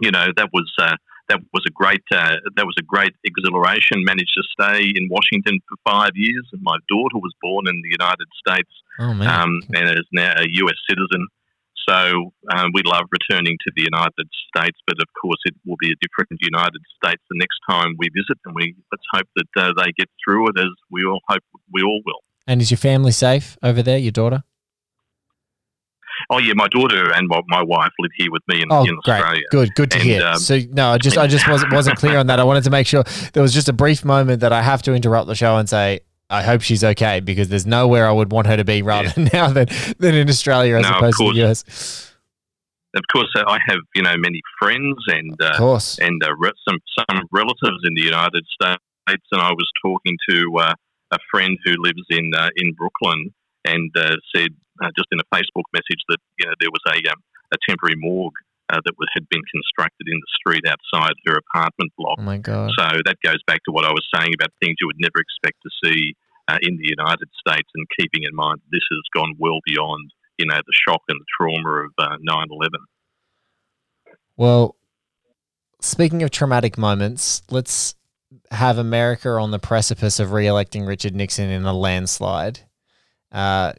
you 0.00 0.10
know, 0.10 0.26
that 0.36 0.50
was 0.52 0.70
uh, 0.78 0.96
that 1.28 1.40
was 1.52 1.62
a 1.66 1.70
great 1.70 2.02
uh, 2.12 2.36
that 2.56 2.66
was 2.66 2.74
a 2.78 2.82
great 2.82 3.14
exhilaration. 3.24 4.04
Managed 4.04 4.34
to 4.36 4.44
stay 4.52 4.92
in 4.94 5.08
Washington 5.10 5.60
for 5.68 5.76
five 5.86 6.12
years, 6.14 6.46
and 6.52 6.62
my 6.62 6.76
daughter 6.88 7.18
was 7.18 7.32
born 7.40 7.68
in 7.68 7.80
the 7.82 7.90
United 7.90 8.28
States 8.46 8.70
oh, 9.00 9.10
um, 9.28 9.60
and 9.74 9.90
is 9.90 10.08
now 10.12 10.32
a 10.36 10.46
U.S. 10.64 10.76
citizen. 10.88 11.26
So 11.88 12.32
um, 12.54 12.70
we 12.74 12.82
love 12.84 13.04
returning 13.10 13.56
to 13.66 13.72
the 13.74 13.82
United 13.82 14.28
States, 14.54 14.78
but 14.86 14.96
of 15.00 15.08
course 15.20 15.40
it 15.46 15.54
will 15.64 15.76
be 15.80 15.90
a 15.90 15.98
different 16.02 16.40
United 16.42 16.82
States 17.02 17.22
the 17.30 17.38
next 17.38 17.60
time 17.68 17.94
we 17.98 18.08
visit, 18.14 18.38
and 18.44 18.54
we 18.54 18.74
let's 18.92 19.08
hope 19.12 19.28
that 19.36 19.62
uh, 19.62 19.72
they 19.76 19.90
get 19.96 20.08
through 20.24 20.48
it 20.48 20.58
as 20.58 20.72
we 20.90 21.04
all 21.04 21.20
hope 21.28 21.44
we 21.72 21.82
all 21.82 22.00
will. 22.04 22.20
And 22.46 22.60
is 22.60 22.70
your 22.70 22.78
family 22.78 23.12
safe 23.12 23.58
over 23.62 23.82
there? 23.82 23.98
Your 23.98 24.12
daughter? 24.12 24.42
Oh 26.30 26.38
yeah, 26.38 26.52
my 26.54 26.68
daughter 26.68 27.12
and 27.12 27.28
my, 27.28 27.40
my 27.48 27.62
wife 27.62 27.92
live 27.98 28.10
here 28.16 28.30
with 28.30 28.42
me 28.48 28.62
in, 28.62 28.68
oh, 28.70 28.84
in 28.84 28.96
Australia. 28.98 29.40
Great. 29.50 29.50
Good, 29.50 29.74
good 29.74 29.90
to 29.92 29.98
and, 29.98 30.06
hear. 30.06 30.26
Um, 30.26 30.38
so 30.38 30.58
no, 30.70 30.90
I 30.90 30.98
just 30.98 31.16
I 31.18 31.26
just 31.26 31.48
wasn't 31.48 31.72
wasn't 31.72 31.98
clear 31.98 32.18
on 32.18 32.26
that. 32.28 32.40
I 32.40 32.44
wanted 32.44 32.64
to 32.64 32.70
make 32.70 32.86
sure 32.86 33.04
there 33.32 33.42
was 33.42 33.54
just 33.54 33.68
a 33.68 33.72
brief 33.72 34.04
moment 34.04 34.40
that 34.40 34.52
I 34.52 34.62
have 34.62 34.82
to 34.82 34.94
interrupt 34.94 35.26
the 35.26 35.34
show 35.34 35.56
and 35.56 35.68
say 35.68 36.00
I 36.30 36.42
hope 36.42 36.60
she's 36.60 36.84
okay 36.84 37.20
because 37.20 37.48
there's 37.48 37.66
nowhere 37.66 38.06
I 38.06 38.12
would 38.12 38.30
want 38.32 38.46
her 38.48 38.56
to 38.56 38.64
be 38.64 38.82
rather 38.82 39.12
yeah. 39.16 39.28
now 39.32 39.48
than 39.48 39.68
than 39.98 40.14
in 40.14 40.28
Australia 40.28 40.76
as 40.76 40.82
no, 40.82 40.96
opposed 40.96 41.18
to 41.18 41.32
the 41.32 41.44
US. 41.46 42.14
Of 42.94 43.02
course, 43.12 43.28
uh, 43.36 43.44
I 43.46 43.58
have 43.66 43.78
you 43.94 44.02
know 44.02 44.14
many 44.16 44.40
friends 44.60 44.96
and 45.08 45.34
uh, 45.40 45.80
and 46.00 46.22
uh, 46.22 46.34
re- 46.38 46.52
some 46.68 46.78
some 46.98 47.22
relatives 47.32 47.80
in 47.84 47.94
the 47.94 48.02
United 48.02 48.44
States, 48.60 49.24
and 49.32 49.40
I 49.40 49.50
was 49.50 49.70
talking 49.82 50.16
to 50.30 50.58
uh, 50.58 50.74
a 51.12 51.18
friend 51.30 51.56
who 51.64 51.74
lives 51.78 52.04
in 52.10 52.32
uh, 52.36 52.48
in 52.56 52.74
Brooklyn 52.74 53.32
and 53.64 53.90
uh, 53.96 54.16
said 54.34 54.48
uh, 54.82 54.90
just 54.96 55.08
in 55.12 55.20
a 55.20 55.28
Facebook 55.34 55.66
message 55.72 56.02
that 56.08 56.18
you 56.38 56.46
know 56.46 56.54
there 56.60 56.70
was 56.70 56.82
a 56.88 56.98
um, 57.10 57.20
a 57.52 57.58
temporary 57.68 57.96
morgue 57.96 58.36
uh, 58.70 58.80
that 58.84 58.94
was, 58.98 59.08
had 59.14 59.28
been 59.28 59.42
constructed 59.48 60.06
in 60.06 60.18
the 60.20 60.30
street 60.36 60.64
outside 60.68 61.16
her 61.26 61.40
apartment 61.40 61.92
block. 61.96 62.16
Oh 62.18 62.22
my 62.22 62.38
god! 62.38 62.70
So 62.76 62.84
that 63.04 63.16
goes 63.24 63.42
back 63.46 63.60
to 63.64 63.72
what 63.72 63.84
I 63.84 63.90
was 63.90 64.04
saying 64.14 64.32
about 64.34 64.50
things 64.60 64.76
you 64.80 64.86
would 64.86 65.00
never 65.00 65.18
expect 65.18 65.56
to 65.64 65.70
see 65.84 66.14
uh, 66.48 66.58
in 66.62 66.76
the 66.76 66.88
United 66.88 67.28
States, 67.40 67.68
and 67.74 67.86
keeping 67.98 68.24
in 68.28 68.34
mind 68.34 68.60
this 68.70 68.84
has 68.90 69.04
gone 69.14 69.34
well 69.38 69.60
beyond 69.64 70.10
you 70.38 70.46
know 70.46 70.56
the 70.58 70.76
shock 70.86 71.02
and 71.08 71.20
the 71.20 71.28
trauma 71.36 71.86
of 71.86 71.92
uh, 71.98 72.16
9/11. 72.22 72.68
Well, 74.36 74.76
speaking 75.80 76.22
of 76.22 76.30
traumatic 76.30 76.78
moments, 76.78 77.42
let's 77.50 77.94
have 78.50 78.78
America 78.78 79.30
on 79.30 79.50
the 79.50 79.58
precipice 79.58 80.20
of 80.20 80.32
re-electing 80.32 80.84
Richard 80.84 81.14
Nixon 81.14 81.50
in 81.50 81.64
a 81.64 81.72
landslide, 81.72 82.60
uh, 83.32 83.72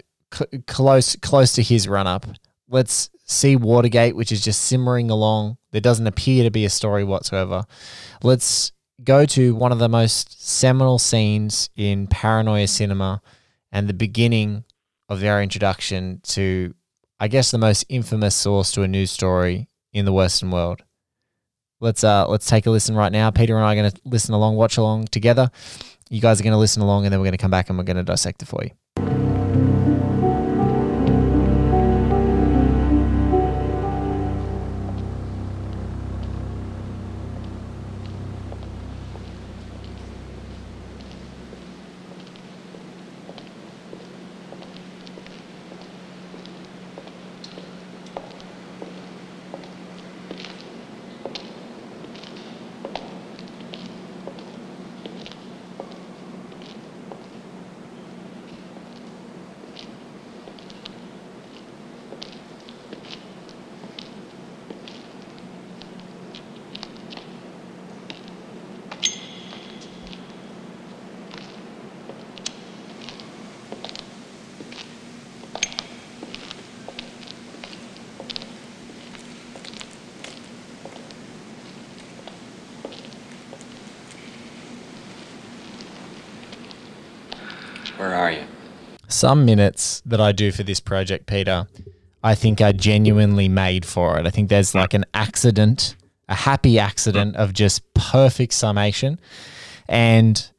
close 0.68 1.16
close 1.18 1.54
to 1.54 1.64
his 1.64 1.88
run-up. 1.88 2.26
Let's 2.70 3.10
see 3.26 3.56
Watergate, 3.56 4.16
which 4.16 4.32
is 4.32 4.44
just 4.44 4.62
simmering 4.62 5.10
along. 5.10 5.58
There 5.72 5.82
doesn't 5.82 6.08
appear 6.08 6.44
to 6.44 6.52
be 6.52 6.66
a 6.66 6.70
story 6.70 7.04
whatsoever. 7.04 7.66
Let's 8.24 8.72
go 9.04 9.26
to 9.26 9.56
one 9.56 9.72
of 9.72 9.80
the 9.80 9.90
most 9.90 10.46
seminal 10.46 11.00
scenes 11.00 11.70
in 11.76 12.08
paranoia 12.08 12.68
cinema 12.68 13.22
and 13.72 13.88
the 13.88 13.94
beginning 13.94 14.66
of 15.08 15.24
our 15.24 15.42
introduction 15.42 16.20
to, 16.24 16.76
I 17.20 17.28
guess, 17.28 17.52
the 17.52 17.58
most 17.58 17.86
infamous 17.90 18.36
source 18.36 18.72
to 18.74 18.84
a 18.84 18.88
news 18.88 19.12
story 19.12 19.70
in 19.94 20.06
the 20.06 20.14
Western 20.14 20.52
world. 20.52 20.84
Let's 21.82 22.04
uh 22.04 22.28
let's 22.28 22.46
take 22.46 22.66
a 22.66 22.72
listen 22.72 22.96
right 22.96 23.12
now. 23.12 23.32
Peter 23.32 23.56
and 23.56 23.66
I 23.66 23.72
are 23.72 23.76
going 23.76 23.92
to 23.92 24.02
listen 24.04 24.34
along, 24.34 24.58
watch 24.58 24.78
along 24.78 25.06
together. 25.06 25.50
You 26.10 26.20
guys 26.20 26.40
are 26.40 26.44
going 26.44 26.54
to 26.54 26.58
listen 26.58 26.82
along, 26.82 27.06
and 27.06 27.14
then 27.14 27.20
we're 27.20 27.26
going 27.26 27.38
to 27.38 27.42
come 27.42 27.52
back 27.52 27.70
and 27.70 27.78
we're 27.78 27.86
going 27.86 27.98
to 27.98 28.04
dissect 28.04 28.42
it 28.42 28.48
for 28.48 28.64
you. 28.64 28.72
Some 89.20 89.44
minutes 89.44 90.02
that 90.06 90.22
I 90.22 90.32
do 90.32 90.50
for 90.50 90.64
this 90.64 90.80
project, 90.80 91.26
Peter, 91.26 91.68
I 92.24 92.36
think 92.36 92.62
are 92.62 92.72
genuinely 92.72 93.50
made 93.50 93.84
for 93.84 94.18
it. 94.18 94.26
I 94.26 94.30
think 94.30 94.48
there's 94.48 94.74
like 94.74 94.94
an 94.94 95.04
accident, 95.14 95.98
a 96.30 96.36
happy 96.36 96.80
accident 96.80 97.36
of 97.36 97.52
just 97.52 97.82
perfect 97.94 98.54
summation. 98.54 99.20
And 99.90 100.50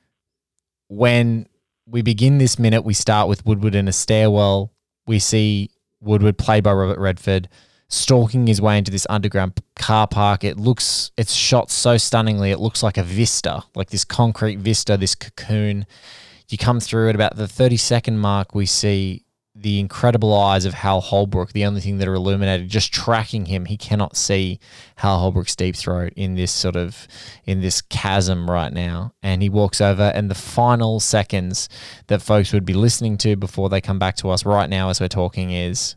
when 0.89 1.47
we 1.87 2.03
begin 2.03 2.37
this 2.37 2.59
minute, 2.59 2.83
we 2.83 2.93
start 2.93 3.31
with 3.31 3.47
Woodward 3.47 3.75
in 3.75 3.89
a 3.89 3.93
stairwell. 3.93 4.75
We 5.07 5.21
see 5.21 5.71
Woodward, 6.03 6.37
played 6.37 6.63
by 6.63 6.75
Robert 6.75 6.99
Redford, 6.99 7.49
stalking 7.89 8.47
his 8.47 8.61
way 8.61 8.77
into 8.77 8.91
this 8.91 9.07
underground 9.09 9.59
car 9.77 10.07
park. 10.07 10.45
It 10.45 10.59
looks, 10.59 11.13
it's 11.17 11.33
shot 11.33 11.71
so 11.71 11.97
stunningly. 11.97 12.51
It 12.51 12.61
looks 12.61 12.83
like 12.83 12.99
a 12.99 13.03
vista, 13.03 13.63
like 13.75 13.89
this 13.89 14.05
concrete 14.05 14.59
vista, 14.59 14.99
this 14.99 15.15
cocoon. 15.15 15.87
You 16.51 16.59
come 16.59 16.81
through 16.81 17.09
at 17.09 17.15
about 17.15 17.37
the 17.37 17.49
30 17.49 17.77
second 17.77 18.19
mark, 18.19 18.55
we 18.55 18.67
see 18.67 19.25
the 19.55 19.81
incredible 19.81 20.35
eyes 20.35 20.65
of 20.65 20.75
Hal 20.75 21.01
Holbrook, 21.01 21.53
the 21.53 21.65
only 21.65 21.81
thing 21.81 21.99
that 21.99 22.09
are 22.09 22.15
illuminated, 22.15 22.69
just 22.69 22.93
tracking 22.93 23.47
him. 23.47 23.67
He 23.67 23.77
cannot 23.77 24.17
see 24.17 24.59
Hal 24.97 25.19
Holbrook's 25.19 25.57
deep 25.57 25.77
throat 25.77 26.13
in 26.17 26.35
this 26.35 26.53
sort 26.53 26.77
of 26.77 27.07
in 27.45 27.61
this 27.61 27.81
chasm 27.83 28.51
right 28.51 28.73
now. 28.73 29.13
And 29.23 29.43
he 29.43 29.49
walks 29.49 29.81
over, 29.81 30.13
and 30.15 30.31
the 30.31 30.35
final 30.35 31.01
seconds 31.01 31.69
that 32.07 32.23
folks 32.23 32.53
would 32.53 32.65
be 32.65 32.75
listening 32.75 33.19
to 33.19 33.37
before 33.37 33.69
they 33.69 33.81
come 33.81 33.99
back 33.99 34.17
to 34.17 34.31
us 34.31 34.45
right 34.47 34.71
now 34.71 34.89
as 34.89 35.01
we're 35.01 35.09
talking 35.09 35.51
is, 35.51 35.97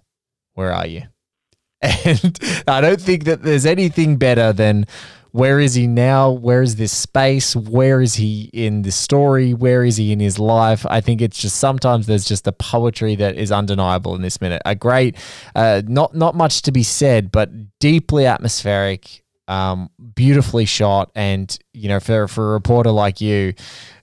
"Where 0.54 0.74
are 0.74 0.88
you?" 0.88 1.04
And 1.82 2.40
I 2.68 2.82
don't 2.82 3.02
think 3.02 3.26
that 3.26 3.44
there's 3.44 3.66
anything 3.66 4.18
better 4.18 4.52
than 4.52 4.88
where 5.34 5.60
is 5.60 5.74
he 5.74 5.88
now? 5.88 6.30
Where 6.30 6.62
is 6.62 6.76
this 6.76 6.92
space? 6.92 7.56
Where 7.56 8.02
is 8.02 8.14
he 8.14 8.52
in 8.54 8.84
the 8.84 8.92
story? 8.92 9.56
Where 9.56 9.84
is 9.84 9.98
he 9.98 10.12
in 10.12 10.20
his 10.20 10.38
life? 10.38 10.86
I 10.88 11.02
think 11.02 11.24
it's 11.24 11.40
just 11.40 11.58
sometimes 11.58 12.06
there's 12.06 12.26
just 12.26 12.44
the 12.44 12.52
poetry 12.54 13.16
that 13.16 13.36
is 13.36 13.52
undeniable 13.52 14.14
in 14.14 14.22
this 14.22 14.40
minute. 14.40 14.62
A 14.64 14.76
great, 14.76 15.18
uh, 15.56 15.82
not 15.88 16.16
not 16.16 16.36
much 16.36 16.62
to 16.62 16.72
be 16.72 16.84
said, 16.84 17.32
but 17.32 17.50
deeply 17.80 18.28
atmospheric, 18.28 19.24
um, 19.48 19.90
beautifully 20.14 20.66
shot, 20.66 21.12
and 21.16 21.58
you 21.74 21.90
know, 21.90 22.00
for 22.00 22.28
for 22.28 22.52
a 22.52 22.54
reporter 22.54 22.92
like 22.92 23.20
you. 23.20 23.56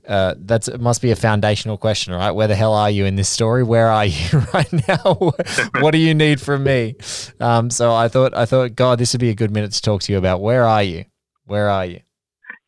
Uh, 0.09 0.35
that's 0.39 0.67
it 0.67 0.81
must 0.81 1.01
be 1.01 1.13
a 1.13 1.17
foundational 1.17 1.79
question, 1.79 2.13
right? 2.13 2.33
Where 2.33 2.49
the 2.49 2.57
hell 2.57 2.75
are 2.75 2.91
you 2.91 3.05
in 3.05 3.15
this 3.15 3.29
story? 3.29 3.63
Where 3.63 3.87
are 3.87 4.07
you 4.07 4.39
right 4.55 4.89
now? 4.89 5.15
what 5.79 5.93
do 5.93 5.99
you 5.99 6.13
need 6.13 6.41
from 6.41 6.65
me? 6.65 6.97
Um, 7.39 7.71
so 7.71 7.95
I 7.95 8.09
thought, 8.09 8.37
I 8.37 8.47
thought, 8.47 8.75
God, 8.75 8.99
this 8.99 9.13
would 9.15 9.21
be 9.21 9.31
a 9.31 9.35
good 9.37 9.53
minute 9.53 9.71
to 9.71 9.81
talk 9.81 10.03
to 10.03 10.13
you 10.13 10.19
about. 10.19 10.41
Where 10.41 10.65
are 10.65 10.83
you? 10.83 11.05
Where 11.51 11.69
are 11.69 11.85
you? 11.85 12.01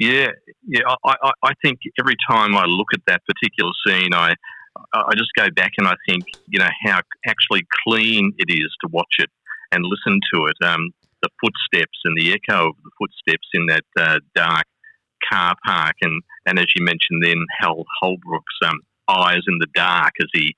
Yeah, 0.00 0.30
yeah. 0.66 0.80
I, 1.04 1.14
I, 1.22 1.30
I 1.44 1.52
think 1.64 1.78
every 2.00 2.16
time 2.28 2.56
I 2.56 2.64
look 2.64 2.88
at 2.92 3.00
that 3.06 3.22
particular 3.24 3.70
scene, 3.86 4.12
I 4.12 4.34
I 4.92 5.12
just 5.16 5.30
go 5.36 5.46
back 5.54 5.70
and 5.78 5.86
I 5.86 5.94
think, 6.08 6.24
you 6.48 6.58
know, 6.58 6.68
how 6.84 7.00
actually 7.24 7.62
clean 7.86 8.32
it 8.38 8.52
is 8.52 8.74
to 8.82 8.88
watch 8.90 9.14
it 9.20 9.30
and 9.70 9.84
listen 9.84 10.18
to 10.34 10.46
it. 10.46 10.66
Um, 10.66 10.90
the 11.22 11.28
footsteps 11.40 11.98
and 12.04 12.16
the 12.18 12.32
echo 12.32 12.70
of 12.70 12.74
the 12.82 12.90
footsteps 12.98 13.46
in 13.54 13.66
that 13.66 13.84
uh, 13.96 14.18
dark 14.34 14.64
car 15.30 15.54
park, 15.64 15.94
and, 16.02 16.20
and 16.46 16.58
as 16.58 16.66
you 16.74 16.84
mentioned, 16.84 17.22
then 17.22 17.44
Hal 17.60 17.84
Holbrook's 18.00 18.58
um, 18.66 18.80
eyes 19.08 19.42
in 19.46 19.58
the 19.60 19.68
dark 19.76 20.14
as 20.20 20.28
he 20.34 20.56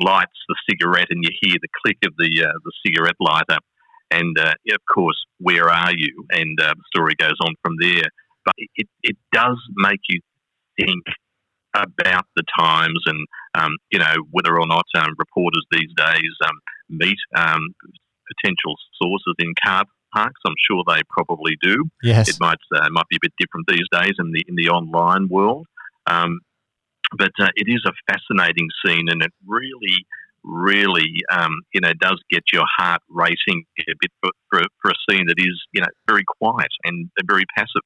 lights 0.00 0.38
the 0.48 0.56
cigarette, 0.70 1.08
and 1.10 1.22
you 1.22 1.30
hear 1.42 1.56
the 1.60 1.68
click 1.84 1.98
of 2.06 2.14
the 2.16 2.46
uh, 2.46 2.52
the 2.64 2.72
cigarette 2.86 3.20
lighter 3.20 3.58
and 4.10 4.38
uh, 4.38 4.54
of 4.72 4.80
course, 4.92 5.16
where 5.38 5.68
are 5.68 5.92
you? 5.94 6.24
And 6.30 6.58
uh, 6.60 6.74
the 6.74 6.82
story 6.94 7.14
goes 7.18 7.36
on 7.40 7.54
from 7.62 7.76
there. 7.80 8.04
But 8.44 8.54
it, 8.76 8.88
it 9.02 9.16
does 9.32 9.58
make 9.76 10.00
you 10.08 10.20
think 10.78 11.02
about 11.74 12.26
the 12.36 12.44
times 12.58 13.00
and, 13.06 13.26
um, 13.54 13.76
you 13.90 13.98
know, 13.98 14.14
whether 14.30 14.58
or 14.58 14.66
not 14.66 14.84
um, 14.96 15.14
reporters 15.18 15.66
these 15.72 15.90
days 15.96 16.32
um, 16.46 16.58
meet 16.88 17.18
um, 17.36 17.74
potential 18.28 18.74
sources 19.02 19.34
in 19.40 19.52
car 19.64 19.84
parks. 20.14 20.40
I'm 20.46 20.54
sure 20.70 20.84
they 20.86 21.02
probably 21.10 21.56
do. 21.60 21.84
Yes. 22.02 22.28
It 22.28 22.36
might, 22.40 22.58
uh, 22.74 22.88
might 22.90 23.08
be 23.08 23.16
a 23.16 23.20
bit 23.22 23.32
different 23.38 23.66
these 23.68 23.86
days 23.92 24.14
in 24.18 24.30
the, 24.32 24.44
in 24.48 24.54
the 24.54 24.68
online 24.68 25.28
world. 25.28 25.66
Um, 26.06 26.40
but 27.16 27.32
uh, 27.40 27.48
it 27.56 27.68
is 27.68 27.84
a 27.86 27.92
fascinating 28.10 28.68
scene 28.84 29.08
and 29.08 29.22
it 29.22 29.32
really 29.46 30.06
really, 30.46 31.22
um, 31.30 31.60
you 31.74 31.80
know, 31.80 31.92
does 32.00 32.22
get 32.30 32.44
your 32.52 32.64
heart 32.78 33.02
racing 33.10 33.64
a 33.80 33.92
bit 34.00 34.10
for, 34.22 34.30
for, 34.50 34.62
for, 34.80 34.90
a 34.90 34.94
scene 35.10 35.26
that 35.26 35.38
is, 35.38 35.60
you 35.72 35.80
know, 35.80 35.88
very 36.06 36.22
quiet 36.40 36.70
and 36.84 37.10
very 37.26 37.44
passive. 37.56 37.82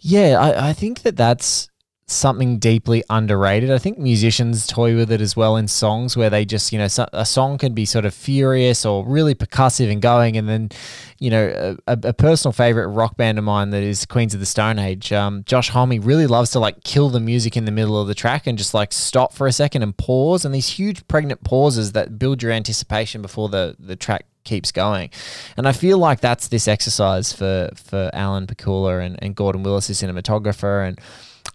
Yeah, 0.00 0.38
I, 0.38 0.70
I 0.70 0.72
think 0.72 1.02
that 1.02 1.16
that's 1.16 1.68
something 2.10 2.58
deeply 2.58 3.04
underrated. 3.10 3.70
I 3.70 3.76
think 3.76 3.98
musicians 3.98 4.66
toy 4.66 4.96
with 4.96 5.12
it 5.12 5.20
as 5.20 5.36
well 5.36 5.56
in 5.56 5.68
songs 5.68 6.16
where 6.16 6.30
they 6.30 6.46
just, 6.46 6.72
you 6.72 6.78
know, 6.78 6.88
a 7.12 7.26
song 7.26 7.58
can 7.58 7.74
be 7.74 7.84
sort 7.84 8.06
of 8.06 8.14
furious 8.14 8.86
or 8.86 9.06
really 9.06 9.34
percussive 9.34 9.92
and 9.92 10.00
going. 10.00 10.38
And 10.38 10.48
then, 10.48 10.70
you 11.18 11.28
know, 11.28 11.76
a, 11.86 11.98
a 12.04 12.12
personal 12.14 12.52
favorite 12.52 12.88
rock 12.88 13.18
band 13.18 13.36
of 13.36 13.44
mine 13.44 13.70
that 13.70 13.82
is 13.82 14.06
Queens 14.06 14.32
of 14.32 14.40
the 14.40 14.46
Stone 14.46 14.78
Age, 14.78 15.12
um, 15.12 15.44
Josh 15.44 15.68
Homme 15.68 16.00
really 16.00 16.26
loves 16.26 16.50
to 16.52 16.58
like 16.58 16.82
kill 16.82 17.10
the 17.10 17.20
music 17.20 17.58
in 17.58 17.66
the 17.66 17.70
middle 17.70 18.00
of 18.00 18.08
the 18.08 18.14
track 18.14 18.46
and 18.46 18.56
just 18.56 18.72
like 18.72 18.94
stop 18.94 19.34
for 19.34 19.46
a 19.46 19.52
second 19.52 19.82
and 19.82 19.94
pause. 19.94 20.46
And 20.46 20.54
these 20.54 20.70
huge 20.70 21.06
pregnant 21.08 21.44
pauses 21.44 21.92
that 21.92 22.18
build 22.18 22.42
your 22.42 22.52
anticipation 22.52 23.20
before 23.20 23.50
the, 23.50 23.76
the 23.78 23.96
track 23.96 24.24
keeps 24.44 24.72
going. 24.72 25.10
And 25.58 25.68
I 25.68 25.72
feel 25.72 25.98
like 25.98 26.20
that's 26.20 26.48
this 26.48 26.68
exercise 26.68 27.34
for, 27.34 27.68
for 27.74 28.10
Alan 28.14 28.46
Pakula 28.46 29.04
and, 29.04 29.18
and 29.22 29.36
Gordon 29.36 29.62
Willis, 29.62 29.88
the 29.88 29.92
cinematographer. 29.92 30.88
And, 30.88 30.98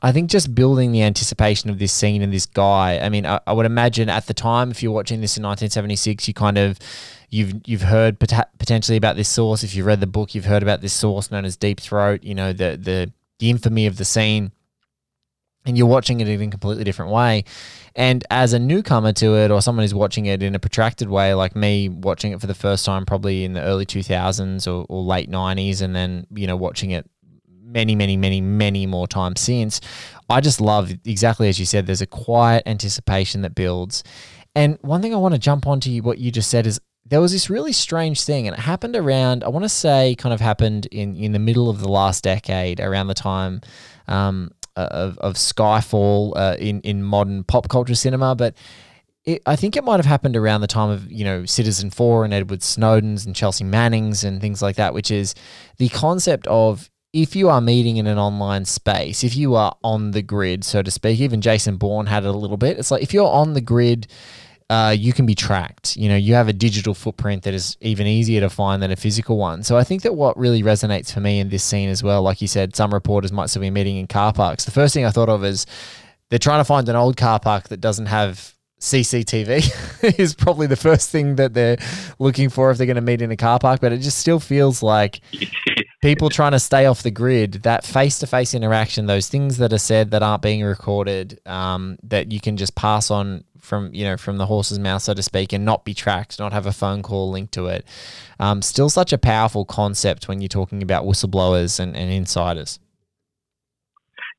I 0.04 0.12
think 0.12 0.30
just 0.30 0.54
building 0.54 0.92
the 0.92 1.02
anticipation 1.02 1.70
of 1.70 1.80
this 1.80 1.94
scene 1.94 2.22
and 2.22 2.34
this 2.34 2.46
guy. 2.46 3.00
I 3.00 3.08
mean, 3.08 3.26
I, 3.26 3.40
I, 3.48 3.54
would 3.54 3.66
imagine 3.66 4.10
at 4.10 4.28
the 4.28 4.34
time, 4.34 4.70
if 4.70 4.84
you're 4.84 4.92
watching 4.92 5.22
this 5.22 5.38
in 5.38 5.44
1976, 5.44 6.28
you 6.28 6.34
kind 6.34 6.58
of 6.58 6.78
you've 7.30 7.54
you've 7.66 7.84
heard 7.84 8.20
pot- 8.20 8.50
potentially 8.60 8.98
about 8.98 9.16
this 9.16 9.30
source. 9.30 9.64
If 9.64 9.74
you've 9.74 9.86
read 9.86 10.02
the 10.02 10.08
book, 10.08 10.36
you've 10.36 10.44
heard 10.44 10.62
about 10.62 10.82
this 10.82 10.92
source 10.92 11.32
known 11.32 11.46
as 11.46 11.56
Deep 11.56 11.80
Throat. 11.80 12.22
You 12.22 12.36
know 12.36 12.52
the 12.52 12.78
the 12.78 13.14
the 13.40 13.50
infamy 13.50 13.86
of 13.86 13.96
the 13.96 14.04
scene, 14.04 14.52
and 15.66 15.78
you're 15.78 15.88
watching 15.88 16.20
it 16.20 16.28
in 16.28 16.42
a 16.42 16.52
completely 16.52 16.84
different 16.84 17.12
way. 17.12 17.46
And 17.96 18.26
as 18.30 18.52
a 18.52 18.60
newcomer 18.60 19.14
to 19.14 19.36
it, 19.38 19.52
or 19.52 19.62
someone 19.62 19.84
who's 19.84 19.94
watching 19.94 20.26
it 20.26 20.44
in 20.44 20.54
a 20.54 20.60
protracted 20.60 21.10
way, 21.10 21.34
like 21.34 21.56
me 21.56 21.88
watching 21.88 22.34
it 22.34 22.42
for 22.42 22.48
the 22.48 22.54
first 22.54 22.84
time, 22.84 23.06
probably 23.06 23.46
in 23.46 23.54
the 23.54 23.62
early 23.62 23.86
2000s 23.86 24.68
or, 24.68 24.86
or 24.90 25.02
late 25.04 25.32
90s, 25.32 25.82
and 25.82 25.96
then 25.96 26.28
you 26.34 26.46
know 26.46 26.58
watching 26.58 26.92
it 26.92 27.10
many, 27.74 27.96
many, 27.96 28.16
many, 28.16 28.40
many 28.40 28.86
more 28.86 29.08
times 29.08 29.42
since. 29.42 29.82
I 30.30 30.40
just 30.40 30.62
love 30.62 30.92
exactly 31.04 31.50
as 31.50 31.60
you 31.60 31.66
said. 31.66 31.86
There's 31.86 32.02
a 32.02 32.08
quiet 32.08 32.64
anticipation 32.66 33.42
that 33.42 33.56
builds. 33.56 34.04
And 34.56 34.78
one 34.82 35.02
thing 35.02 35.14
I 35.14 35.18
want 35.18 35.34
to 35.34 35.40
jump 35.40 35.68
onto 35.68 36.02
what 36.02 36.20
you 36.20 36.32
just 36.32 36.50
said 36.50 36.68
is 36.68 36.80
there 37.06 37.20
was 37.20 37.32
this 37.32 37.50
really 37.50 37.74
strange 37.74 38.24
thing, 38.24 38.48
and 38.48 38.56
it 38.56 38.62
happened 38.62 38.96
around. 38.96 39.44
I 39.44 39.50
want 39.50 39.64
to 39.64 39.70
say, 39.70 40.16
kind 40.16 40.34
of 40.34 40.40
happened 40.40 40.86
in 40.88 41.16
in 41.16 41.32
the 41.32 41.40
middle 41.40 41.70
of 41.70 41.80
the 41.80 41.90
last 41.90 42.24
decade, 42.24 42.80
around 42.80 43.08
the 43.08 43.14
time 43.14 43.62
um, 44.08 44.52
of 44.76 45.18
of 45.18 45.34
Skyfall 45.36 46.34
uh, 46.36 46.56
in 46.60 46.82
in 46.82 47.04
modern 47.04 47.44
pop 47.44 47.70
culture 47.70 47.96
cinema, 47.96 48.36
but. 48.36 48.56
It, 49.26 49.42
I 49.46 49.56
think 49.56 49.78
it 49.78 49.86
might 49.86 49.96
have 49.96 50.06
happened 50.06 50.36
around 50.36 50.60
the 50.60 50.68
time 50.68 50.90
of 50.90 51.10
you 51.10 51.24
know 51.24 51.46
Citizen 51.46 51.92
Four 51.92 52.26
and 52.26 52.34
Edward 52.34 52.62
Snowden's 52.62 53.26
and 53.26 53.34
Chelsea 53.34 53.64
Manning's 53.64 54.26
and 54.26 54.42
things 54.42 54.62
like 54.62 54.76
that, 54.76 54.94
which 54.94 55.10
is 55.10 55.34
the 55.78 55.88
concept 55.88 56.46
of 56.48 56.92
if 57.14 57.36
you 57.36 57.48
are 57.48 57.62
meeting 57.62 57.98
in 57.98 58.08
an 58.08 58.18
online 58.18 58.66
space, 58.66 59.24
if 59.24 59.36
you 59.36 59.54
are 59.54 59.76
on 59.84 60.12
the 60.12 60.24
grid, 60.24 60.64
so 60.64 60.82
to 60.82 60.90
speak, 60.90 61.20
even 61.20 61.42
Jason 61.42 61.78
Bourne 61.78 62.08
had 62.08 62.26
it 62.26 62.30
a 62.30 62.32
little 62.32 62.58
bit. 62.58 62.80
It's 62.80 62.90
like 62.90 63.04
if 63.04 63.14
you're 63.14 63.32
on 63.32 63.54
the 63.54 63.62
grid, 63.62 64.08
uh, 64.72 64.96
you 64.98 65.14
can 65.14 65.28
be 65.28 65.36
tracked. 65.36 65.96
You 65.96 66.10
know, 66.10 66.16
you 66.16 66.34
have 66.34 66.48
a 66.48 66.54
digital 66.54 66.96
footprint 66.96 67.44
that 67.44 67.54
is 67.54 67.78
even 67.82 68.08
easier 68.08 68.42
to 68.42 68.50
find 68.50 68.82
than 68.82 68.90
a 68.90 68.96
physical 68.96 69.38
one. 69.38 69.62
So 69.62 69.78
I 69.78 69.84
think 69.84 70.02
that 70.02 70.16
what 70.16 70.36
really 70.38 70.64
resonates 70.64 71.14
for 71.14 71.20
me 71.20 71.40
in 71.40 71.50
this 71.50 71.64
scene 71.64 71.90
as 71.90 72.02
well, 72.02 72.24
like 72.24 72.42
you 72.42 72.48
said, 72.48 72.76
some 72.76 72.92
reporters 72.92 73.32
might 73.32 73.52
still 73.52 73.62
be 73.62 73.70
meeting 73.70 73.98
in 73.98 74.08
car 74.08 74.34
parks. 74.34 74.66
The 74.66 74.72
first 74.72 74.96
thing 74.96 75.06
I 75.06 75.12
thought 75.12 75.30
of 75.30 75.46
is 75.46 75.68
they're 76.30 76.40
trying 76.40 76.62
to 76.62 76.66
find 76.66 76.90
an 76.90 76.96
old 76.96 77.16
car 77.16 77.40
park 77.40 77.68
that 77.68 77.80
doesn't 77.80 78.08
have 78.08 78.56
CCTV 78.80 80.20
is 80.20 80.34
probably 80.34 80.66
the 80.66 80.76
first 80.76 81.12
thing 81.12 81.36
that 81.36 81.54
they're 81.54 81.78
looking 82.18 82.50
for 82.50 82.72
if 82.72 82.78
they're 82.78 82.88
going 82.88 82.96
to 82.96 83.02
meet 83.02 83.22
in 83.22 83.32
a 83.32 83.38
car 83.38 83.60
park. 83.60 83.82
But 83.82 83.94
it 83.94 84.00
just 84.00 84.18
still 84.18 84.40
feels 84.40 84.82
like 84.82 85.22
people 86.04 86.30
trying 86.30 86.52
to 86.52 86.60
stay 86.60 86.86
off 86.86 87.02
the 87.02 87.10
grid, 87.10 87.54
that 87.64 87.86
face 87.86 88.20
to 88.20 88.28
face 88.28 88.54
interaction, 88.54 89.06
those 89.06 89.30
things 89.30 89.58
that 89.58 89.72
are 89.72 89.78
said 89.78 90.12
that 90.12 90.22
aren't 90.22 90.42
being 90.42 90.62
recorded, 90.62 91.40
um, 91.46 91.98
that 92.04 92.30
you 92.30 92.42
can 92.42 92.58
just 92.58 92.76
pass 92.76 93.10
on 93.10 93.46
from 93.58 93.94
you 93.94 94.04
know 94.04 94.18
from 94.18 94.38
the 94.38 94.46
horse's 94.46 94.78
mouth, 94.78 95.02
so 95.02 95.14
to 95.14 95.24
speak, 95.24 95.54
and 95.54 95.64
not 95.64 95.86
be 95.86 95.94
tracked, 95.94 96.38
not 96.40 96.52
have 96.52 96.66
a 96.66 96.74
phone 96.74 97.02
call 97.02 97.32
linked 97.32 97.54
to 97.54 97.68
it. 97.68 97.88
Um, 98.38 98.62
still 98.62 98.90
such 98.90 99.14
a 99.14 99.18
powerful 99.18 99.64
concept 99.64 100.28
when 100.28 100.42
you're 100.42 100.50
talking 100.50 100.84
about 100.84 101.06
whistleblowers 101.06 101.80
and, 101.80 101.96
and 101.96 102.12
insiders. 102.12 102.80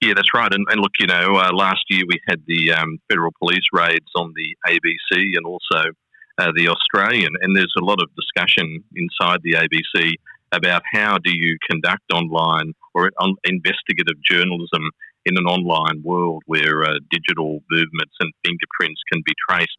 Yeah, 0.02 0.12
that's 0.14 0.34
right. 0.34 0.52
And, 0.52 0.66
and 0.70 0.80
look, 0.80 0.92
you 1.00 1.06
know, 1.06 1.36
uh, 1.36 1.50
last 1.54 1.84
year 1.88 2.02
we 2.06 2.20
had 2.28 2.42
the 2.46 2.74
um, 2.74 2.98
federal 3.08 3.32
police 3.38 3.64
raids 3.72 4.10
on 4.16 4.34
the 4.36 4.54
ABC 4.68 5.34
and 5.34 5.46
also 5.46 5.92
uh, 6.36 6.52
the 6.56 6.68
Australian, 6.68 7.30
and 7.40 7.56
there's 7.56 7.72
a 7.78 7.84
lot 7.84 8.02
of 8.02 8.10
discussion 8.14 8.84
inside 8.94 9.40
the 9.42 9.52
ABC 9.52 10.16
about 10.52 10.82
how 10.92 11.18
do 11.18 11.30
you 11.30 11.56
conduct 11.68 12.04
online 12.12 12.72
or 12.94 13.10
on 13.18 13.34
investigative 13.44 14.22
journalism 14.28 14.90
in 15.26 15.36
an 15.38 15.46
online 15.46 16.02
world 16.02 16.42
where 16.46 16.84
uh, 16.84 16.94
digital 17.10 17.60
movements 17.70 18.14
and 18.20 18.32
fingerprints 18.44 19.00
can 19.12 19.22
be 19.24 19.32
traced. 19.48 19.76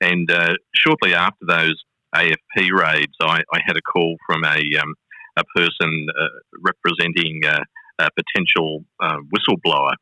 And 0.00 0.30
uh, 0.30 0.54
shortly 0.74 1.14
after 1.14 1.46
those 1.46 1.82
AFP 2.14 2.70
raids, 2.72 3.12
I, 3.20 3.42
I 3.52 3.60
had 3.66 3.76
a 3.76 3.82
call 3.82 4.16
from 4.26 4.44
a, 4.44 4.58
um, 4.80 4.94
a 5.36 5.44
person 5.54 6.06
uh, 6.18 6.28
representing 6.60 7.42
uh, 7.46 7.60
a 7.98 8.08
potential 8.10 8.84
uh, 9.00 9.18
whistleblower. 9.34 9.94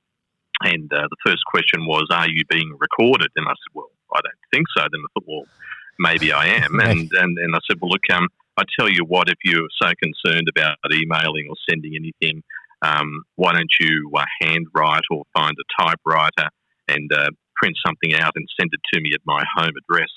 And 0.62 0.92
uh, 0.92 1.09
the 1.11 1.16
first 1.27 1.44
question 1.46 1.87
was, 1.87 2.07
Are 2.11 2.29
you 2.29 2.44
being 2.48 2.77
recorded? 2.79 3.29
And 3.37 3.46
I 3.46 3.50
said, 3.50 3.74
Well, 3.74 3.90
I 4.14 4.20
don't 4.22 4.35
think 4.53 4.66
so. 4.77 4.83
Then 4.83 5.00
I 5.05 5.09
thought, 5.14 5.24
Well, 5.27 5.46
maybe 5.98 6.33
I 6.33 6.46
am. 6.46 6.81
And, 6.81 7.11
and, 7.12 7.38
and 7.38 7.55
I 7.55 7.59
said, 7.68 7.79
Well, 7.81 7.90
look, 7.90 8.03
um, 8.12 8.29
I 8.57 8.64
tell 8.79 8.88
you 8.88 9.05
what, 9.07 9.29
if 9.29 9.38
you're 9.45 9.69
so 9.83 9.90
concerned 10.01 10.49
about 10.49 10.77
emailing 10.93 11.47
or 11.49 11.57
sending 11.69 11.95
anything, 11.97 12.43
um, 12.83 13.23
why 13.37 13.53
don't 13.53 13.73
you 13.81 14.11
uh, 14.14 14.25
handwrite 14.40 15.05
or 15.11 15.25
find 15.35 15.57
a 15.59 15.83
typewriter 15.83 16.51
and 16.88 17.11
uh, 17.12 17.31
print 17.57 17.77
something 17.85 18.14
out 18.14 18.33
and 18.37 18.47
send 18.59 18.71
it 18.73 18.81
to 18.93 19.01
me 19.01 19.11
at 19.14 19.21
my 19.25 19.43
home 19.57 19.73
address? 19.75 20.11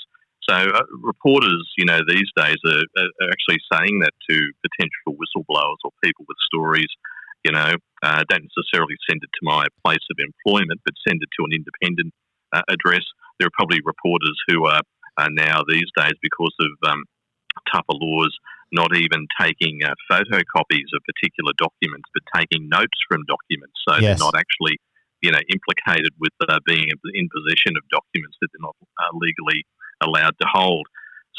So 0.49 0.55
uh, 0.55 0.83
reporters, 1.01 1.67
you 1.77 1.85
know, 1.85 1.99
these 2.07 2.29
days 2.37 2.57
are, 2.65 2.83
are, 2.97 3.29
actually 3.31 3.59
saying 3.71 3.99
that 3.99 4.13
to 4.29 4.35
potential 4.63 5.19
whistleblowers 5.19 5.81
or 5.83 5.91
people 6.03 6.25
with 6.27 6.37
stories. 6.53 6.87
You 7.43 7.51
know, 7.51 7.73
uh, 8.03 8.23
don't 8.29 8.47
necessarily 8.47 8.95
send 9.09 9.21
it 9.23 9.29
to 9.33 9.43
my 9.43 9.65
place 9.83 10.03
of 10.11 10.17
employment, 10.19 10.81
but 10.85 10.93
send 11.07 11.21
it 11.21 11.29
to 11.39 11.45
an 11.45 11.53
independent 11.53 12.13
uh, 12.53 12.61
address. 12.69 13.03
There 13.39 13.47
are 13.47 13.57
probably 13.57 13.79
reporters 13.83 14.37
who 14.47 14.65
are, 14.65 14.81
are 15.17 15.29
now 15.31 15.61
these 15.67 15.87
days 15.95 16.15
because 16.21 16.55
of 16.59 16.91
um, 16.91 17.03
tougher 17.73 17.97
laws, 17.97 18.33
not 18.71 18.95
even 18.95 19.27
taking 19.39 19.79
uh, 19.83 19.93
photocopies 20.11 20.89
of 20.95 21.01
particular 21.07 21.53
documents, 21.57 22.07
but 22.13 22.23
taking 22.35 22.67
notes 22.69 22.99
from 23.07 23.23
documents. 23.27 23.75
So 23.87 23.95
yes. 23.95 24.01
they're 24.01 24.25
not 24.25 24.35
actually, 24.35 24.79
you 25.21 25.31
know, 25.31 25.39
implicated 25.49 26.13
with 26.19 26.33
uh, 26.47 26.59
being 26.65 26.89
in 26.89 27.29
possession 27.31 27.73
of 27.77 27.83
documents 27.89 28.37
that 28.41 28.49
they're 28.51 28.65
not 28.65 28.75
uh, 28.99 29.11
legally 29.13 29.65
allowed 30.01 30.35
to 30.41 30.47
hold. 30.51 30.87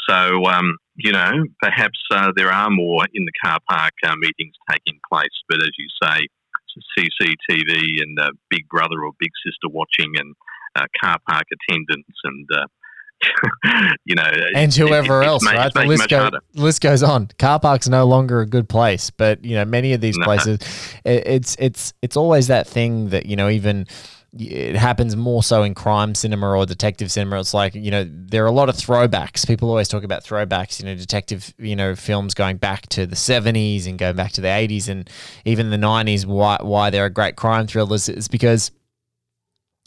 So, 0.07 0.45
um, 0.45 0.77
you 0.95 1.11
know, 1.11 1.45
perhaps 1.61 1.99
uh, 2.11 2.31
there 2.35 2.51
are 2.51 2.69
more 2.69 3.05
in 3.13 3.25
the 3.25 3.31
car 3.43 3.59
park 3.69 3.93
uh, 4.03 4.15
meetings 4.17 4.55
taking 4.71 4.99
place, 5.11 5.35
but 5.47 5.61
as 5.61 5.71
you 5.77 5.87
say, 6.01 6.27
CCTV 6.97 8.01
and 8.01 8.17
uh, 8.19 8.31
Big 8.49 8.67
Brother 8.69 9.03
or 9.03 9.11
Big 9.19 9.31
Sister 9.45 9.67
watching 9.69 10.13
and 10.17 10.33
car 11.01 11.17
park 11.27 11.43
attendance 11.51 12.15
and 12.23 12.47
you 14.05 14.15
know, 14.15 14.31
and 14.55 14.73
whoever 14.73 15.21
it, 15.21 15.27
else, 15.27 15.45
right? 15.45 15.73
The 15.73 15.85
list, 15.85 16.09
go, 16.09 16.29
list 16.53 16.81
goes 16.81 17.03
on. 17.03 17.29
Car 17.37 17.59
park's 17.59 17.87
no 17.87 18.05
longer 18.05 18.41
a 18.41 18.45
good 18.45 18.69
place, 18.69 19.09
but 19.09 19.43
you 19.43 19.55
know, 19.55 19.65
many 19.65 19.93
of 19.93 20.01
these 20.01 20.17
no. 20.17 20.25
places, 20.25 20.59
it, 21.03 21.27
it's 21.27 21.55
it's 21.59 21.93
it's 22.01 22.15
always 22.15 22.47
that 22.47 22.67
thing 22.67 23.09
that 23.09 23.25
you 23.25 23.35
know, 23.35 23.49
even 23.49 23.87
it 24.37 24.75
happens 24.75 25.15
more 25.15 25.41
so 25.41 25.63
in 25.63 25.73
crime 25.73 26.13
cinema 26.13 26.55
or 26.55 26.65
detective 26.65 27.11
cinema. 27.11 27.39
It's 27.39 27.53
like 27.53 27.73
you 27.75 27.91
know, 27.91 28.07
there 28.09 28.43
are 28.43 28.47
a 28.47 28.51
lot 28.51 28.69
of 28.69 28.75
throwbacks. 28.75 29.47
People 29.47 29.69
always 29.69 29.87
talk 29.87 30.03
about 30.03 30.23
throwbacks. 30.23 30.79
You 30.79 30.85
know, 30.85 30.95
detective 30.95 31.53
you 31.57 31.75
know 31.75 31.95
films 31.95 32.33
going 32.33 32.57
back 32.57 32.87
to 32.89 33.05
the 33.05 33.15
seventies 33.15 33.87
and 33.87 33.97
going 33.97 34.15
back 34.15 34.31
to 34.33 34.41
the 34.41 34.53
eighties 34.53 34.87
and 34.87 35.09
even 35.45 35.71
the 35.71 35.77
nineties. 35.77 36.25
Why 36.25 36.57
why 36.61 36.89
they're 36.89 37.09
great 37.09 37.35
crime 37.35 37.67
thrillers 37.67 38.07
is 38.07 38.27
because 38.27 38.71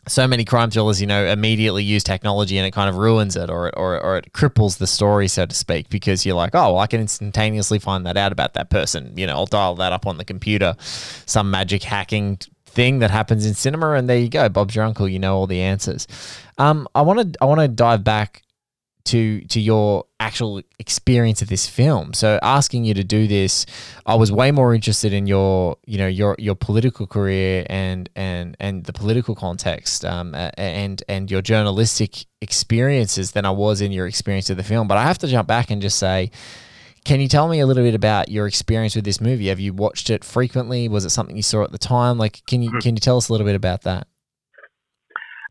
so 0.09 0.27
many 0.27 0.45
crime 0.45 0.71
thrillers, 0.71 1.01
you 1.01 1.07
know, 1.07 1.25
immediately 1.27 1.85
use 1.85 2.03
technology 2.03 2.59
and 2.59 2.67
it 2.67 2.73
kind 2.73 2.89
of 2.89 2.97
ruins 2.97 3.37
it 3.37 3.51
or, 3.51 3.77
or, 3.79 4.01
or 4.01 4.17
it 4.17 4.33
cripples 4.33 4.79
the 4.79 4.87
story, 4.87 5.29
so 5.29 5.47
to 5.47 5.55
speak, 5.55 5.89
because 5.91 6.27
you're 6.27 6.35
like, 6.35 6.55
oh, 6.55 6.73
well, 6.73 6.79
I 6.79 6.87
can 6.89 7.01
instantaneously 7.01 7.79
find 7.79 8.05
that 8.07 8.17
out 8.17 8.33
about 8.33 8.55
that 8.55 8.69
person. 8.69 9.13
You 9.17 9.27
know, 9.27 9.35
I'll 9.35 9.47
dial 9.47 9.77
that 9.77 9.93
up 9.93 10.07
on 10.07 10.19
the 10.19 10.25
computer, 10.25 10.75
some 10.79 11.51
magic 11.51 11.85
hacking 11.85 12.39
thing 12.67 12.99
that 13.01 13.11
happens 13.11 13.47
in 13.47 13.55
cinema, 13.55 13.93
and 13.93 14.09
there 14.09 14.19
you 14.19 14.29
go. 14.29 14.49
Bob's 14.49 14.75
your 14.75 14.85
uncle. 14.85 15.09
You 15.09 15.19
know 15.19 15.37
all 15.37 15.47
the 15.47 15.61
answers. 15.61 16.09
Um, 16.59 16.89
I 16.95 17.03
want 17.03 17.35
to 17.35 17.43
I 17.43 17.45
want 17.45 17.61
to 17.61 17.69
dive 17.69 18.03
back 18.03 18.43
to 19.05 19.41
to 19.43 19.61
your 19.61 20.05
actual 20.21 20.63
experience 20.79 21.43
of 21.43 21.49
this 21.49 21.67
film. 21.67 22.13
So 22.15 22.39
asking 22.43 22.85
you 22.85 22.95
to 22.95 23.05
do 23.05 23.27
this, 23.27 23.67
I 24.07 24.15
was 24.15 24.31
way 24.31 24.51
more 24.51 24.75
interested 24.75 25.13
in 25.13 25.27
your 25.27 25.77
you 25.87 25.99
know 25.99 26.07
your 26.07 26.37
your 26.39 26.55
political 26.55 27.07
career 27.07 27.67
and 27.69 28.09
and 28.15 28.57
and 28.61 28.85
the 28.85 28.93
political 28.93 29.35
context 29.35 30.05
um, 30.05 30.35
and 30.35 31.03
and 31.09 31.31
your 31.31 31.43
journalistic 31.43 32.27
experiences 32.41 33.33
than 33.33 33.45
I 33.45 33.51
was 33.51 33.81
in 33.81 33.93
your 33.93 34.07
experience 34.07 34.51
of 34.51 34.57
the 34.57 34.65
film. 34.65 34.89
But 34.89 34.99
I 34.99 35.03
have 35.03 35.19
to 35.19 35.27
jump 35.27 35.49
back 35.49 35.71
and 35.71 35.83
just 35.83 35.99
say. 35.99 36.31
Can 37.05 37.21
you 37.21 37.27
tell 37.27 37.49
me 37.49 37.59
a 37.59 37.67
little 37.67 37.83
bit 37.83 37.97
about 37.97 38.29
your 38.29 38.47
experience 38.47 38.95
with 38.95 39.05
this 39.05 39.21
movie? 39.21 39.49
Have 39.49 39.59
you 39.59 39.73
watched 39.73 40.09
it 40.09 40.23
frequently? 40.23 40.89
Was 40.89 41.05
it 41.05 41.11
something 41.11 41.35
you 41.35 41.43
saw 41.43 41.65
at 41.65 41.73
the 41.73 41.77
time? 41.79 42.17
Like, 42.17 42.43
can 42.47 42.63
you 42.63 42.71
mm-hmm. 42.71 42.79
can 42.79 42.95
you 42.95 43.01
tell 43.01 43.17
us 43.17 43.29
a 43.29 43.33
little 43.33 43.45
bit 43.45 43.57
about 43.57 43.83
that? 43.83 44.07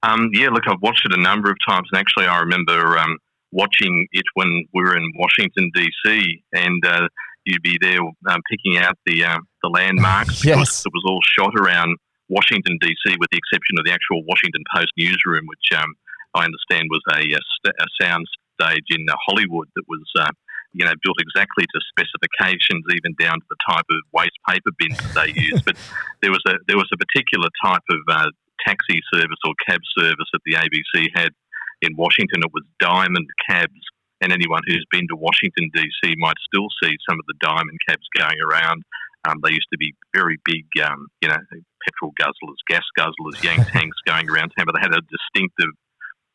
Um, 0.04 0.30
yeah, 0.34 0.50
look, 0.50 0.64
I've 0.68 0.82
watched 0.82 1.06
it 1.06 1.18
a 1.18 1.22
number 1.22 1.52
of 1.52 1.58
times, 1.68 1.88
and 1.92 2.00
actually, 2.00 2.26
I 2.26 2.40
remember 2.40 2.98
um, 2.98 3.18
watching 3.52 4.08
it 4.12 4.24
when 4.34 4.66
we 4.74 4.84
were 4.84 4.96
in 4.96 5.12
Washington 5.16 5.72
DC, 5.76 6.42
and 6.54 6.86
uh, 6.86 7.08
you'd 7.46 7.62
be 7.62 7.78
there 7.82 8.00
um, 8.02 8.42
picking 8.50 8.78
out 8.78 8.98
the 9.06 9.24
uh, 9.24 9.40
the 9.64 9.70
landmarks 9.70 10.44
yes. 10.46 10.56
because 10.56 10.86
it 10.86 10.94
was 10.94 11.04
all 11.06 11.22
shot 11.38 11.54
around 11.60 11.98
Washington 12.30 12.78
DC, 12.82 13.18
with 13.20 13.30
the 13.32 13.38
exception 13.38 13.78
of 13.78 13.86
the 13.86 13.92
actual 13.92 14.24
Washington 14.26 14.64
Post 14.74 14.92
newsroom, 14.98 15.46
which 15.48 15.78
um, 15.78 15.94
I 16.34 16.46
understand 16.46 16.88
was 16.90 17.04
a, 17.12 17.22
a, 17.68 17.88
sound 18.02 18.26
stage 18.60 18.88
in 18.90 19.06
uh, 19.10 19.16
Hollywood 19.28 19.68
that 19.76 19.84
was. 19.88 20.04
Uh, 20.18 20.32
you 20.74 20.86
know, 20.86 20.94
built 21.04 21.20
exactly 21.20 21.66
to 21.68 21.80
specifications, 21.92 22.80
even 22.96 23.12
down 23.20 23.36
to 23.36 23.48
the 23.52 23.60
type 23.68 23.84
of 23.92 24.00
waste 24.16 24.40
paper 24.48 24.72
bins 24.80 24.96
that 25.04 25.28
they 25.28 25.36
used. 25.36 25.66
but 25.68 25.76
there 26.22 26.32
was 26.32 26.40
a 26.48 26.56
there 26.66 26.78
was 26.78 26.88
a 26.94 26.98
particular 26.98 27.50
type 27.60 27.84
of 27.92 28.00
uh, 28.08 28.32
taxi 28.66 29.02
service 29.14 29.38
or 29.44 29.54
cab 29.68 29.82
service 29.98 30.30
that 30.32 30.40
the 30.46 30.56
ABC 30.56 31.12
had 31.14 31.36
in 31.82 31.96
Washington, 31.98 32.42
it 32.44 32.54
was 32.54 32.64
diamond 32.80 33.28
cabs, 33.48 33.82
and 34.22 34.32
anyone 34.32 34.62
who's 34.68 34.86
been 34.92 35.08
to 35.10 35.16
Washington 35.16 35.70
D.C. 35.74 36.16
might 36.18 36.38
still 36.46 36.68
see 36.82 36.94
some 37.10 37.18
of 37.18 37.26
the 37.28 37.36
diamond 37.42 37.78
cabs 37.88 38.08
going 38.18 38.38
around. 38.42 38.84
Um, 39.28 39.38
they 39.44 39.52
used 39.52 39.70
to 39.72 39.78
be 39.78 39.94
very 40.16 40.38
big, 40.46 40.66
um, 40.84 41.08
you 41.22 41.30
know, 41.30 41.38
petrol 41.86 42.12
guzzlers, 42.20 42.62
gas 42.68 42.86
guzzlers, 42.98 43.44
Yank 43.44 43.68
tanks 43.68 43.98
going 44.06 44.30
around 44.30 44.52
town, 44.58 44.66
but 44.66 44.76
they 44.76 44.82
had 44.82 44.96
a 44.96 45.02
distinctive 45.10 45.74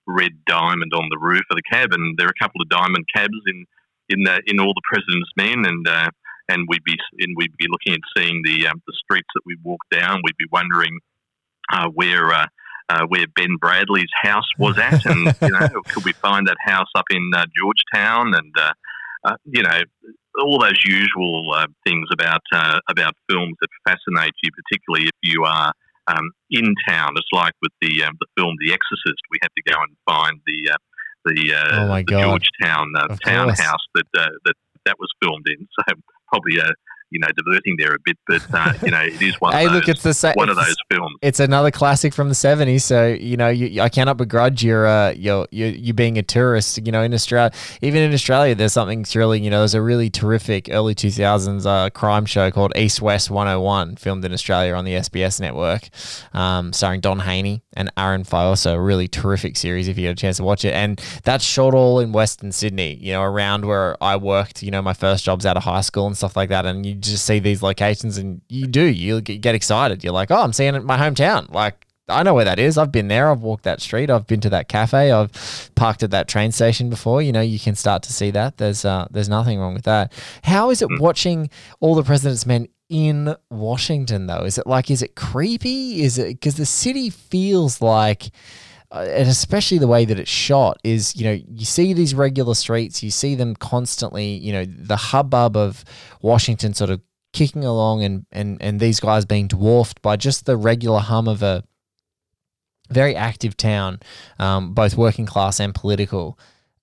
red 0.07 0.33
diamond 0.47 0.93
on 0.95 1.09
the 1.11 1.19
roof 1.19 1.43
of 1.51 1.57
the 1.57 1.63
cab, 1.71 1.93
and 1.93 2.17
there 2.17 2.27
are 2.27 2.35
a 2.35 2.43
couple 2.43 2.61
of 2.61 2.69
diamond 2.69 3.05
cabs 3.15 3.39
in 3.47 3.65
in 4.09 4.23
the, 4.23 4.41
in 4.47 4.61
all 4.61 4.73
the 4.73 4.87
President's 4.87 5.31
Men, 5.37 5.67
and 5.67 5.87
uh, 5.89 6.11
and 6.49 6.67
we'd 6.69 6.85
be 6.85 6.97
and 7.19 7.35
we'd 7.37 7.57
be 7.57 7.67
looking 7.69 7.95
at 7.95 8.01
seeing 8.17 8.43
the 8.45 8.69
um, 8.69 8.81
the 8.87 8.95
streets 9.03 9.29
that 9.35 9.43
we 9.45 9.57
walk 9.65 9.81
down. 9.91 10.21
We'd 10.25 10.39
be 10.39 10.51
wondering 10.51 10.99
uh, 11.73 11.89
where. 11.89 12.33
Uh, 12.33 12.47
uh, 12.89 13.07
where 13.09 13.27
Ben 13.35 13.57
Bradlee's 13.61 14.11
house 14.23 14.49
was 14.59 14.79
at, 14.79 15.05
and 15.07 15.35
you 15.43 15.51
know, 15.51 15.69
could 15.89 16.05
we 16.05 16.13
find 16.13 16.47
that 16.47 16.57
house 16.61 16.89
up 16.95 17.07
in 17.11 17.31
uh, 17.35 17.47
Georgetown? 17.59 18.35
And 18.35 18.55
uh, 18.59 18.73
uh, 19.25 19.37
you 19.45 19.63
know, 19.63 19.81
all 20.41 20.61
those 20.61 20.81
usual 20.85 21.53
uh, 21.55 21.67
things 21.87 22.07
about 22.13 22.43
uh, 22.53 22.79
about 22.89 23.15
films 23.29 23.57
that 23.61 23.69
fascinate 23.87 24.35
you, 24.43 24.51
particularly 24.53 25.07
if 25.07 25.19
you 25.23 25.45
are 25.45 25.73
um, 26.09 26.31
in 26.51 26.75
town. 26.89 27.15
It's 27.17 27.29
like 27.33 27.55
with 27.63 27.73
the 27.81 28.05
um, 28.05 28.15
the 28.21 28.27
film 28.37 28.55
The 28.61 28.73
Exorcist. 28.73 29.23
We 29.31 29.39
had 29.43 29.51
to 29.57 29.73
go 29.73 29.81
and 29.81 29.97
find 30.07 30.41
the 30.47 30.73
uh, 30.73 30.77
the, 31.25 31.55
uh, 31.55 31.89
oh 31.91 31.97
the 31.97 32.05
Georgetown 32.05 32.93
uh, 32.97 33.17
townhouse 33.25 33.85
that 33.95 34.07
uh, 34.17 34.29
that 34.45 34.55
that 34.85 34.97
was 34.99 35.09
filmed 35.23 35.47
in. 35.47 35.67
So 35.89 35.95
probably 36.29 36.59
a 36.59 36.73
you 37.11 37.21
know, 37.21 37.29
diverting 37.37 37.77
there 37.79 37.95
a 37.95 37.99
bit, 38.05 38.17
but 38.27 38.43
uh, 38.53 38.73
you 38.83 38.91
know, 38.91 39.01
it 39.01 39.21
is 39.23 39.41
one. 39.41 39.53
hey, 39.53 39.67
of 39.67 39.73
those, 39.73 39.81
look, 39.81 39.89
it's 39.89 40.03
the 40.03 40.15
same. 40.15 40.35
One 40.35 40.49
of 40.49 40.57
those 40.57 40.77
films. 40.91 41.17
It's 41.23 41.41
another 41.41 41.71
classic 41.71 42.13
from 42.13 42.29
the 42.29 42.35
seventies. 42.35 42.85
So 42.85 43.07
you 43.07 43.37
know, 43.37 43.49
you, 43.49 43.81
I 43.81 43.89
cannot 43.89 44.17
begrudge 44.17 44.65
your, 44.65 44.87
uh, 44.87 45.11
your, 45.13 45.47
your, 45.51 45.69
you 45.69 45.93
being 45.93 46.19
a 46.19 46.23
tourist. 46.23 46.85
You 46.85 46.93
know, 46.93 47.03
in 47.03 47.15
Australia, 47.15 47.53
even 47.81 48.03
in 48.03 48.13
Australia, 48.13 48.55
there's 48.55 48.73
something 48.73 49.05
thrilling. 49.05 49.45
you 49.45 49.51
know, 49.51 49.61
there's 49.61 49.75
a 49.75 49.83
really 49.83 50.11
terrific 50.11 50.69
early 50.71 50.95
two 50.95 51.11
thousands 51.11 51.65
uh, 51.65 51.91
crime 51.91 52.27
show 52.27 52.51
called 52.51 52.73
East 52.77 53.01
West 53.01 53.31
101, 53.31 53.97
filmed 53.97 54.25
in 54.25 54.33
Australia 54.33 54.75
on 54.75 54.85
the 54.85 54.95
SBS 54.95 55.41
network, 55.41 55.89
um, 56.35 56.73
starring 56.73 57.01
Don 57.01 57.21
Hany 57.21 57.63
and 57.75 57.91
Aaron 57.97 58.25
Fa'aoso. 58.25 58.75
A 58.75 58.81
really 58.81 59.07
terrific 59.07 59.57
series 59.57 59.89
if 59.89 59.97
you 59.97 60.05
get 60.05 60.13
a 60.13 60.15
chance 60.15 60.39
to 60.39 60.45
watch 60.45 60.65
it. 60.65 60.75
And 60.75 61.01
that's 61.23 61.45
shot 61.45 61.73
all 61.73 62.01
in 62.01 62.13
Western 62.13 62.51
Sydney. 62.51 62.95
You 62.95 63.13
know, 63.13 63.23
around 63.23 63.65
where 63.65 64.03
I 64.03 64.17
worked. 64.17 64.63
You 64.63 64.71
know, 64.71 64.83
my 64.83 64.93
first 64.93 65.25
jobs 65.25 65.47
out 65.47 65.57
of 65.57 65.63
high 65.63 65.83
school 65.83 66.07
and 66.07 66.17
stuff 66.17 66.37
like 66.37 66.49
that. 66.49 66.67
And 66.67 66.85
you 66.85 66.96
just 67.01 67.25
see 67.25 67.39
these 67.39 67.63
locations 67.63 68.19
and 68.19 68.41
you 68.49 68.67
do, 68.67 68.83
you 68.83 69.21
get 69.21 69.55
excited. 69.55 70.03
You're 70.03 70.13
like, 70.13 70.31
oh, 70.31 70.43
I'm 70.43 70.53
seeing 70.53 70.75
it 70.75 70.79
in 70.79 70.85
my 70.85 70.99
hometown. 70.99 71.53
Like, 71.53 71.87
I 72.09 72.23
know 72.23 72.35
where 72.35 72.45
that 72.45 72.59
is. 72.59 72.79
I've 72.79 72.93
been 72.93 73.09
there. 73.09 73.31
I've 73.31 73.43
walked 73.43 73.65
that 73.65 73.81
street. 73.81 74.11
I've 74.11 74.27
been 74.27 74.41
to 74.43 74.51
that 74.51 74.69
cafe. 74.69 75.11
I've 75.11 75.71
parked 75.75 76.03
at 76.05 76.13
that 76.13 76.29
train 76.29 76.53
station 76.53 76.89
before. 76.89 77.21
You 77.21 77.33
know, 77.33 77.41
you 77.41 77.59
can 77.59 77.75
start 77.75 78.05
to 78.05 78.13
see 78.13 78.31
that. 78.31 78.59
There's 78.59 78.85
uh, 78.85 79.09
there's 79.11 79.29
nothing 79.29 79.59
wrong 79.59 79.75
with 79.75 79.85
that. 79.85 80.13
How 80.45 80.71
is 80.71 80.83
it 80.83 80.89
hmm. 80.89 80.99
watching 81.01 81.51
all 81.81 81.97
the 81.97 82.05
President's 82.05 82.47
Men 82.47 82.69
in 82.89 83.35
Washington 83.51 84.27
though? 84.27 84.45
Is 84.45 84.57
it 84.57 84.67
like 84.69 84.91
is 84.91 85.03
it 85.03 85.17
creepy? 85.17 86.03
Is 86.03 86.19
it 86.19 86.29
because 86.29 86.55
the 86.55 86.67
city 86.67 87.11
feels 87.11 87.83
like 87.83 88.31
uh, 88.91 89.07
and 89.11 89.29
especially 89.29 89.79
the 89.79 89.87
way 89.87 90.05
that 90.05 90.19
it's 90.19 90.31
shot 90.31 90.79
is 90.85 91.17
you 91.17 91.25
know 91.25 91.39
you 91.49 91.65
see 91.65 91.93
these 91.93 92.15
regular 92.15 92.55
streets 92.55 93.03
you 93.03 93.11
see 93.11 93.35
them 93.35 93.55
constantly 93.57 94.27
you 94.27 94.53
know 94.53 94.65
the 94.65 94.97
hubbub 94.97 95.57
of 95.57 95.85
washington 96.23 96.73
sort 96.75 96.91
of 96.91 97.01
kicking 97.33 97.65
along 97.65 98.03
and 98.03 98.27
and 98.33 98.57
and 98.63 98.81
these 98.81 99.01
guys 99.01 99.25
being 99.25 99.47
dwarfed 99.47 100.01
by 100.03 100.17
just 100.17 100.47
the 100.47 100.57
regular 100.57 101.01
hum 101.01 101.29
of 101.29 101.43
a 101.43 101.63
very 102.91 103.17
active 103.17 103.57
town 103.57 104.01
um, 104.39 104.73
both 104.73 104.97
working 104.97 105.27
class 105.27 105.59
and 105.59 105.75
political. 105.75 106.39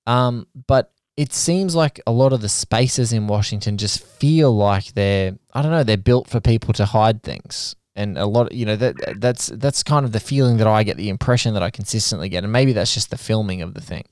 Um, 0.06 0.48
but 0.68 0.92
it 1.16 1.32
seems 1.32 1.76
like 1.76 2.02
a 2.06 2.12
lot 2.12 2.34
of 2.34 2.42
the 2.42 2.50
spaces 2.50 3.14
in 3.14 3.28
washington 3.28 3.78
just 3.78 4.04
feel 4.04 4.56
like 4.56 4.94
they're 4.94 5.38
i 5.54 5.62
don't 5.62 5.70
know 5.70 5.84
they're 5.84 5.96
built 5.96 6.28
for 6.28 6.40
people 6.40 6.74
to 6.74 6.86
hide 6.86 7.22
things 7.22 7.76
and 7.96 8.18
a 8.18 8.26
lot 8.26 8.52
you 8.52 8.66
know 8.66 8.76
that 8.76 8.96
that's 9.20 9.48
that's 9.48 9.84
kind 9.84 10.06
of 10.06 10.12
the 10.12 10.20
feeling 10.20 10.58
that 10.58 10.68
I 10.68 10.84
get 10.84 10.98
the 10.98 11.10
impression 11.10 11.54
that 11.54 11.64
I 11.64 11.70
consistently 11.70 12.30
get 12.30 12.44
and 12.44 12.52
maybe 12.52 12.74
that's 12.74 12.94
just 12.94 13.12
the 13.12 13.18
filming 13.18 13.62
of 13.62 13.74
the 13.74 13.82
thing. 13.82 14.06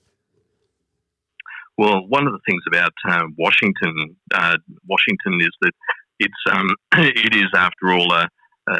Well 1.77 2.05
one 2.07 2.27
of 2.27 2.33
the 2.33 2.39
things 2.47 2.61
about 2.67 2.93
uh, 3.09 3.27
Washington 3.37 4.15
uh, 4.33 4.57
Washington 4.87 5.39
is 5.41 5.51
that 5.61 5.73
it's 6.19 6.33
um, 6.51 6.67
it 6.97 7.35
is 7.35 7.49
after 7.55 7.91
all 7.91 8.13
a, 8.13 8.27
a, 8.69 8.77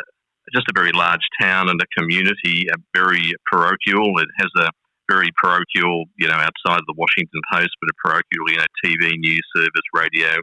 just 0.53 0.67
a 0.69 0.73
very 0.75 0.91
large 0.91 1.25
town 1.41 1.69
and 1.69 1.81
a 1.81 1.99
community 1.99 2.67
a 2.71 2.77
very 2.93 3.33
parochial. 3.51 4.19
It 4.19 4.27
has 4.37 4.49
a 4.57 4.69
very 5.09 5.29
parochial 5.41 6.05
you 6.17 6.27
know 6.27 6.35
outside 6.35 6.79
of 6.79 6.85
the 6.85 6.95
Washington 6.95 7.41
Post 7.51 7.71
but 7.81 7.89
a 7.89 8.07
parochial 8.07 8.49
you 8.49 8.57
know 8.57 8.65
TV 8.85 9.17
news 9.17 9.41
service 9.55 9.87
radio 9.93 10.37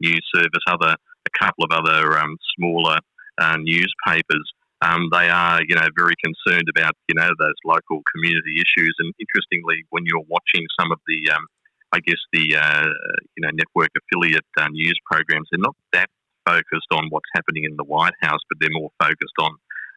news 0.00 0.26
service 0.34 0.64
other 0.68 0.96
a 1.24 1.38
couple 1.38 1.64
of 1.64 1.70
other 1.72 2.18
um, 2.18 2.36
smaller 2.58 2.98
uh, 3.42 3.56
newspapers, 3.58 4.46
um, 4.82 5.08
they 5.10 5.28
are, 5.28 5.60
you 5.66 5.74
know, 5.74 5.86
very 5.96 6.14
concerned 6.22 6.68
about, 6.70 6.94
you 7.08 7.14
know, 7.14 7.30
those 7.38 7.58
local 7.64 8.02
community 8.14 8.62
issues. 8.62 8.94
And 8.98 9.12
interestingly, 9.18 9.84
when 9.90 10.04
you're 10.06 10.26
watching 10.28 10.66
some 10.78 10.90
of 10.90 10.98
the, 11.06 11.30
um, 11.34 11.46
I 11.92 12.00
guess 12.00 12.18
the, 12.32 12.56
uh, 12.56 12.86
you 13.36 13.42
know, 13.42 13.50
network 13.52 13.90
affiliate 13.94 14.46
uh, 14.58 14.68
news 14.68 14.98
programs, 15.10 15.48
they're 15.50 15.62
not 15.62 15.76
that 15.92 16.08
focused 16.46 16.90
on 16.92 17.06
what's 17.10 17.30
happening 17.34 17.64
in 17.64 17.76
the 17.76 17.84
White 17.84 18.18
House, 18.22 18.40
but 18.48 18.58
they're 18.60 18.74
more 18.74 18.90
focused 18.98 19.38
on 19.38 19.52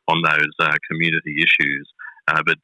on 0.07 0.21
those 0.21 0.53
uh, 0.59 0.77
community 0.89 1.41
issues. 1.41 1.89
Uh, 2.27 2.41
but 2.45 2.57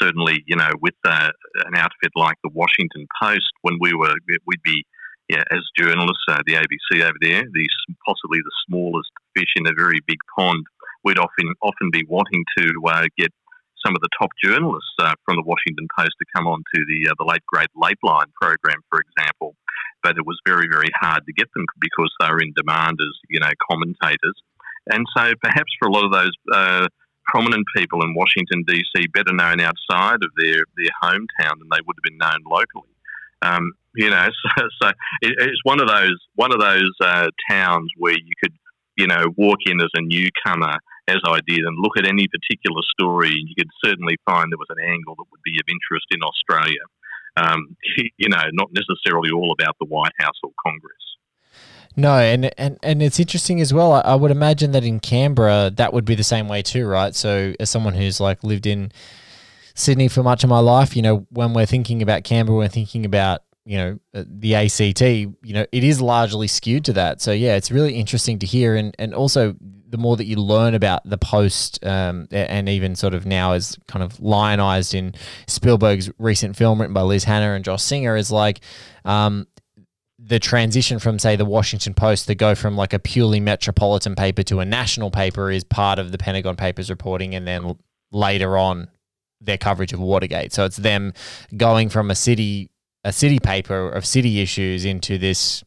certainly, 0.00 0.42
you 0.46 0.56
know, 0.56 0.70
with 0.80 0.94
uh, 1.04 1.28
an 1.66 1.76
outfit 1.76 2.12
like 2.16 2.36
the 2.42 2.48
Washington 2.48 3.06
Post, 3.20 3.52
when 3.60 3.76
we 3.78 3.92
were, 3.92 4.14
we'd 4.46 4.62
be 4.64 4.84
yeah, 5.28 5.42
as 5.50 5.60
journalists, 5.76 6.22
uh, 6.28 6.40
the 6.46 6.54
ABC 6.54 7.02
over 7.02 7.18
there, 7.20 7.42
the 7.42 7.68
possibly 8.06 8.38
the 8.38 8.52
smallest 8.66 9.10
fish 9.36 9.52
in 9.56 9.66
a 9.66 9.76
very 9.76 10.00
big 10.06 10.18
pond, 10.36 10.64
we'd 11.04 11.18
often 11.18 11.52
often 11.62 11.90
be 11.92 12.04
wanting 12.08 12.44
to 12.58 12.72
uh, 12.88 13.04
get 13.16 13.32
some 13.84 13.94
of 13.94 14.00
the 14.00 14.08
top 14.18 14.30
journalists 14.42 14.94
uh, 14.98 15.14
from 15.24 15.36
the 15.36 15.46
Washington 15.46 15.86
Post 15.96 16.16
to 16.18 16.26
come 16.34 16.46
on 16.46 16.62
to 16.74 16.84
the 16.88 17.10
uh, 17.10 17.14
the 17.18 17.24
late 17.24 17.44
great 17.46 17.68
Lateline 17.76 18.32
program, 18.40 18.80
for 18.90 19.00
example. 19.00 19.54
But 20.02 20.16
it 20.16 20.26
was 20.26 20.40
very 20.46 20.66
very 20.70 20.90
hard 20.98 21.24
to 21.26 21.32
get 21.32 21.48
them 21.54 21.66
because 21.80 22.10
they 22.20 22.28
were 22.28 22.40
in 22.40 22.52
demand 22.56 22.98
as 23.00 23.14
you 23.28 23.40
know 23.40 23.50
commentators, 23.70 24.36
and 24.90 25.04
so 25.16 25.32
perhaps 25.42 25.70
for 25.78 25.88
a 25.88 25.92
lot 25.92 26.04
of 26.04 26.12
those. 26.12 26.32
Uh, 26.52 26.88
prominent 27.26 27.66
people 27.74 28.00
in 28.04 28.14
Washington 28.14 28.62
D.C. 28.68 29.08
better 29.12 29.32
known 29.32 29.60
outside 29.60 30.22
of 30.22 30.30
their, 30.38 30.62
their 30.76 30.94
hometown 31.02 31.58
than 31.58 31.66
they 31.72 31.82
would 31.84 31.96
have 31.98 32.04
been 32.04 32.18
known 32.18 32.38
locally. 32.46 32.94
Um, 33.42 33.72
you 33.96 34.10
know, 34.10 34.28
so, 34.58 34.68
so 34.80 34.88
it, 35.22 35.34
it's 35.38 35.60
one 35.64 35.80
of 35.80 35.88
those 35.88 36.16
one 36.34 36.52
of 36.52 36.60
those 36.60 36.92
uh, 37.00 37.28
towns 37.50 37.90
where 37.96 38.12
you 38.14 38.32
could, 38.42 38.52
you 38.96 39.06
know, 39.06 39.24
walk 39.36 39.58
in 39.66 39.80
as 39.80 39.90
a 39.94 40.02
newcomer, 40.02 40.78
as 41.08 41.20
I 41.24 41.40
did, 41.46 41.60
and 41.60 41.76
look 41.78 41.96
at 41.96 42.06
any 42.06 42.26
particular 42.28 42.82
story, 42.98 43.30
you 43.30 43.54
could 43.56 43.70
certainly 43.84 44.16
find 44.24 44.50
there 44.50 44.58
was 44.58 44.70
an 44.70 44.82
angle 44.82 45.14
that 45.16 45.26
would 45.30 45.42
be 45.44 45.58
of 45.60 45.68
interest 45.68 46.06
in 46.10 46.20
Australia. 46.22 46.82
Um, 47.36 47.76
you 48.16 48.28
know, 48.28 48.42
not 48.52 48.70
necessarily 48.72 49.30
all 49.30 49.54
about 49.58 49.76
the 49.78 49.86
White 49.86 50.14
House 50.18 50.36
or 50.42 50.50
Congress. 50.64 50.96
No, 51.98 52.18
and, 52.18 52.50
and 52.58 52.78
and 52.82 53.02
it's 53.02 53.18
interesting 53.18 53.58
as 53.60 53.72
well. 53.72 53.92
I, 53.92 54.00
I, 54.00 54.14
would 54.16 54.30
imagine 54.30 54.72
that 54.72 54.84
in 54.84 55.00
Canberra, 55.00 55.70
that 55.76 55.94
would 55.94 56.04
be 56.04 56.14
the 56.14 56.22
same 56.24 56.46
way 56.46 56.60
too, 56.60 56.86
right? 56.86 57.14
So, 57.14 57.54
as 57.58 57.70
someone 57.70 57.94
who's 57.94 58.20
like 58.20 58.44
lived 58.44 58.66
in 58.66 58.92
Sydney 59.74 60.08
for 60.08 60.22
much 60.22 60.44
of 60.44 60.50
my 60.50 60.58
life, 60.58 60.94
you 60.94 61.00
know, 61.00 61.26
when 61.30 61.54
we're 61.54 61.64
thinking 61.64 62.02
about 62.02 62.22
Canberra, 62.22 62.58
we're 62.58 62.68
thinking 62.68 63.06
about 63.06 63.44
you 63.66 63.76
know 63.76 63.98
uh, 64.14 64.22
the 64.26 64.54
ACT, 64.54 65.00
you 65.00 65.34
know, 65.44 65.66
it 65.72 65.84
is 65.84 66.00
largely 66.00 66.46
skewed 66.46 66.84
to 66.86 66.92
that. 66.94 67.20
So 67.20 67.32
yeah, 67.32 67.56
it's 67.56 67.70
really 67.70 67.96
interesting 67.96 68.38
to 68.38 68.46
hear, 68.46 68.76
and 68.76 68.94
and 68.98 69.12
also 69.12 69.56
the 69.88 69.98
more 69.98 70.16
that 70.16 70.24
you 70.24 70.36
learn 70.36 70.74
about 70.74 71.08
the 71.08 71.18
post, 71.18 71.84
um, 71.84 72.28
and 72.30 72.68
even 72.68 72.94
sort 72.94 73.12
of 73.12 73.26
now 73.26 73.52
is 73.52 73.76
kind 73.88 74.02
of 74.04 74.18
lionized 74.20 74.94
in 74.94 75.14
Spielberg's 75.48 76.10
recent 76.18 76.56
film 76.56 76.80
written 76.80 76.94
by 76.94 77.02
Liz 77.02 77.24
Hannah 77.24 77.54
and 77.54 77.64
Josh 77.64 77.82
Singer, 77.82 78.16
is 78.16 78.30
like. 78.30 78.60
Um, 79.04 79.46
the 80.18 80.40
transition 80.40 80.98
from 80.98 81.20
say 81.20 81.36
the 81.36 81.44
Washington 81.44 81.94
Post 81.94 82.26
to 82.26 82.34
go 82.34 82.56
from 82.56 82.74
like 82.74 82.92
a 82.92 82.98
purely 82.98 83.38
metropolitan 83.38 84.16
paper 84.16 84.42
to 84.44 84.58
a 84.58 84.64
national 84.64 85.10
paper 85.10 85.52
is 85.52 85.62
part 85.62 86.00
of 86.00 86.10
the 86.10 86.18
Pentagon 86.18 86.56
Papers 86.56 86.90
reporting, 86.90 87.34
and 87.34 87.46
then 87.46 87.76
later 88.10 88.56
on 88.56 88.88
their 89.40 89.58
coverage 89.58 89.92
of 89.92 90.00
Watergate. 90.00 90.52
So 90.52 90.64
it's 90.64 90.78
them 90.78 91.12
going 91.56 91.90
from 91.90 92.10
a 92.10 92.14
city 92.14 92.70
a 93.06 93.12
city 93.12 93.38
paper 93.38 93.88
of 93.88 94.04
city 94.04 94.40
issues 94.40 94.84
into 94.84 95.16
this 95.16 95.62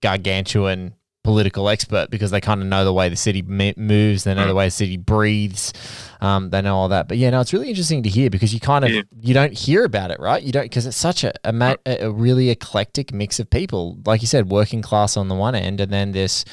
gargantuan 0.00 0.94
political 1.24 1.68
expert 1.68 2.08
because 2.08 2.30
they 2.30 2.40
kind 2.40 2.60
of 2.60 2.68
know 2.68 2.84
the 2.84 2.92
way 2.92 3.08
the 3.08 3.16
city 3.16 3.42
moves, 3.42 4.22
they 4.22 4.32
know 4.32 4.46
the 4.46 4.54
way 4.54 4.66
the 4.66 4.70
city 4.70 4.96
breathes, 4.96 5.72
um, 6.20 6.50
they 6.50 6.62
know 6.62 6.76
all 6.76 6.88
that. 6.90 7.08
But 7.08 7.16
yeah, 7.16 7.30
no, 7.30 7.40
it's 7.40 7.52
really 7.52 7.68
interesting 7.68 8.04
to 8.04 8.08
hear 8.08 8.30
because 8.30 8.54
you 8.54 8.60
kind 8.60 8.84
of 8.84 8.92
yeah. 8.92 9.02
you 9.20 9.34
don't 9.34 9.52
hear 9.52 9.84
about 9.84 10.12
it, 10.12 10.20
right? 10.20 10.40
You 10.40 10.52
don't 10.52 10.66
because 10.66 10.86
it's 10.86 10.96
such 10.96 11.24
a, 11.24 11.32
a 11.42 11.78
a 11.84 12.12
really 12.12 12.50
eclectic 12.50 13.12
mix 13.12 13.40
of 13.40 13.50
people, 13.50 13.98
like 14.06 14.20
you 14.20 14.28
said, 14.28 14.50
working 14.50 14.80
class 14.80 15.16
on 15.16 15.26
the 15.26 15.34
one 15.34 15.56
end, 15.56 15.80
and 15.80 15.92
then 15.92 16.12
this 16.12 16.44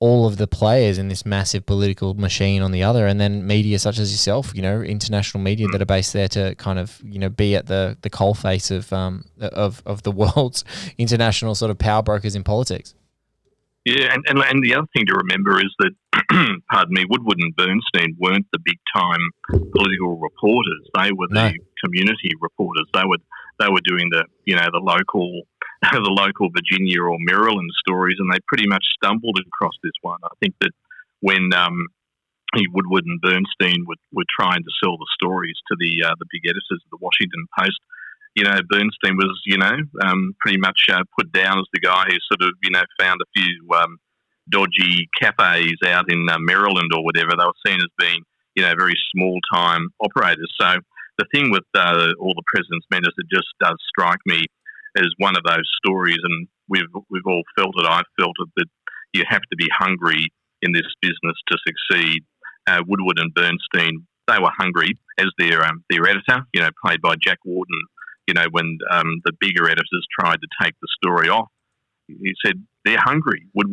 all 0.00 0.26
of 0.26 0.36
the 0.36 0.46
players 0.46 0.96
in 0.96 1.08
this 1.08 1.26
massive 1.26 1.66
political 1.66 2.14
machine 2.14 2.62
on 2.62 2.70
the 2.70 2.82
other, 2.82 3.06
and 3.06 3.20
then 3.20 3.46
media 3.46 3.78
such 3.78 3.98
as 3.98 4.12
yourself, 4.12 4.52
you 4.54 4.62
know, 4.62 4.80
international 4.80 5.42
media 5.42 5.66
that 5.72 5.82
are 5.82 5.86
based 5.86 6.12
there 6.12 6.28
to 6.28 6.54
kind 6.54 6.78
of 6.78 7.00
you 7.04 7.18
know 7.18 7.28
be 7.28 7.56
at 7.56 7.66
the 7.66 7.96
the 8.02 8.10
coalface 8.10 8.70
of 8.70 8.92
um 8.92 9.24
of 9.40 9.82
of 9.86 10.02
the 10.02 10.12
world's 10.22 10.64
international 10.98 11.54
sort 11.54 11.70
of 11.70 11.78
power 11.78 12.02
brokers 12.02 12.34
in 12.34 12.44
politics. 12.44 12.94
Yeah, 13.84 14.12
and, 14.12 14.22
and, 14.28 14.38
and 14.38 14.62
the 14.62 14.74
other 14.74 14.86
thing 14.94 15.06
to 15.06 15.14
remember 15.14 15.58
is 15.58 15.72
that, 15.78 15.92
pardon 16.70 16.92
me, 16.92 17.06
Woodward 17.08 17.38
and 17.38 17.56
Bernstein 17.56 18.14
weren't 18.18 18.44
the 18.52 18.58
big 18.62 18.76
time 18.94 19.30
political 19.72 20.18
reporters. 20.18 20.84
They 21.00 21.10
were 21.16 21.28
the 21.30 21.52
no. 21.52 21.52
community 21.82 22.32
reporters. 22.40 22.86
They 22.92 23.04
were 23.06 23.16
they 23.58 23.68
were 23.70 23.80
doing 23.84 24.08
the 24.10 24.24
you 24.44 24.56
know 24.56 24.68
the 24.70 24.78
local 24.78 25.42
the 25.92 26.10
local 26.10 26.50
Virginia 26.50 27.02
or 27.02 27.16
Maryland 27.20 27.70
stories, 27.78 28.16
and 28.18 28.32
they 28.32 28.38
pretty 28.48 28.66
much 28.66 28.84
stumbled 28.96 29.38
across 29.46 29.74
this 29.82 29.94
one. 30.02 30.18
I 30.24 30.34
think 30.40 30.54
that 30.60 30.72
when 31.20 31.52
um, 31.54 31.86
Woodward 32.72 33.04
and 33.06 33.20
Bernstein 33.20 33.84
were, 33.86 34.00
were 34.12 34.26
trying 34.28 34.62
to 34.62 34.72
sell 34.82 34.96
the 34.96 35.06
stories 35.14 35.56
to 35.68 35.76
the 35.78 36.04
uh, 36.04 36.14
the 36.18 36.26
big 36.32 36.42
editors 36.46 36.82
of 36.82 36.90
the 36.90 36.98
Washington 37.00 37.46
Post, 37.58 37.78
you 38.34 38.44
know, 38.44 38.58
Bernstein 38.68 39.16
was 39.16 39.40
you 39.46 39.58
know 39.58 39.76
um, 40.02 40.34
pretty 40.40 40.58
much 40.58 40.90
uh, 40.90 41.02
put 41.18 41.30
down 41.32 41.58
as 41.58 41.66
the 41.72 41.80
guy 41.80 42.04
who 42.06 42.18
sort 42.26 42.42
of 42.42 42.56
you 42.62 42.70
know 42.70 42.82
found 42.98 43.20
a 43.20 43.30
few 43.36 43.68
um, 43.74 43.98
dodgy 44.50 45.08
cafes 45.20 45.78
out 45.86 46.10
in 46.10 46.26
uh, 46.28 46.38
Maryland 46.40 46.90
or 46.94 47.04
whatever. 47.04 47.30
They 47.38 47.44
were 47.44 47.64
seen 47.66 47.78
as 47.78 47.92
being 47.98 48.22
you 48.56 48.62
know 48.62 48.74
very 48.76 48.98
small 49.14 49.38
time 49.52 49.90
operators. 50.00 50.52
So 50.60 50.74
the 51.18 51.26
thing 51.32 51.50
with 51.50 51.66
uh, 51.74 52.14
all 52.18 52.34
the 52.34 52.46
president's 52.46 52.86
men 52.90 53.02
is 53.02 53.14
it 53.16 53.26
just 53.30 53.48
does 53.60 53.76
strike 53.88 54.20
me 54.26 54.46
is 54.96 55.14
one 55.18 55.36
of 55.36 55.42
those 55.44 55.68
stories, 55.84 56.18
and 56.22 56.48
we've 56.68 56.90
we've 57.10 57.26
all 57.26 57.42
felt 57.56 57.74
it. 57.76 57.86
I've 57.86 58.04
felt 58.18 58.36
it 58.40 58.48
that 58.56 58.66
you 59.12 59.24
have 59.28 59.42
to 59.42 59.56
be 59.56 59.68
hungry 59.76 60.28
in 60.62 60.72
this 60.72 60.86
business 61.00 61.36
to 61.50 61.58
succeed. 61.66 62.24
Uh, 62.66 62.82
Woodward 62.86 63.18
and 63.18 63.32
Bernstein, 63.32 64.06
they 64.26 64.38
were 64.38 64.50
hungry 64.58 64.92
as 65.18 65.28
their 65.38 65.64
um, 65.64 65.84
their 65.90 66.06
editor, 66.06 66.44
you 66.52 66.60
know, 66.60 66.70
played 66.84 67.00
by 67.00 67.14
Jack 67.20 67.38
Warden. 67.44 67.82
You 68.26 68.34
know, 68.34 68.44
when 68.50 68.78
um, 68.90 69.22
the 69.24 69.32
bigger 69.40 69.66
editors 69.66 70.06
tried 70.18 70.36
to 70.36 70.48
take 70.62 70.74
the 70.82 70.88
story 71.02 71.30
off, 71.30 71.48
he 72.08 72.34
said 72.44 72.62
they're 72.84 72.98
hungry. 72.98 73.46
Wood, 73.54 73.68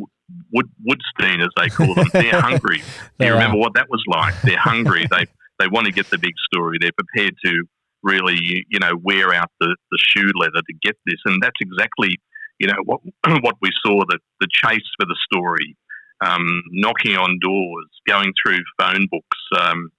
Wood, 0.54 0.70
Woodstein, 0.88 1.42
as 1.42 1.50
they 1.58 1.68
call 1.68 1.94
them, 1.94 2.08
they're 2.14 2.40
hungry. 2.42 2.82
Do 3.20 3.26
you 3.26 3.34
remember 3.34 3.58
what 3.58 3.74
that 3.76 3.88
was 3.90 4.04
like? 4.08 4.34
They're 4.44 4.58
hungry. 4.58 5.08
they 5.12 5.26
they 5.60 5.68
want 5.68 5.88
to 5.88 5.94
get 5.94 6.10
the 6.10 6.18
big 6.18 6.34
story. 6.54 6.78
They're 6.80 6.92
prepared 6.92 7.36
to 7.46 7.64
really, 8.06 8.66
you 8.70 8.80
know, 8.80 8.94
wear 9.04 9.34
out 9.34 9.50
the, 9.60 9.76
the 9.92 9.98
shoe 10.00 10.32
leather 10.36 10.62
to 10.66 10.74
get 10.82 10.96
this. 11.06 11.20
And 11.26 11.42
that's 11.42 11.60
exactly, 11.60 12.20
you 12.60 12.68
know, 12.68 12.78
what 12.86 13.02
what 13.42 13.56
we 13.62 13.72
saw 13.86 14.02
the 14.08 14.20
the 14.40 14.48
chase 14.52 14.88
for 14.98 15.06
the 15.06 15.18
story, 15.26 15.76
um, 16.24 16.62
knocking 16.72 17.18
on 17.18 17.40
doors, 17.42 17.88
going 18.08 18.32
through 18.42 18.60
phone 18.80 19.08
books, 19.12 19.40
um, 19.60 19.90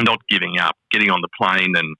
not 0.00 0.18
giving 0.28 0.58
up, 0.58 0.76
getting 0.90 1.10
on 1.10 1.20
the 1.22 1.28
plane 1.40 1.74
and 1.76 1.96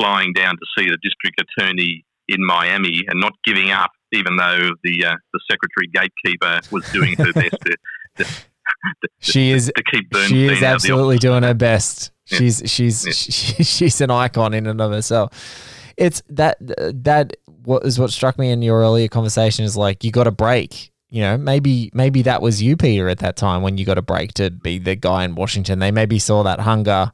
flying 0.00 0.32
down 0.32 0.54
to 0.54 0.66
see 0.78 0.88
the 0.88 0.98
district 1.02 1.40
attorney 1.40 2.04
in 2.26 2.44
Miami, 2.44 3.02
and 3.08 3.20
not 3.20 3.34
giving 3.44 3.70
up, 3.70 3.90
even 4.12 4.36
though 4.36 4.70
the 4.82 5.04
uh, 5.04 5.16
the 5.32 5.40
secretary 5.50 5.90
gatekeeper 5.92 6.60
was 6.70 6.90
doing 6.92 7.14
her 7.16 7.32
best 7.32 7.56
to, 7.66 7.76
to 8.16 8.24
she 9.20 9.50
is 9.50 9.72
she 10.26 10.46
is 10.46 10.62
absolutely 10.62 11.18
doing 11.18 11.42
her 11.42 11.54
best. 11.54 12.12
Yeah. 12.26 12.38
She's 12.38 12.62
she's 12.66 13.06
yeah. 13.06 13.12
she, 13.56 13.64
she's 13.64 14.00
an 14.00 14.10
icon 14.10 14.54
in 14.54 14.66
and 14.66 14.80
of 14.80 14.92
herself. 14.92 15.32
It's 15.96 16.22
that 16.28 16.56
that 16.60 17.36
what 17.64 17.84
is 17.84 17.98
what 17.98 18.10
struck 18.10 18.38
me 18.38 18.50
in 18.50 18.62
your 18.62 18.80
earlier 18.80 19.08
conversation 19.08 19.64
is 19.64 19.76
like 19.76 20.04
you 20.04 20.10
got 20.10 20.26
a 20.26 20.32
break. 20.32 20.90
You 21.10 21.20
know, 21.20 21.36
maybe 21.36 21.90
maybe 21.94 22.22
that 22.22 22.42
was 22.42 22.60
you, 22.60 22.76
Peter, 22.76 23.08
at 23.08 23.18
that 23.20 23.36
time 23.36 23.62
when 23.62 23.78
you 23.78 23.84
got 23.84 23.98
a 23.98 24.02
break 24.02 24.34
to 24.34 24.50
be 24.50 24.78
the 24.78 24.96
guy 24.96 25.24
in 25.24 25.36
Washington. 25.36 25.78
They 25.78 25.92
maybe 25.92 26.18
saw 26.18 26.42
that 26.42 26.60
hunger 26.60 27.12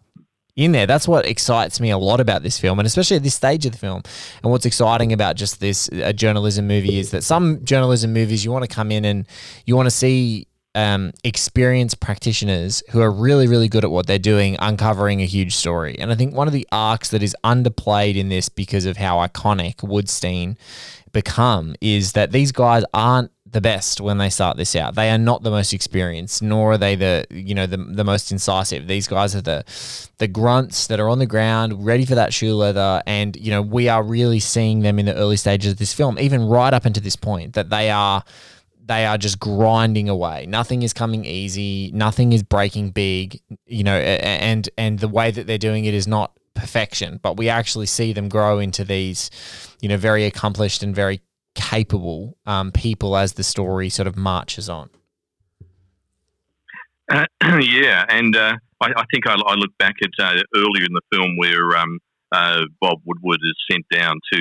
in 0.57 0.73
there. 0.73 0.87
That's 0.87 1.07
what 1.07 1.27
excites 1.27 1.81
me 1.81 1.91
a 1.91 1.99
lot 1.99 2.21
about 2.21 2.43
this 2.43 2.59
film, 2.59 2.79
and 2.79 2.87
especially 2.87 3.17
at 3.17 3.23
this 3.23 3.35
stage 3.35 3.67
of 3.67 3.73
the 3.73 3.79
film. 3.79 4.03
And 4.43 4.51
what's 4.51 4.67
exciting 4.67 5.13
about 5.13 5.37
just 5.37 5.61
this 5.61 5.89
a 5.93 6.13
journalism 6.13 6.67
movie 6.67 6.99
is 6.99 7.11
that 7.11 7.25
some 7.25 7.65
journalism 7.65 8.13
movies 8.13 8.45
you 8.45 8.51
want 8.51 8.65
to 8.65 8.75
come 8.75 8.91
in 8.91 9.05
and 9.05 9.27
you 9.67 9.77
want 9.77 9.87
to 9.87 9.91
see 9.91 10.47
um, 10.75 11.13
experienced 11.25 12.01
practitioners 12.01 12.83
who 12.91 13.01
are 13.01 13.11
really, 13.11 13.49
really 13.49 13.69
good 13.69 13.85
at 13.85 13.91
what 13.91 14.07
they're 14.07 14.19
doing, 14.19 14.57
uncovering 14.61 15.21
a 15.21 15.27
huge 15.27 15.55
story. 15.55 15.97
And 15.99 16.13
I 16.13 16.15
think 16.15 16.35
one 16.35 16.47
of 16.47 16.53
the 16.53 16.67
arcs 16.71 17.11
that 17.11 17.23
is 17.23 17.37
underplayed 17.45 18.17
in 18.17 18.29
this 18.29 18.49
because 18.49 18.87
of 18.87 18.97
how 18.97 19.17
iconic 19.19 19.77
Woodstein 19.77 20.57
become 21.13 21.75
is 21.81 22.13
that 22.13 22.31
these 22.31 22.53
guys 22.53 22.85
aren't 22.95 23.33
the 23.53 23.61
best 23.61 24.01
when 24.01 24.19
they 24.19 24.31
start 24.31 24.57
this 24.57 24.77
out. 24.77 24.95
They 24.95 25.11
are 25.11 25.19
not 25.19 25.43
the 25.43 25.51
most 25.51 25.73
experienced, 25.73 26.43
nor 26.43 26.73
are 26.73 26.79
they 26.79 26.95
the 26.95 27.27
you 27.31 27.55
know 27.55 27.67
the, 27.67 27.79
the 27.79 28.05
most 28.05 28.31
incisive. 28.31 28.87
These 28.87 29.09
guys 29.09 29.35
are 29.35 29.41
the 29.41 29.65
the 30.19 30.29
grunts 30.29 30.87
that 30.87 31.01
are 31.01 31.09
on 31.09 31.19
the 31.19 31.27
ground, 31.27 31.85
ready 31.85 32.05
for 32.05 32.15
that 32.15 32.33
shoe 32.33 32.55
leather, 32.55 33.03
and 33.07 33.37
you 33.37 33.51
know 33.51 33.63
we 33.63 33.89
are 33.89 34.03
really 34.03 34.39
seeing 34.39 34.81
them 34.81 35.01
in 35.01 35.07
the 35.07 35.15
early 35.17 35.37
stages 35.37 35.73
of 35.73 35.79
this 35.79 35.93
film, 35.93 36.19
even 36.19 36.45
right 36.45 36.73
up 36.73 36.85
until 36.85 37.03
this 37.03 37.17
point, 37.17 37.55
that 37.55 37.71
they 37.71 37.91
are 37.91 38.23
they 38.91 39.07
are 39.07 39.17
just 39.17 39.39
grinding 39.39 40.09
away. 40.09 40.47
Nothing 40.49 40.83
is 40.83 40.93
coming 40.93 41.25
easy. 41.25 41.93
Nothing 41.95 42.33
is 42.33 42.43
breaking 42.43 42.91
big. 42.91 43.41
You 43.65 43.85
know, 43.85 43.95
and 43.95 44.69
and 44.77 44.99
the 44.99 45.07
way 45.07 45.31
that 45.31 45.47
they're 45.47 45.59
doing 45.59 45.85
it 45.85 45.95
is 45.95 46.09
not 46.09 46.33
perfection, 46.55 47.21
but 47.23 47.37
we 47.37 47.49
actually 47.49 47.87
see 47.87 48.13
them 48.13 48.29
grow 48.29 48.59
into 48.59 48.85
these, 48.85 49.31
you 49.81 49.89
know, 49.89 49.97
very 49.97 50.25
accomplished 50.25 50.83
and 50.83 50.93
very 50.93 51.21
capable 51.55 52.37
um, 52.47 52.73
people 52.73 53.17
as 53.17 53.35
the 53.35 53.45
story 53.45 53.91
sort 53.91 54.09
of 54.09 54.17
marches 54.17 54.69
on. 54.69 54.91
Uh, 57.09 57.27
yeah, 57.61 58.05
and 58.09 58.35
uh, 58.35 58.57
I, 58.81 58.87
I, 58.97 59.05
think 59.13 59.29
I, 59.29 59.35
I, 59.35 59.55
look 59.55 59.71
back 59.79 59.95
at 60.03 60.11
uh, 60.19 60.43
earlier 60.57 60.85
in 60.85 60.93
the 60.93 61.03
film 61.13 61.37
where 61.37 61.77
um, 61.77 62.01
uh, 62.33 62.63
Bob 62.81 62.99
Woodward 63.05 63.41
is 63.43 63.57
sent 63.71 63.87
down 63.93 64.17
to 64.33 64.41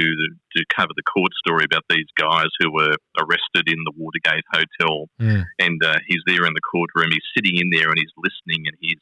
to 0.56 0.66
cover 0.76 0.92
the 0.96 1.04
court 1.04 1.32
story 1.46 1.66
about 1.66 1.84
these 1.90 2.08
guys 2.16 2.50
who 2.60 2.72
were 2.72 2.96
arrested 3.20 3.68
in 3.68 3.78
the 3.86 3.94
Watergate 3.98 4.46
Hotel, 4.52 5.10
mm. 5.20 5.46
and 5.60 5.84
uh, 5.84 5.98
he's 6.08 6.22
there 6.26 6.46
in 6.46 6.54
the 6.54 6.62
courtroom. 6.62 7.10
He's 7.12 7.34
sitting 7.36 7.58
in 7.58 7.70
there 7.72 7.90
and 7.90 7.98
he's 7.98 8.14
listening 8.18 8.66
and 8.68 8.78
he's 8.80 9.00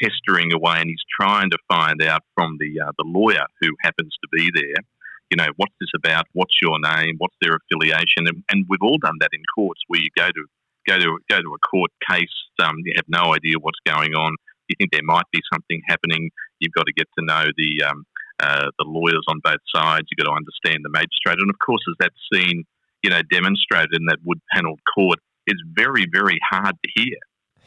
pestering 0.00 0.52
away 0.52 0.80
and 0.80 0.88
he's 0.88 1.04
trying 1.18 1.50
to 1.50 1.58
find 1.68 2.02
out 2.02 2.22
from 2.34 2.56
the 2.60 2.80
uh, 2.80 2.92
the 2.98 3.04
lawyer 3.06 3.46
who 3.60 3.68
happens 3.82 4.14
to 4.22 4.28
be 4.32 4.50
there. 4.54 4.82
You 5.30 5.36
know, 5.38 5.48
what's 5.56 5.74
this 5.80 5.90
about? 5.96 6.26
What's 6.34 6.54
your 6.62 6.78
name? 6.78 7.16
What's 7.18 7.34
their 7.40 7.56
affiliation? 7.56 8.28
And, 8.28 8.44
and 8.50 8.66
we've 8.68 8.82
all 8.82 8.98
done 8.98 9.16
that 9.20 9.30
in 9.32 9.42
courts 9.54 9.80
where 9.88 10.00
you 10.00 10.08
go 10.16 10.28
to 10.28 10.44
go 10.86 10.98
to 10.98 11.18
go 11.28 11.40
to 11.40 11.54
a 11.54 11.66
court 11.66 11.90
case. 12.08 12.36
Um, 12.62 12.76
you 12.84 12.92
have 12.96 13.08
no 13.08 13.34
idea 13.34 13.54
what's 13.60 13.80
going 13.86 14.14
on. 14.14 14.36
You 14.68 14.76
think 14.78 14.92
there 14.92 15.02
might 15.04 15.26
be 15.32 15.40
something 15.52 15.80
happening. 15.86 16.30
You've 16.60 16.72
got 16.72 16.86
to 16.86 16.92
get 16.92 17.06
to 17.18 17.24
know 17.24 17.44
the 17.56 17.84
um, 17.84 18.04
uh, 18.40 18.70
the 18.78 18.84
lawyers 18.84 19.24
on 19.28 19.40
both 19.42 19.60
sides. 19.74 20.06
You've 20.10 20.24
got 20.24 20.30
to 20.30 20.36
understand 20.36 20.84
the 20.84 20.90
magistrate, 20.90 21.38
and 21.38 21.50
of 21.50 21.56
course, 21.64 21.82
as 21.88 21.96
that 22.00 22.12
scene, 22.32 22.64
you 23.02 23.10
know, 23.10 23.20
demonstrated 23.30 23.94
in 23.94 24.06
that 24.06 24.18
wood 24.24 24.40
panelled 24.52 24.80
court, 24.94 25.18
is 25.46 25.62
very, 25.74 26.06
very 26.10 26.38
hard 26.50 26.76
to 26.82 26.90
hear. 26.94 27.16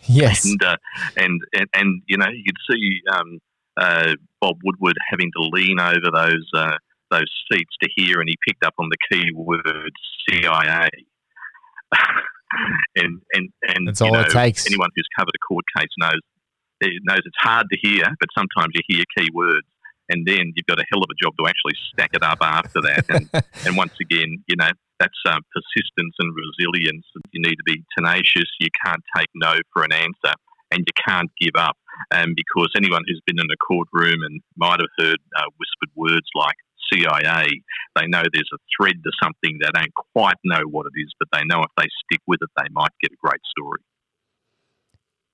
Yes, 0.07 0.45
and 0.45 0.63
uh, 0.63 0.77
and, 1.17 1.41
and, 1.53 1.67
and 1.73 2.01
you 2.07 2.17
know, 2.17 2.27
you 2.29 2.43
could 2.45 2.75
see 2.75 3.01
um, 3.11 3.39
uh, 3.77 4.13
Bob 4.41 4.57
Woodward 4.63 4.95
having 5.09 5.31
to 5.35 5.49
lean 5.51 5.79
over 5.79 6.09
those 6.13 6.47
uh, 6.55 6.77
those 7.11 7.29
seats 7.51 7.75
to 7.81 7.89
hear, 7.95 8.19
and 8.19 8.29
he 8.29 8.37
picked 8.47 8.63
up 8.63 8.75
on 8.79 8.89
the 8.89 8.97
key 9.11 9.31
word 9.33 9.91
CIA. 10.29 10.89
and 12.95 13.21
and 13.33 13.49
and 13.67 13.87
that's 13.87 14.01
all 14.01 14.13
know, 14.13 14.21
it 14.21 14.29
takes. 14.29 14.65
Anyone 14.67 14.89
who's 14.95 15.07
covered 15.17 15.33
a 15.35 15.45
court 15.47 15.65
case 15.77 15.89
knows 15.97 16.19
knows 17.03 17.19
it's 17.25 17.37
hard 17.41 17.67
to 17.71 17.77
hear, 17.81 18.05
but 18.19 18.29
sometimes 18.37 18.73
you 18.73 18.81
hear 18.87 19.03
key 19.17 19.29
words 19.33 19.67
and 20.09 20.25
then 20.25 20.53
you've 20.55 20.65
got 20.65 20.79
a 20.79 20.85
hell 20.91 21.01
of 21.01 21.09
a 21.09 21.17
job 21.21 21.33
to 21.39 21.47
actually 21.47 21.77
stack 21.93 22.11
it 22.13 22.23
up 22.23 22.39
after 22.41 22.81
that. 22.81 23.05
And, 23.09 23.29
and 23.65 23.77
once 23.77 23.93
again, 24.01 24.43
you 24.47 24.55
know, 24.57 24.69
that's 24.99 25.21
um, 25.29 25.41
persistence 25.53 26.15
and 26.19 26.35
resilience. 26.35 27.05
You 27.31 27.41
need 27.41 27.55
to 27.55 27.65
be 27.65 27.83
tenacious. 27.97 28.49
You 28.59 28.67
can't 28.85 29.03
take 29.15 29.29
no 29.35 29.55
for 29.71 29.83
an 29.83 29.93
answer, 29.93 30.35
and 30.71 30.79
you 30.81 30.93
can't 31.07 31.29
give 31.39 31.55
up. 31.57 31.77
Um, 32.11 32.33
because 32.35 32.71
anyone 32.75 33.03
who's 33.07 33.21
been 33.25 33.39
in 33.39 33.51
a 33.51 33.59
courtroom 33.59 34.23
and 34.23 34.41
might 34.55 34.79
have 34.79 34.93
heard 34.97 35.19
uh, 35.35 35.51
whispered 35.59 35.91
words 35.95 36.27
like 36.33 36.55
CIA, 36.91 37.47
they 37.95 38.07
know 38.07 38.23
there's 38.23 38.49
a 38.53 38.61
thread 38.75 38.95
to 39.03 39.11
something. 39.21 39.59
They 39.59 39.69
don't 39.73 39.93
quite 40.13 40.39
know 40.43 40.63
what 40.69 40.87
it 40.87 40.99
is, 40.99 41.11
but 41.19 41.27
they 41.31 41.43
know 41.45 41.61
if 41.61 41.71
they 41.77 41.87
stick 42.05 42.21
with 42.25 42.39
it, 42.41 42.49
they 42.57 42.67
might 42.71 42.91
get 43.01 43.11
a 43.11 43.19
great 43.21 43.41
story. 43.45 43.81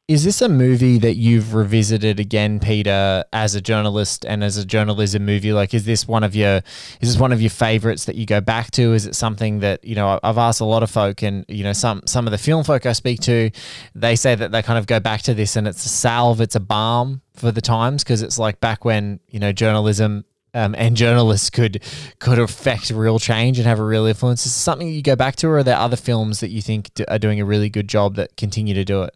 Is 0.07 0.23
this 0.23 0.39
a 0.43 0.47
movie 0.47 0.99
that 0.99 1.15
you've 1.15 1.55
revisited 1.55 2.19
again, 2.19 2.59
Peter, 2.59 3.23
as 3.33 3.55
a 3.55 3.61
journalist 3.61 4.23
and 4.23 4.43
as 4.43 4.55
a 4.55 4.63
journalism 4.63 5.25
movie? 5.25 5.51
Like, 5.51 5.73
is 5.73 5.85
this 5.85 6.07
one 6.07 6.23
of 6.23 6.35
your 6.35 6.57
is 7.01 7.09
this 7.11 7.17
one 7.17 7.31
of 7.31 7.41
your 7.41 7.49
favorites 7.49 8.05
that 8.05 8.13
you 8.13 8.27
go 8.27 8.39
back 8.39 8.69
to? 8.71 8.93
Is 8.93 9.07
it 9.07 9.15
something 9.15 9.61
that 9.61 9.83
you 9.83 9.95
know? 9.95 10.19
I've 10.21 10.37
asked 10.37 10.61
a 10.61 10.65
lot 10.65 10.83
of 10.83 10.91
folk, 10.91 11.23
and 11.23 11.43
you 11.47 11.63
know, 11.63 11.73
some 11.73 12.03
some 12.05 12.27
of 12.27 12.31
the 12.31 12.37
film 12.37 12.63
folk 12.63 12.85
I 12.85 12.93
speak 12.93 13.21
to, 13.21 13.49
they 13.95 14.15
say 14.15 14.35
that 14.35 14.51
they 14.51 14.61
kind 14.61 14.77
of 14.77 14.85
go 14.85 14.99
back 14.99 15.23
to 15.23 15.33
this, 15.33 15.55
and 15.55 15.67
it's 15.67 15.83
a 15.87 15.89
salve, 15.89 16.39
it's 16.39 16.55
a 16.55 16.59
balm 16.59 17.21
for 17.33 17.51
the 17.51 17.61
times 17.61 18.03
because 18.03 18.21
it's 18.21 18.37
like 18.37 18.59
back 18.59 18.85
when 18.85 19.19
you 19.29 19.39
know 19.39 19.51
journalism 19.51 20.23
um, 20.53 20.75
and 20.77 20.95
journalists 20.95 21.49
could 21.49 21.81
could 22.19 22.37
affect 22.37 22.91
real 22.91 23.17
change 23.17 23.57
and 23.57 23.67
have 23.67 23.79
a 23.79 23.83
real 23.83 24.05
influence. 24.05 24.45
Is 24.45 24.51
it 24.51 24.59
something 24.59 24.87
you 24.87 25.01
go 25.01 25.15
back 25.15 25.35
to, 25.37 25.47
or 25.47 25.57
are 25.57 25.63
there 25.63 25.77
other 25.77 25.97
films 25.97 26.41
that 26.41 26.49
you 26.49 26.61
think 26.61 26.91
are 27.07 27.17
doing 27.17 27.41
a 27.41 27.45
really 27.45 27.71
good 27.71 27.87
job 27.87 28.17
that 28.17 28.37
continue 28.37 28.75
to 28.75 28.85
do 28.85 29.01
it? 29.01 29.15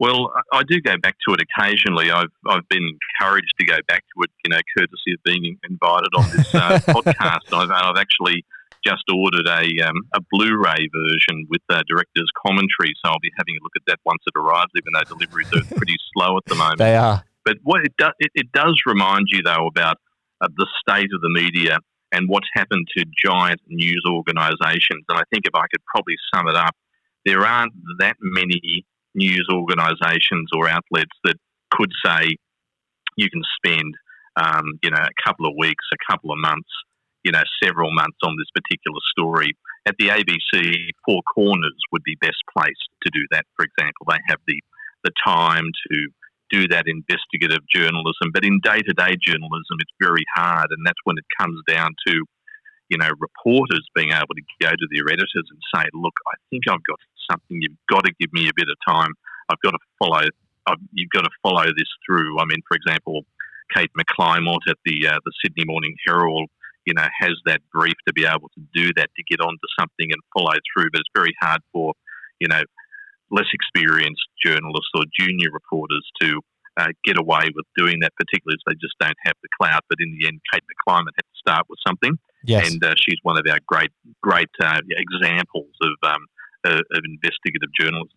Well, 0.00 0.32
I 0.52 0.62
do 0.66 0.80
go 0.80 0.96
back 1.00 1.16
to 1.28 1.34
it 1.34 1.40
occasionally. 1.40 2.10
I've 2.10 2.32
I've 2.48 2.68
been 2.68 2.98
encouraged 3.20 3.54
to 3.60 3.66
go 3.66 3.78
back 3.86 4.02
to 4.02 4.22
it, 4.24 4.30
you 4.44 4.50
know, 4.50 4.60
courtesy 4.76 5.14
of 5.14 5.22
being 5.24 5.56
invited 5.68 6.10
on 6.16 6.24
this 6.36 6.54
uh, 6.54 6.78
podcast. 6.88 7.52
I've, 7.52 7.70
I've 7.70 7.96
actually 7.96 8.44
just 8.84 9.04
ordered 9.12 9.46
a 9.46 9.86
um, 9.86 9.96
a 10.12 10.20
Blu-ray 10.32 10.88
version 10.92 11.46
with 11.48 11.62
uh, 11.70 11.82
director's 11.88 12.30
commentary, 12.44 12.92
so 13.04 13.12
I'll 13.12 13.22
be 13.22 13.30
having 13.38 13.56
a 13.60 13.62
look 13.62 13.72
at 13.76 13.82
that 13.86 14.00
once 14.04 14.22
it 14.26 14.38
arrives. 14.38 14.72
Even 14.76 14.92
though 14.94 15.16
deliveries 15.16 15.52
are 15.54 15.64
pretty 15.76 15.96
slow 16.12 16.36
at 16.36 16.44
the 16.46 16.56
moment, 16.56 16.78
they 16.78 16.96
are. 16.96 17.24
But 17.44 17.58
what 17.62 17.84
it 17.84 17.96
does, 17.96 18.12
it, 18.18 18.32
it 18.34 18.52
does 18.52 18.80
remind 18.86 19.28
you 19.30 19.42
though 19.42 19.68
about 19.68 19.98
uh, 20.40 20.48
the 20.56 20.66
state 20.80 21.10
of 21.14 21.20
the 21.20 21.30
media 21.30 21.78
and 22.10 22.28
what's 22.28 22.48
happened 22.54 22.86
to 22.96 23.04
giant 23.24 23.60
news 23.68 24.02
organisations. 24.08 25.04
And 25.08 25.18
I 25.18 25.22
think 25.32 25.46
if 25.46 25.54
I 25.54 25.66
could 25.70 25.84
probably 25.86 26.14
sum 26.32 26.48
it 26.48 26.54
up, 26.54 26.74
there 27.24 27.44
aren't 27.44 27.72
that 27.98 28.16
many 28.20 28.84
news 29.14 29.46
organisations 29.52 30.50
or 30.54 30.68
outlets 30.68 31.14
that 31.24 31.36
could 31.70 31.90
say 32.04 32.36
you 33.16 33.28
can 33.30 33.42
spend, 33.56 33.94
um, 34.36 34.78
you 34.82 34.90
know, 34.90 34.98
a 34.98 35.22
couple 35.24 35.46
of 35.46 35.54
weeks, 35.58 35.84
a 35.92 36.12
couple 36.12 36.30
of 36.32 36.38
months, 36.38 36.70
you 37.22 37.32
know, 37.32 37.42
several 37.62 37.92
months 37.92 38.18
on 38.22 38.36
this 38.36 38.50
particular 38.54 38.98
story. 39.10 39.56
At 39.86 39.96
the 39.98 40.08
ABC, 40.08 40.90
Four 41.04 41.22
Corners 41.34 41.76
would 41.92 42.02
be 42.04 42.16
best 42.20 42.42
placed 42.56 42.88
to 43.02 43.10
do 43.12 43.20
that. 43.30 43.44
For 43.56 43.64
example, 43.64 44.06
they 44.08 44.18
have 44.28 44.40
the 44.46 44.60
the 45.04 45.12
time 45.22 45.68
to 45.90 46.08
do 46.50 46.66
that 46.68 46.88
investigative 46.88 47.60
journalism. 47.68 48.32
But 48.32 48.44
in 48.44 48.58
day 48.64 48.80
to 48.80 48.94
day 48.94 49.16
journalism, 49.20 49.76
it's 49.80 49.92
very 50.00 50.24
hard, 50.34 50.68
and 50.70 50.80
that's 50.86 51.00
when 51.04 51.16
it 51.18 51.24
comes 51.38 51.60
down 51.68 51.90
to 52.08 52.24
you 52.88 52.98
know, 52.98 53.08
reporters 53.18 53.86
being 53.94 54.12
able 54.12 54.34
to 54.36 54.44
go 54.60 54.70
to 54.70 54.86
their 54.92 55.08
editors 55.08 55.48
and 55.48 55.60
say, 55.74 55.88
look, 55.94 56.14
I 56.28 56.36
think 56.50 56.64
I've 56.68 56.84
got 56.84 57.00
something. 57.30 57.58
You've 57.60 57.78
got 57.88 58.04
to 58.04 58.12
give 58.20 58.32
me 58.32 58.48
a 58.48 58.56
bit 58.56 58.68
of 58.68 58.76
time. 58.86 59.12
I've 59.50 59.60
got 59.62 59.72
to 59.72 59.78
follow. 59.98 60.22
I've, 60.66 60.82
you've 60.92 61.10
got 61.10 61.22
to 61.22 61.30
follow 61.42 61.64
this 61.64 61.90
through. 62.06 62.38
I 62.40 62.44
mean, 62.46 62.62
for 62.66 62.76
example, 62.76 63.22
Kate 63.74 63.90
McClymont 63.98 64.60
at 64.68 64.76
the 64.84 65.08
uh, 65.08 65.18
the 65.24 65.32
Sydney 65.44 65.64
Morning 65.66 65.94
Herald, 66.06 66.48
you 66.86 66.94
know, 66.94 67.06
has 67.20 67.34
that 67.46 67.60
brief 67.72 67.94
to 68.06 68.12
be 68.12 68.24
able 68.24 68.50
to 68.56 68.62
do 68.74 68.92
that 68.96 69.10
to 69.16 69.22
get 69.28 69.40
onto 69.40 69.68
something 69.78 70.08
and 70.10 70.20
follow 70.32 70.54
through. 70.72 70.88
But 70.92 71.00
it's 71.00 71.14
very 71.14 71.34
hard 71.40 71.60
for, 71.72 71.94
you 72.40 72.48
know, 72.48 72.62
less 73.30 73.48
experienced 73.52 74.24
journalists 74.44 74.90
or 74.94 75.02
junior 75.18 75.48
reporters 75.52 76.06
to 76.20 76.40
uh, 76.76 76.88
get 77.04 77.18
away 77.18 77.50
with 77.54 77.66
doing 77.76 78.00
that, 78.00 78.12
particularly 78.16 78.56
as 78.58 78.64
they 78.66 78.74
just 78.80 78.94
don't 79.00 79.16
have 79.24 79.34
the 79.42 79.48
clout. 79.60 79.82
But 79.88 79.98
in 80.00 80.16
the 80.18 80.26
end, 80.26 80.40
Kate 80.52 80.62
McClymont 80.64 81.14
had 81.16 81.24
to 81.24 81.38
start 81.38 81.66
with 81.68 81.78
something, 81.86 82.18
yes. 82.44 82.70
and 82.70 82.84
uh, 82.84 82.94
she's 82.98 83.18
one 83.22 83.38
of 83.38 83.44
our 83.48 83.60
great, 83.66 83.92
great 84.22 84.50
uh, 84.60 84.80
examples 84.90 85.72
of, 85.82 85.92
um, 86.10 86.26
uh, 86.64 86.70
of 86.70 87.02
investigative 87.04 87.70
journalism. 87.78 88.16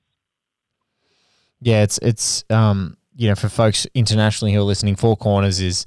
Yeah, 1.60 1.84
it's 1.84 1.98
it's 2.00 2.44
um, 2.50 2.98
you 3.16 3.30
know 3.30 3.36
for 3.36 3.50
folks 3.50 3.88
internationally 3.94 4.54
who 4.54 4.60
are 4.60 4.64
listening, 4.64 4.96
Four 4.96 5.18
Corners 5.18 5.60
is 5.60 5.86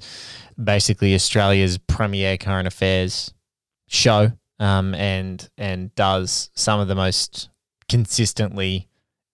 basically 0.61 1.15
Australia's 1.15 1.77
premier 1.77 2.37
current 2.37 2.67
affairs 2.67 3.33
show, 3.87 4.31
um, 4.59 4.93
and 4.95 5.49
and 5.57 5.93
does 5.95 6.49
some 6.55 6.79
of 6.79 6.87
the 6.87 6.95
most 6.95 7.49
consistently 7.87 8.87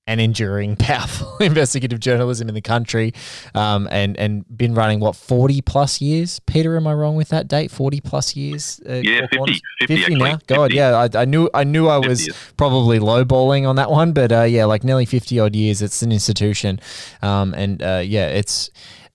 and 0.08 0.22
enduring, 0.22 0.76
powerful 0.78 1.38
investigative 1.39 1.99
journalism 1.99 2.47
in 2.49 2.55
the 2.55 2.62
country, 2.62 3.14
um, 3.53 3.88
and 3.91 4.18
and 4.18 4.45
been 4.58 4.74
running 4.74 4.99
what 4.99 5.16
forty 5.16 5.62
plus 5.62 6.01
years. 6.01 6.39
Peter, 6.39 6.76
am 6.78 6.88
I 6.88 6.93
wrong 6.93 7.16
with 7.16 7.30
that 7.30 7.47
date? 7.47 7.70
Forty 7.70 8.01
plus 8.01 8.36
years. 8.36 8.82
Uh, 8.88 8.93
yeah, 9.03 9.28
50, 9.32 9.62
50, 9.82 9.95
50 9.97 10.16
now. 10.16 10.39
God, 10.47 10.74
yeah, 10.74 11.08
I, 11.14 11.22
I, 11.22 11.26
knew 11.26 11.49
I 11.53 11.64
knew 11.64 11.88
I 11.88 11.97
was 11.97 12.30
probably 12.55 12.99
lowballing 12.99 13.68
on 13.68 13.76
that 13.76 13.91
one, 13.91 14.14
but 14.14 14.32
uh, 14.32 14.43
yeah, 14.43 14.66
like 14.66 14.84
nearly 14.84 15.05
fifty 15.05 15.39
odd 15.39 15.55
years. 15.55 15.82
It's 15.82 16.01
an 16.01 16.12
institution, 16.12 16.80
um, 17.22 17.53
and 17.53 17.84
uh, 17.84 18.01
yeah, 18.03 18.28
it's. 18.30 18.72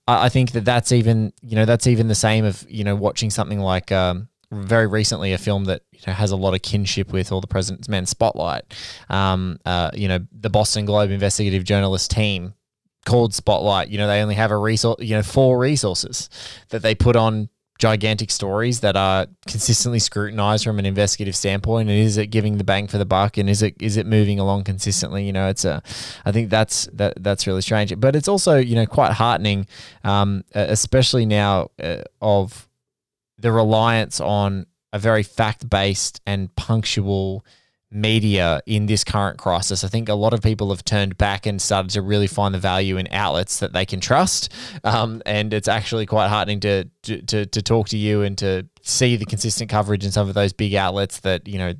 I, 0.07 0.25
I 0.25 0.29
think 0.29 0.51
that 0.51 0.65
that's 0.65 0.91
even 0.91 1.33
you 1.41 1.55
know 1.55 1.65
that's 1.65 1.87
even 1.87 2.07
the 2.07 2.15
same 2.15 2.45
of 2.45 2.65
you 2.69 2.83
know 2.83 2.95
watching 2.95 3.29
something 3.29 3.59
like. 3.59 3.91
Um, 3.91 4.29
very 4.53 4.87
recently 4.87 5.33
a 5.33 5.37
film 5.37 5.65
that 5.65 5.81
you 5.91 5.99
know, 6.07 6.13
has 6.13 6.31
a 6.31 6.35
lot 6.35 6.53
of 6.53 6.61
kinship 6.61 7.11
with 7.11 7.31
All 7.31 7.41
the 7.41 7.47
President's 7.47 7.89
Men 7.89 8.05
Spotlight. 8.05 8.63
Um, 9.09 9.59
uh, 9.65 9.91
you 9.93 10.07
know, 10.07 10.19
the 10.31 10.49
Boston 10.49 10.85
Globe 10.85 11.11
investigative 11.11 11.63
journalist 11.63 12.11
team 12.11 12.53
called 13.05 13.33
Spotlight. 13.33 13.89
You 13.89 13.97
know, 13.97 14.07
they 14.07 14.21
only 14.21 14.35
have 14.35 14.51
a 14.51 14.57
resource, 14.57 14.97
you 14.99 15.15
know, 15.15 15.23
four 15.23 15.57
resources 15.57 16.29
that 16.69 16.81
they 16.81 16.95
put 16.95 17.15
on 17.15 17.49
gigantic 17.79 18.29
stories 18.29 18.81
that 18.81 18.95
are 18.95 19.27
consistently 19.47 19.99
scrutinized 19.99 20.63
from 20.63 20.79
an 20.79 20.85
investigative 20.85 21.35
standpoint 21.35 21.89
and 21.89 21.97
is 21.97 22.17
it 22.17 22.27
giving 22.27 22.57
the 22.57 22.63
bang 22.63 22.87
for 22.87 22.97
the 22.97 23.05
buck 23.05 23.37
and 23.37 23.49
is 23.49 23.61
it 23.61 23.75
is 23.81 23.97
it 23.97 24.05
moving 24.05 24.39
along 24.39 24.63
consistently 24.63 25.25
you 25.25 25.33
know 25.33 25.49
it's 25.49 25.65
a 25.65 25.81
i 26.23 26.31
think 26.31 26.49
that's 26.49 26.87
that 26.93 27.13
that's 27.21 27.47
really 27.47 27.61
strange 27.61 27.93
but 27.99 28.15
it's 28.15 28.27
also 28.27 28.57
you 28.57 28.75
know 28.75 28.85
quite 28.85 29.11
heartening 29.11 29.65
um, 30.03 30.43
especially 30.53 31.25
now 31.25 31.69
uh, 31.81 31.97
of 32.21 32.69
the 33.43 33.51
reliance 33.51 34.21
on 34.21 34.65
a 34.93 34.97
very 34.97 35.21
fact 35.21 35.69
based 35.69 36.21
and 36.25 36.55
punctual 36.55 37.45
media 37.91 38.61
in 38.65 38.85
this 38.85 39.03
current 39.03 39.37
crisis. 39.37 39.83
I 39.83 39.89
think 39.89 40.07
a 40.07 40.13
lot 40.13 40.33
of 40.33 40.41
people 40.41 40.69
have 40.69 40.85
turned 40.85 41.17
back 41.17 41.45
and 41.45 41.61
started 41.61 41.91
to 41.91 42.01
really 42.01 42.25
find 42.25 42.55
the 42.55 42.59
value 42.59 42.95
in 42.95 43.09
outlets 43.11 43.59
that 43.59 43.73
they 43.73 43.85
can 43.85 43.99
trust. 43.99 44.51
Um, 44.85 45.21
and 45.25 45.53
it's 45.53 45.67
actually 45.67 46.05
quite 46.05 46.29
heartening 46.29 46.61
to, 46.61 46.85
to, 47.03 47.45
to 47.45 47.61
talk 47.61 47.89
to 47.89 47.97
you 47.97 48.21
and 48.21 48.37
to 48.37 48.65
see 48.81 49.17
the 49.17 49.25
consistent 49.25 49.69
coverage 49.69 50.05
in 50.05 50.11
some 50.11 50.29
of 50.29 50.35
those 50.35 50.53
big 50.53 50.73
outlets 50.73 51.19
that, 51.19 51.45
you 51.45 51.59
know, 51.59 51.73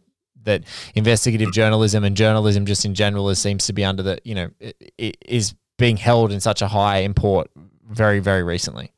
that 0.43 0.66
investigative 0.95 1.53
journalism 1.53 2.03
and 2.03 2.18
journalism 2.18 2.66
just 2.66 2.84
in 2.84 2.93
general 2.93 3.30
is, 3.30 3.39
seems 3.39 3.66
to 3.68 3.74
be 3.74 3.86
under 3.86 4.03
the, 4.03 4.20
you 4.26 4.36
know, 4.36 4.49
is 4.97 5.55
being 5.78 5.95
held 5.95 6.34
in 6.34 6.41
such 6.41 6.61
a 6.61 6.68
high 6.68 6.97
import 6.97 7.49
very, 7.89 8.20
very 8.20 8.43
recently. 8.43 8.91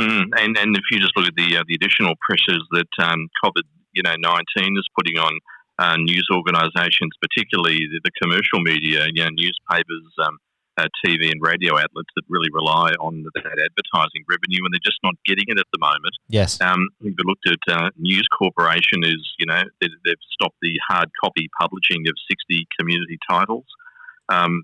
Mm, 0.00 0.24
and 0.36 0.56
and 0.58 0.76
if 0.76 0.82
you 0.90 0.98
just 0.98 1.16
look 1.16 1.26
at 1.26 1.36
the 1.36 1.56
uh, 1.56 1.64
the 1.68 1.74
additional 1.74 2.14
pressures 2.20 2.62
that 2.72 2.90
um, 2.98 3.28
COVID 3.44 3.62
you 3.92 4.02
know 4.02 4.14
nineteen 4.18 4.76
is 4.76 4.88
putting 4.98 5.18
on 5.18 5.38
uh, 5.78 5.96
news 5.96 6.26
organisations, 6.32 7.12
particularly 7.20 7.86
the, 7.90 8.00
the, 8.04 8.10
commercial 8.22 8.60
media, 8.60 9.06
you 9.12 9.24
know, 9.24 9.30
newspapers, 9.30 10.06
um, 10.22 10.38
uh, 10.76 10.86
TV 11.04 11.30
and 11.30 11.40
radio 11.40 11.74
outlets 11.74 12.10
that 12.14 12.22
really 12.28 12.48
rely 12.52 12.90
on 13.00 13.24
that 13.34 13.46
advertising 13.46 14.24
revenue, 14.28 14.64
and 14.64 14.72
they're 14.72 14.84
just 14.84 14.98
not 15.02 15.14
getting 15.24 15.44
it 15.48 15.58
at 15.58 15.66
the 15.72 15.78
moment. 15.78 16.14
Yes. 16.28 16.60
Um, 16.60 16.88
if 17.00 17.14
you 17.16 17.24
looked 17.24 17.46
at 17.46 17.74
uh, 17.74 17.90
News 17.96 18.26
Corporation, 18.36 19.04
is 19.04 19.22
you 19.38 19.46
know 19.46 19.62
they, 19.80 19.88
have 20.06 20.24
stopped 20.32 20.56
the 20.62 20.74
hard 20.88 21.10
copy 21.22 21.48
publishing 21.60 22.06
of 22.08 22.14
sixty 22.28 22.66
community 22.78 23.18
titles. 23.28 23.66
Um, 24.28 24.62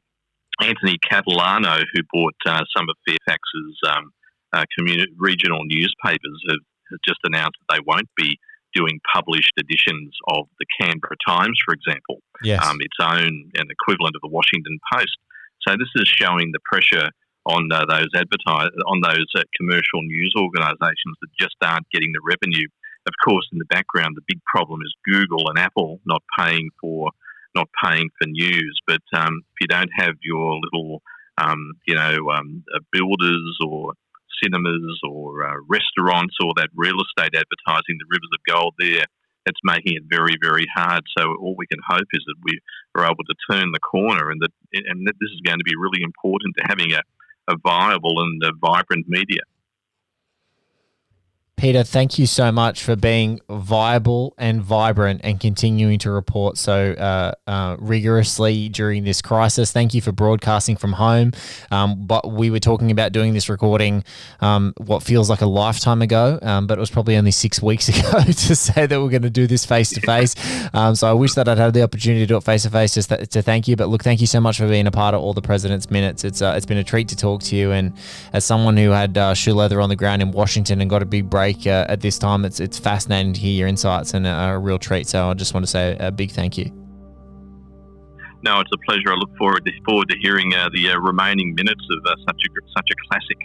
Anthony 0.60 0.98
Catalano, 0.98 1.82
who 1.94 2.02
bought 2.12 2.34
uh, 2.44 2.64
some 2.76 2.88
of 2.88 2.96
Fairfax's 3.06 3.78
um, 3.88 4.12
uh, 4.52 4.64
community, 4.76 5.12
regional 5.18 5.60
newspapers 5.64 6.38
have, 6.48 6.64
have 6.90 7.00
just 7.06 7.20
announced 7.24 7.58
that 7.60 7.76
they 7.76 7.82
won't 7.86 8.08
be 8.16 8.38
doing 8.74 9.00
published 9.12 9.52
editions 9.58 10.14
of 10.28 10.46
the 10.58 10.66
Canberra 10.80 11.16
Times, 11.26 11.58
for 11.64 11.74
example, 11.74 12.22
yes. 12.42 12.64
um, 12.64 12.78
its 12.80 12.96
own 13.02 13.50
and 13.56 13.66
equivalent 13.70 14.14
of 14.14 14.22
the 14.22 14.30
Washington 14.30 14.78
Post. 14.92 15.18
So 15.66 15.74
this 15.76 15.90
is 15.96 16.08
showing 16.08 16.52
the 16.52 16.60
pressure 16.70 17.10
on 17.46 17.68
uh, 17.72 17.84
those 17.88 18.08
advertise 18.14 18.70
on 18.86 19.00
those 19.02 19.26
uh, 19.36 19.42
commercial 19.56 20.02
news 20.02 20.34
organisations 20.36 21.16
that 21.20 21.30
just 21.38 21.56
aren't 21.62 21.88
getting 21.92 22.12
the 22.12 22.20
revenue. 22.24 22.68
Of 23.06 23.14
course, 23.24 23.48
in 23.52 23.58
the 23.58 23.64
background, 23.66 24.14
the 24.16 24.24
big 24.26 24.40
problem 24.44 24.80
is 24.84 24.94
Google 25.04 25.48
and 25.48 25.58
Apple 25.58 26.00
not 26.04 26.22
paying 26.38 26.70
for 26.80 27.10
not 27.54 27.68
paying 27.82 28.08
for 28.20 28.28
news. 28.28 28.78
But 28.86 29.02
um, 29.14 29.42
if 29.52 29.56
you 29.60 29.66
don't 29.66 29.90
have 29.96 30.14
your 30.22 30.60
little 30.60 31.02
um, 31.38 31.72
you 31.86 31.94
know 31.94 32.30
um, 32.30 32.62
uh, 32.74 32.80
builders 32.92 33.58
or 33.66 33.94
cinemas 34.42 35.00
or 35.08 35.44
uh, 35.44 35.54
restaurants 35.68 36.34
or 36.42 36.52
that 36.56 36.68
real 36.74 36.98
estate 37.00 37.34
advertising, 37.34 37.98
the 37.98 38.10
rivers 38.10 38.32
of 38.34 38.40
gold 38.46 38.74
there, 38.78 39.04
it's 39.46 39.60
making 39.64 39.96
it 39.96 40.04
very, 40.08 40.36
very 40.42 40.66
hard. 40.74 41.02
So 41.16 41.34
all 41.40 41.54
we 41.56 41.66
can 41.66 41.80
hope 41.86 42.08
is 42.12 42.22
that 42.26 42.36
we 42.42 42.60
are 42.94 43.04
able 43.04 43.24
to 43.24 43.34
turn 43.50 43.72
the 43.72 43.80
corner 43.80 44.30
and 44.30 44.40
that, 44.42 44.52
and 44.72 45.06
that 45.06 45.14
this 45.20 45.30
is 45.30 45.40
going 45.44 45.58
to 45.58 45.64
be 45.64 45.76
really 45.78 46.02
important 46.02 46.54
to 46.58 46.64
having 46.68 46.92
a, 46.92 47.02
a 47.48 47.56
viable 47.62 48.20
and 48.20 48.42
a 48.44 48.52
vibrant 48.60 49.06
media. 49.08 49.40
Peter, 51.60 51.82
thank 51.82 52.18
you 52.18 52.24
so 52.24 52.50
much 52.50 52.82
for 52.82 52.96
being 52.96 53.38
viable 53.50 54.32
and 54.38 54.62
vibrant 54.62 55.20
and 55.22 55.38
continuing 55.38 55.98
to 55.98 56.10
report 56.10 56.56
so 56.56 56.92
uh, 56.92 57.32
uh, 57.46 57.76
rigorously 57.78 58.70
during 58.70 59.04
this 59.04 59.20
crisis. 59.20 59.70
Thank 59.70 59.92
you 59.92 60.00
for 60.00 60.10
broadcasting 60.10 60.76
from 60.76 60.94
home. 60.94 61.32
Um, 61.70 62.06
but 62.06 62.32
we 62.32 62.48
were 62.48 62.60
talking 62.60 62.90
about 62.90 63.12
doing 63.12 63.34
this 63.34 63.50
recording 63.50 64.04
um, 64.40 64.72
what 64.78 65.02
feels 65.02 65.28
like 65.28 65.42
a 65.42 65.46
lifetime 65.46 66.00
ago, 66.00 66.38
um, 66.40 66.66
but 66.66 66.78
it 66.78 66.80
was 66.80 66.90
probably 66.90 67.18
only 67.18 67.30
six 67.30 67.60
weeks 67.60 67.88
ago 67.90 68.22
to 68.22 68.56
say 68.56 68.86
that 68.86 68.98
we're 68.98 69.10
going 69.10 69.20
to 69.20 69.28
do 69.28 69.46
this 69.46 69.66
face 69.66 69.90
to 69.90 70.00
face. 70.00 70.34
So 70.98 71.06
I 71.06 71.12
wish 71.12 71.34
that 71.34 71.46
I'd 71.46 71.58
had 71.58 71.74
the 71.74 71.82
opportunity 71.82 72.22
to 72.22 72.26
do 72.26 72.38
it 72.38 72.42
face 72.42 72.62
to 72.62 72.70
face 72.70 72.94
just 72.94 73.10
to 73.10 73.42
thank 73.42 73.68
you. 73.68 73.76
But 73.76 73.90
look, 73.90 74.02
thank 74.02 74.22
you 74.22 74.26
so 74.26 74.40
much 74.40 74.56
for 74.56 74.66
being 74.66 74.86
a 74.86 74.90
part 74.90 75.14
of 75.14 75.20
all 75.20 75.34
the 75.34 75.42
President's 75.42 75.90
Minutes. 75.90 76.24
It's 76.24 76.40
uh, 76.40 76.54
it's 76.56 76.64
been 76.64 76.78
a 76.78 76.84
treat 76.84 77.08
to 77.08 77.16
talk 77.16 77.42
to 77.42 77.56
you, 77.56 77.70
and 77.70 77.92
as 78.32 78.46
someone 78.46 78.78
who 78.78 78.92
had 78.92 79.18
uh, 79.18 79.34
shoe 79.34 79.52
leather 79.52 79.78
on 79.82 79.90
the 79.90 79.96
ground 79.96 80.22
in 80.22 80.30
Washington 80.30 80.80
and 80.80 80.88
got 80.88 81.02
a 81.02 81.04
big 81.04 81.28
break 81.28 81.49
break 81.52 81.66
uh, 81.66 81.86
at 81.88 82.00
this 82.00 82.18
time. 82.18 82.44
It's 82.44 82.60
it's 82.60 82.78
fascinating 82.78 83.32
to 83.34 83.40
hear 83.40 83.52
your 83.52 83.68
insights 83.68 84.14
and 84.14 84.26
a, 84.26 84.30
a, 84.30 84.58
real 84.58 84.78
treat. 84.78 85.06
So 85.06 85.30
I 85.30 85.34
just 85.34 85.54
want 85.54 85.64
to 85.64 85.70
say 85.70 85.96
a 85.98 86.10
big 86.10 86.30
thank 86.30 86.56
you. 86.58 86.70
No, 88.42 88.60
it's 88.60 88.70
a 88.72 88.78
pleasure. 88.86 89.12
I 89.12 89.16
look 89.16 89.36
forward 89.36 89.64
to, 89.66 89.72
forward 89.84 90.08
to 90.08 90.16
hearing 90.18 90.54
uh, 90.54 90.70
the 90.72 90.90
uh, 90.90 90.98
remaining 90.98 91.54
minutes 91.54 91.82
of 91.90 92.06
uh, 92.06 92.16
such 92.26 92.40
a 92.46 92.72
such 92.76 92.88
a 92.90 92.94
classic. 93.08 93.38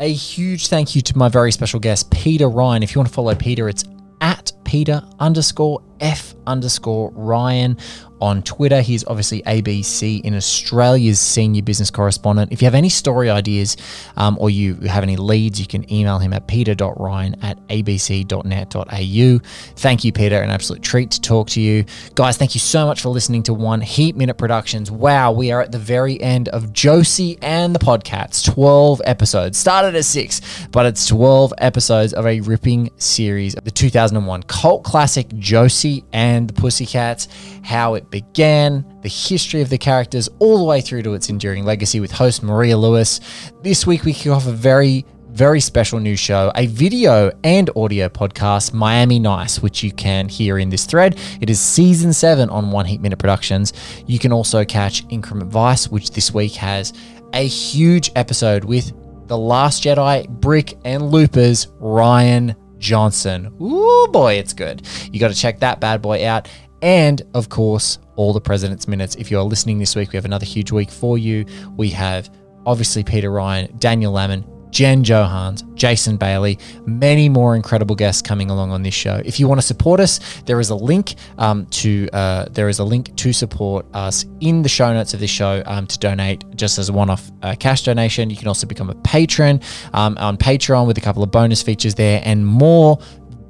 A 0.00 0.12
huge 0.12 0.68
thank 0.68 0.94
you 0.94 1.02
to 1.02 1.18
my 1.18 1.28
very 1.28 1.52
special 1.52 1.80
guest, 1.80 2.10
Peter 2.10 2.48
Ryan. 2.48 2.82
If 2.82 2.94
you 2.94 3.00
want 3.00 3.08
to 3.08 3.14
follow 3.14 3.34
Peter, 3.34 3.68
it's 3.68 3.84
at 4.20 4.52
Peter 4.64 5.02
underscore 5.18 5.82
F 6.00 6.34
underscore 6.46 7.10
Ryan 7.12 7.76
on 8.20 8.42
Twitter. 8.42 8.80
He's 8.80 9.06
obviously 9.06 9.42
ABC 9.42 10.20
in 10.22 10.34
Australia's 10.34 11.20
senior 11.20 11.62
business 11.62 11.90
correspondent. 11.90 12.52
If 12.52 12.62
you 12.62 12.66
have 12.66 12.74
any 12.74 12.88
story 12.88 13.30
ideas 13.30 13.76
um, 14.16 14.36
or 14.40 14.50
you 14.50 14.74
have 14.76 15.02
any 15.02 15.16
leads, 15.16 15.60
you 15.60 15.66
can 15.66 15.90
email 15.92 16.18
him 16.18 16.32
at 16.32 16.46
peter.ryan 16.46 17.42
at 17.42 17.66
abc.net.au. 17.68 19.48
Thank 19.76 20.04
you, 20.04 20.12
Peter. 20.12 20.40
An 20.40 20.50
absolute 20.50 20.82
treat 20.82 21.10
to 21.12 21.20
talk 21.20 21.48
to 21.50 21.60
you. 21.60 21.84
Guys, 22.14 22.36
thank 22.36 22.54
you 22.54 22.60
so 22.60 22.86
much 22.86 23.02
for 23.02 23.08
listening 23.08 23.42
to 23.44 23.54
One 23.54 23.80
Heat 23.80 24.16
Minute 24.16 24.38
Productions. 24.38 24.90
Wow, 24.90 25.32
we 25.32 25.52
are 25.52 25.60
at 25.60 25.72
the 25.72 25.78
very 25.78 26.20
end 26.20 26.48
of 26.48 26.72
Josie 26.72 27.38
and 27.42 27.74
the 27.74 27.78
Podcats. 27.78 28.44
12 28.44 29.02
episodes. 29.04 29.58
Started 29.58 29.94
at 29.94 30.04
six, 30.04 30.40
but 30.70 30.86
it's 30.86 31.06
12 31.06 31.52
episodes 31.58 32.12
of 32.12 32.26
a 32.26 32.40
ripping 32.40 32.90
series. 32.96 33.54
Of 33.54 33.64
the 33.64 33.70
2001 33.70 34.42
cult 34.44 34.84
classic 34.84 35.28
Josie 35.38 36.04
and 36.12 36.48
the 36.48 36.54
Pussycats, 36.54 37.28
how 37.62 37.94
it 37.94 38.07
began, 38.10 38.84
the 39.02 39.08
history 39.08 39.60
of 39.60 39.68
the 39.68 39.78
characters, 39.78 40.28
all 40.38 40.58
the 40.58 40.64
way 40.64 40.80
through 40.80 41.02
to 41.02 41.14
its 41.14 41.28
enduring 41.28 41.64
legacy 41.64 42.00
with 42.00 42.12
host 42.12 42.42
Maria 42.42 42.76
Lewis. 42.76 43.20
This 43.62 43.86
week, 43.86 44.04
we 44.04 44.12
kick 44.12 44.32
off 44.32 44.46
a 44.46 44.52
very 44.52 45.04
very 45.30 45.60
special 45.60 46.00
new 46.00 46.16
show, 46.16 46.50
a 46.56 46.66
video 46.66 47.30
and 47.44 47.70
audio 47.76 48.08
podcast, 48.08 48.72
Miami 48.72 49.20
Nice, 49.20 49.62
which 49.62 49.84
you 49.84 49.92
can 49.92 50.28
hear 50.28 50.58
in 50.58 50.68
this 50.68 50.84
thread. 50.84 51.16
It 51.40 51.48
is 51.48 51.60
season 51.60 52.12
seven 52.12 52.50
on 52.50 52.72
One 52.72 52.86
Heat 52.86 53.00
Minute 53.00 53.20
Productions. 53.20 53.72
You 54.06 54.18
can 54.18 54.32
also 54.32 54.64
catch 54.64 55.04
Increment 55.10 55.52
Vice, 55.52 55.88
which 55.88 56.10
this 56.10 56.34
week 56.34 56.54
has 56.54 56.92
a 57.34 57.46
huge 57.46 58.10
episode 58.16 58.64
with 58.64 58.92
The 59.28 59.38
Last 59.38 59.84
Jedi, 59.84 60.28
Brick, 60.28 60.76
and 60.84 61.10
Loopers, 61.10 61.66
Rian 61.80 62.56
Johnson. 62.78 63.54
Ooh, 63.60 64.08
boy, 64.10 64.34
it's 64.34 64.52
good. 64.52 64.82
You 65.12 65.20
got 65.20 65.28
to 65.28 65.36
check 65.36 65.60
that 65.60 65.78
bad 65.78 66.02
boy 66.02 66.26
out. 66.26 66.48
And 66.82 67.22
of 67.34 67.48
course, 67.48 67.98
all 68.16 68.32
the 68.32 68.40
President's 68.40 68.88
Minutes. 68.88 69.16
If 69.16 69.30
you 69.30 69.38
are 69.38 69.44
listening 69.44 69.78
this 69.78 69.96
week, 69.96 70.12
we 70.12 70.16
have 70.16 70.24
another 70.24 70.46
huge 70.46 70.72
week 70.72 70.90
for 70.90 71.18
you. 71.18 71.44
We 71.76 71.90
have 71.90 72.30
obviously 72.66 73.02
Peter 73.02 73.30
Ryan, 73.30 73.74
Daniel 73.78 74.12
Lamon, 74.12 74.44
Jen 74.70 75.02
Johans, 75.02 75.62
Jason 75.74 76.16
Bailey, 76.16 76.58
many 76.84 77.28
more 77.28 77.56
incredible 77.56 77.96
guests 77.96 78.20
coming 78.20 78.50
along 78.50 78.70
on 78.70 78.82
this 78.82 78.94
show. 78.94 79.22
If 79.24 79.40
you 79.40 79.48
want 79.48 79.60
to 79.60 79.66
support 79.66 79.98
us, 80.00 80.20
there 80.44 80.60
is 80.60 80.70
a 80.70 80.74
link 80.74 81.14
um, 81.38 81.66
to 81.66 82.08
uh, 82.12 82.46
there 82.50 82.68
is 82.68 82.78
a 82.78 82.84
link 82.84 83.16
to 83.16 83.32
support 83.32 83.86
us 83.94 84.26
in 84.40 84.62
the 84.62 84.68
show 84.68 84.92
notes 84.92 85.14
of 85.14 85.20
this 85.20 85.30
show 85.30 85.62
um, 85.66 85.86
to 85.86 85.98
donate 85.98 86.44
just 86.54 86.78
as 86.78 86.88
a 86.88 86.92
one-off 86.92 87.30
uh, 87.42 87.54
cash 87.58 87.82
donation. 87.84 88.30
You 88.30 88.36
can 88.36 88.48
also 88.48 88.66
become 88.66 88.90
a 88.90 88.94
patron 88.96 89.60
um, 89.94 90.18
on 90.18 90.36
Patreon 90.36 90.86
with 90.86 90.98
a 90.98 91.02
couple 91.02 91.22
of 91.22 91.30
bonus 91.30 91.62
features 91.62 91.94
there 91.94 92.20
and 92.24 92.46
more 92.46 92.98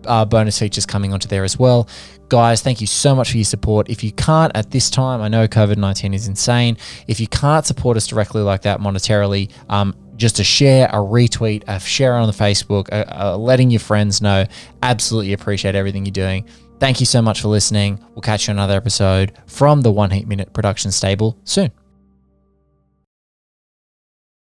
uh, 0.04 0.24
bonus 0.24 0.58
features 0.58 0.86
coming 0.86 1.12
onto 1.12 1.28
there 1.28 1.44
as 1.44 1.58
well. 1.58 1.88
Guys, 2.28 2.60
thank 2.60 2.80
you 2.80 2.86
so 2.86 3.14
much 3.14 3.30
for 3.30 3.38
your 3.38 3.44
support. 3.44 3.88
If 3.88 4.04
you 4.04 4.12
can't 4.12 4.52
at 4.54 4.70
this 4.70 4.90
time, 4.90 5.22
I 5.22 5.28
know 5.28 5.48
COVID 5.48 5.78
19 5.78 6.12
is 6.12 6.28
insane. 6.28 6.76
If 7.06 7.20
you 7.20 7.26
can't 7.26 7.64
support 7.64 7.96
us 7.96 8.06
directly 8.06 8.42
like 8.42 8.62
that 8.62 8.80
monetarily, 8.80 9.50
um, 9.70 9.94
just 10.16 10.38
a 10.38 10.44
share, 10.44 10.88
a 10.88 10.96
retweet, 10.96 11.64
a 11.68 11.80
share 11.80 12.14
on 12.16 12.26
the 12.26 12.34
Facebook, 12.34 12.88
a, 12.90 13.06
a 13.08 13.36
letting 13.36 13.70
your 13.70 13.80
friends 13.80 14.20
know. 14.20 14.44
Absolutely 14.82 15.32
appreciate 15.32 15.74
everything 15.74 16.04
you're 16.04 16.12
doing. 16.12 16.46
Thank 16.80 17.00
you 17.00 17.06
so 17.06 17.22
much 17.22 17.40
for 17.40 17.48
listening. 17.48 17.98
We'll 18.14 18.22
catch 18.22 18.46
you 18.46 18.52
on 18.52 18.58
another 18.58 18.76
episode 18.76 19.32
from 19.46 19.80
the 19.80 19.90
One 19.90 20.10
Heat 20.10 20.28
Minute 20.28 20.52
production 20.52 20.92
stable 20.92 21.38
soon. 21.44 21.72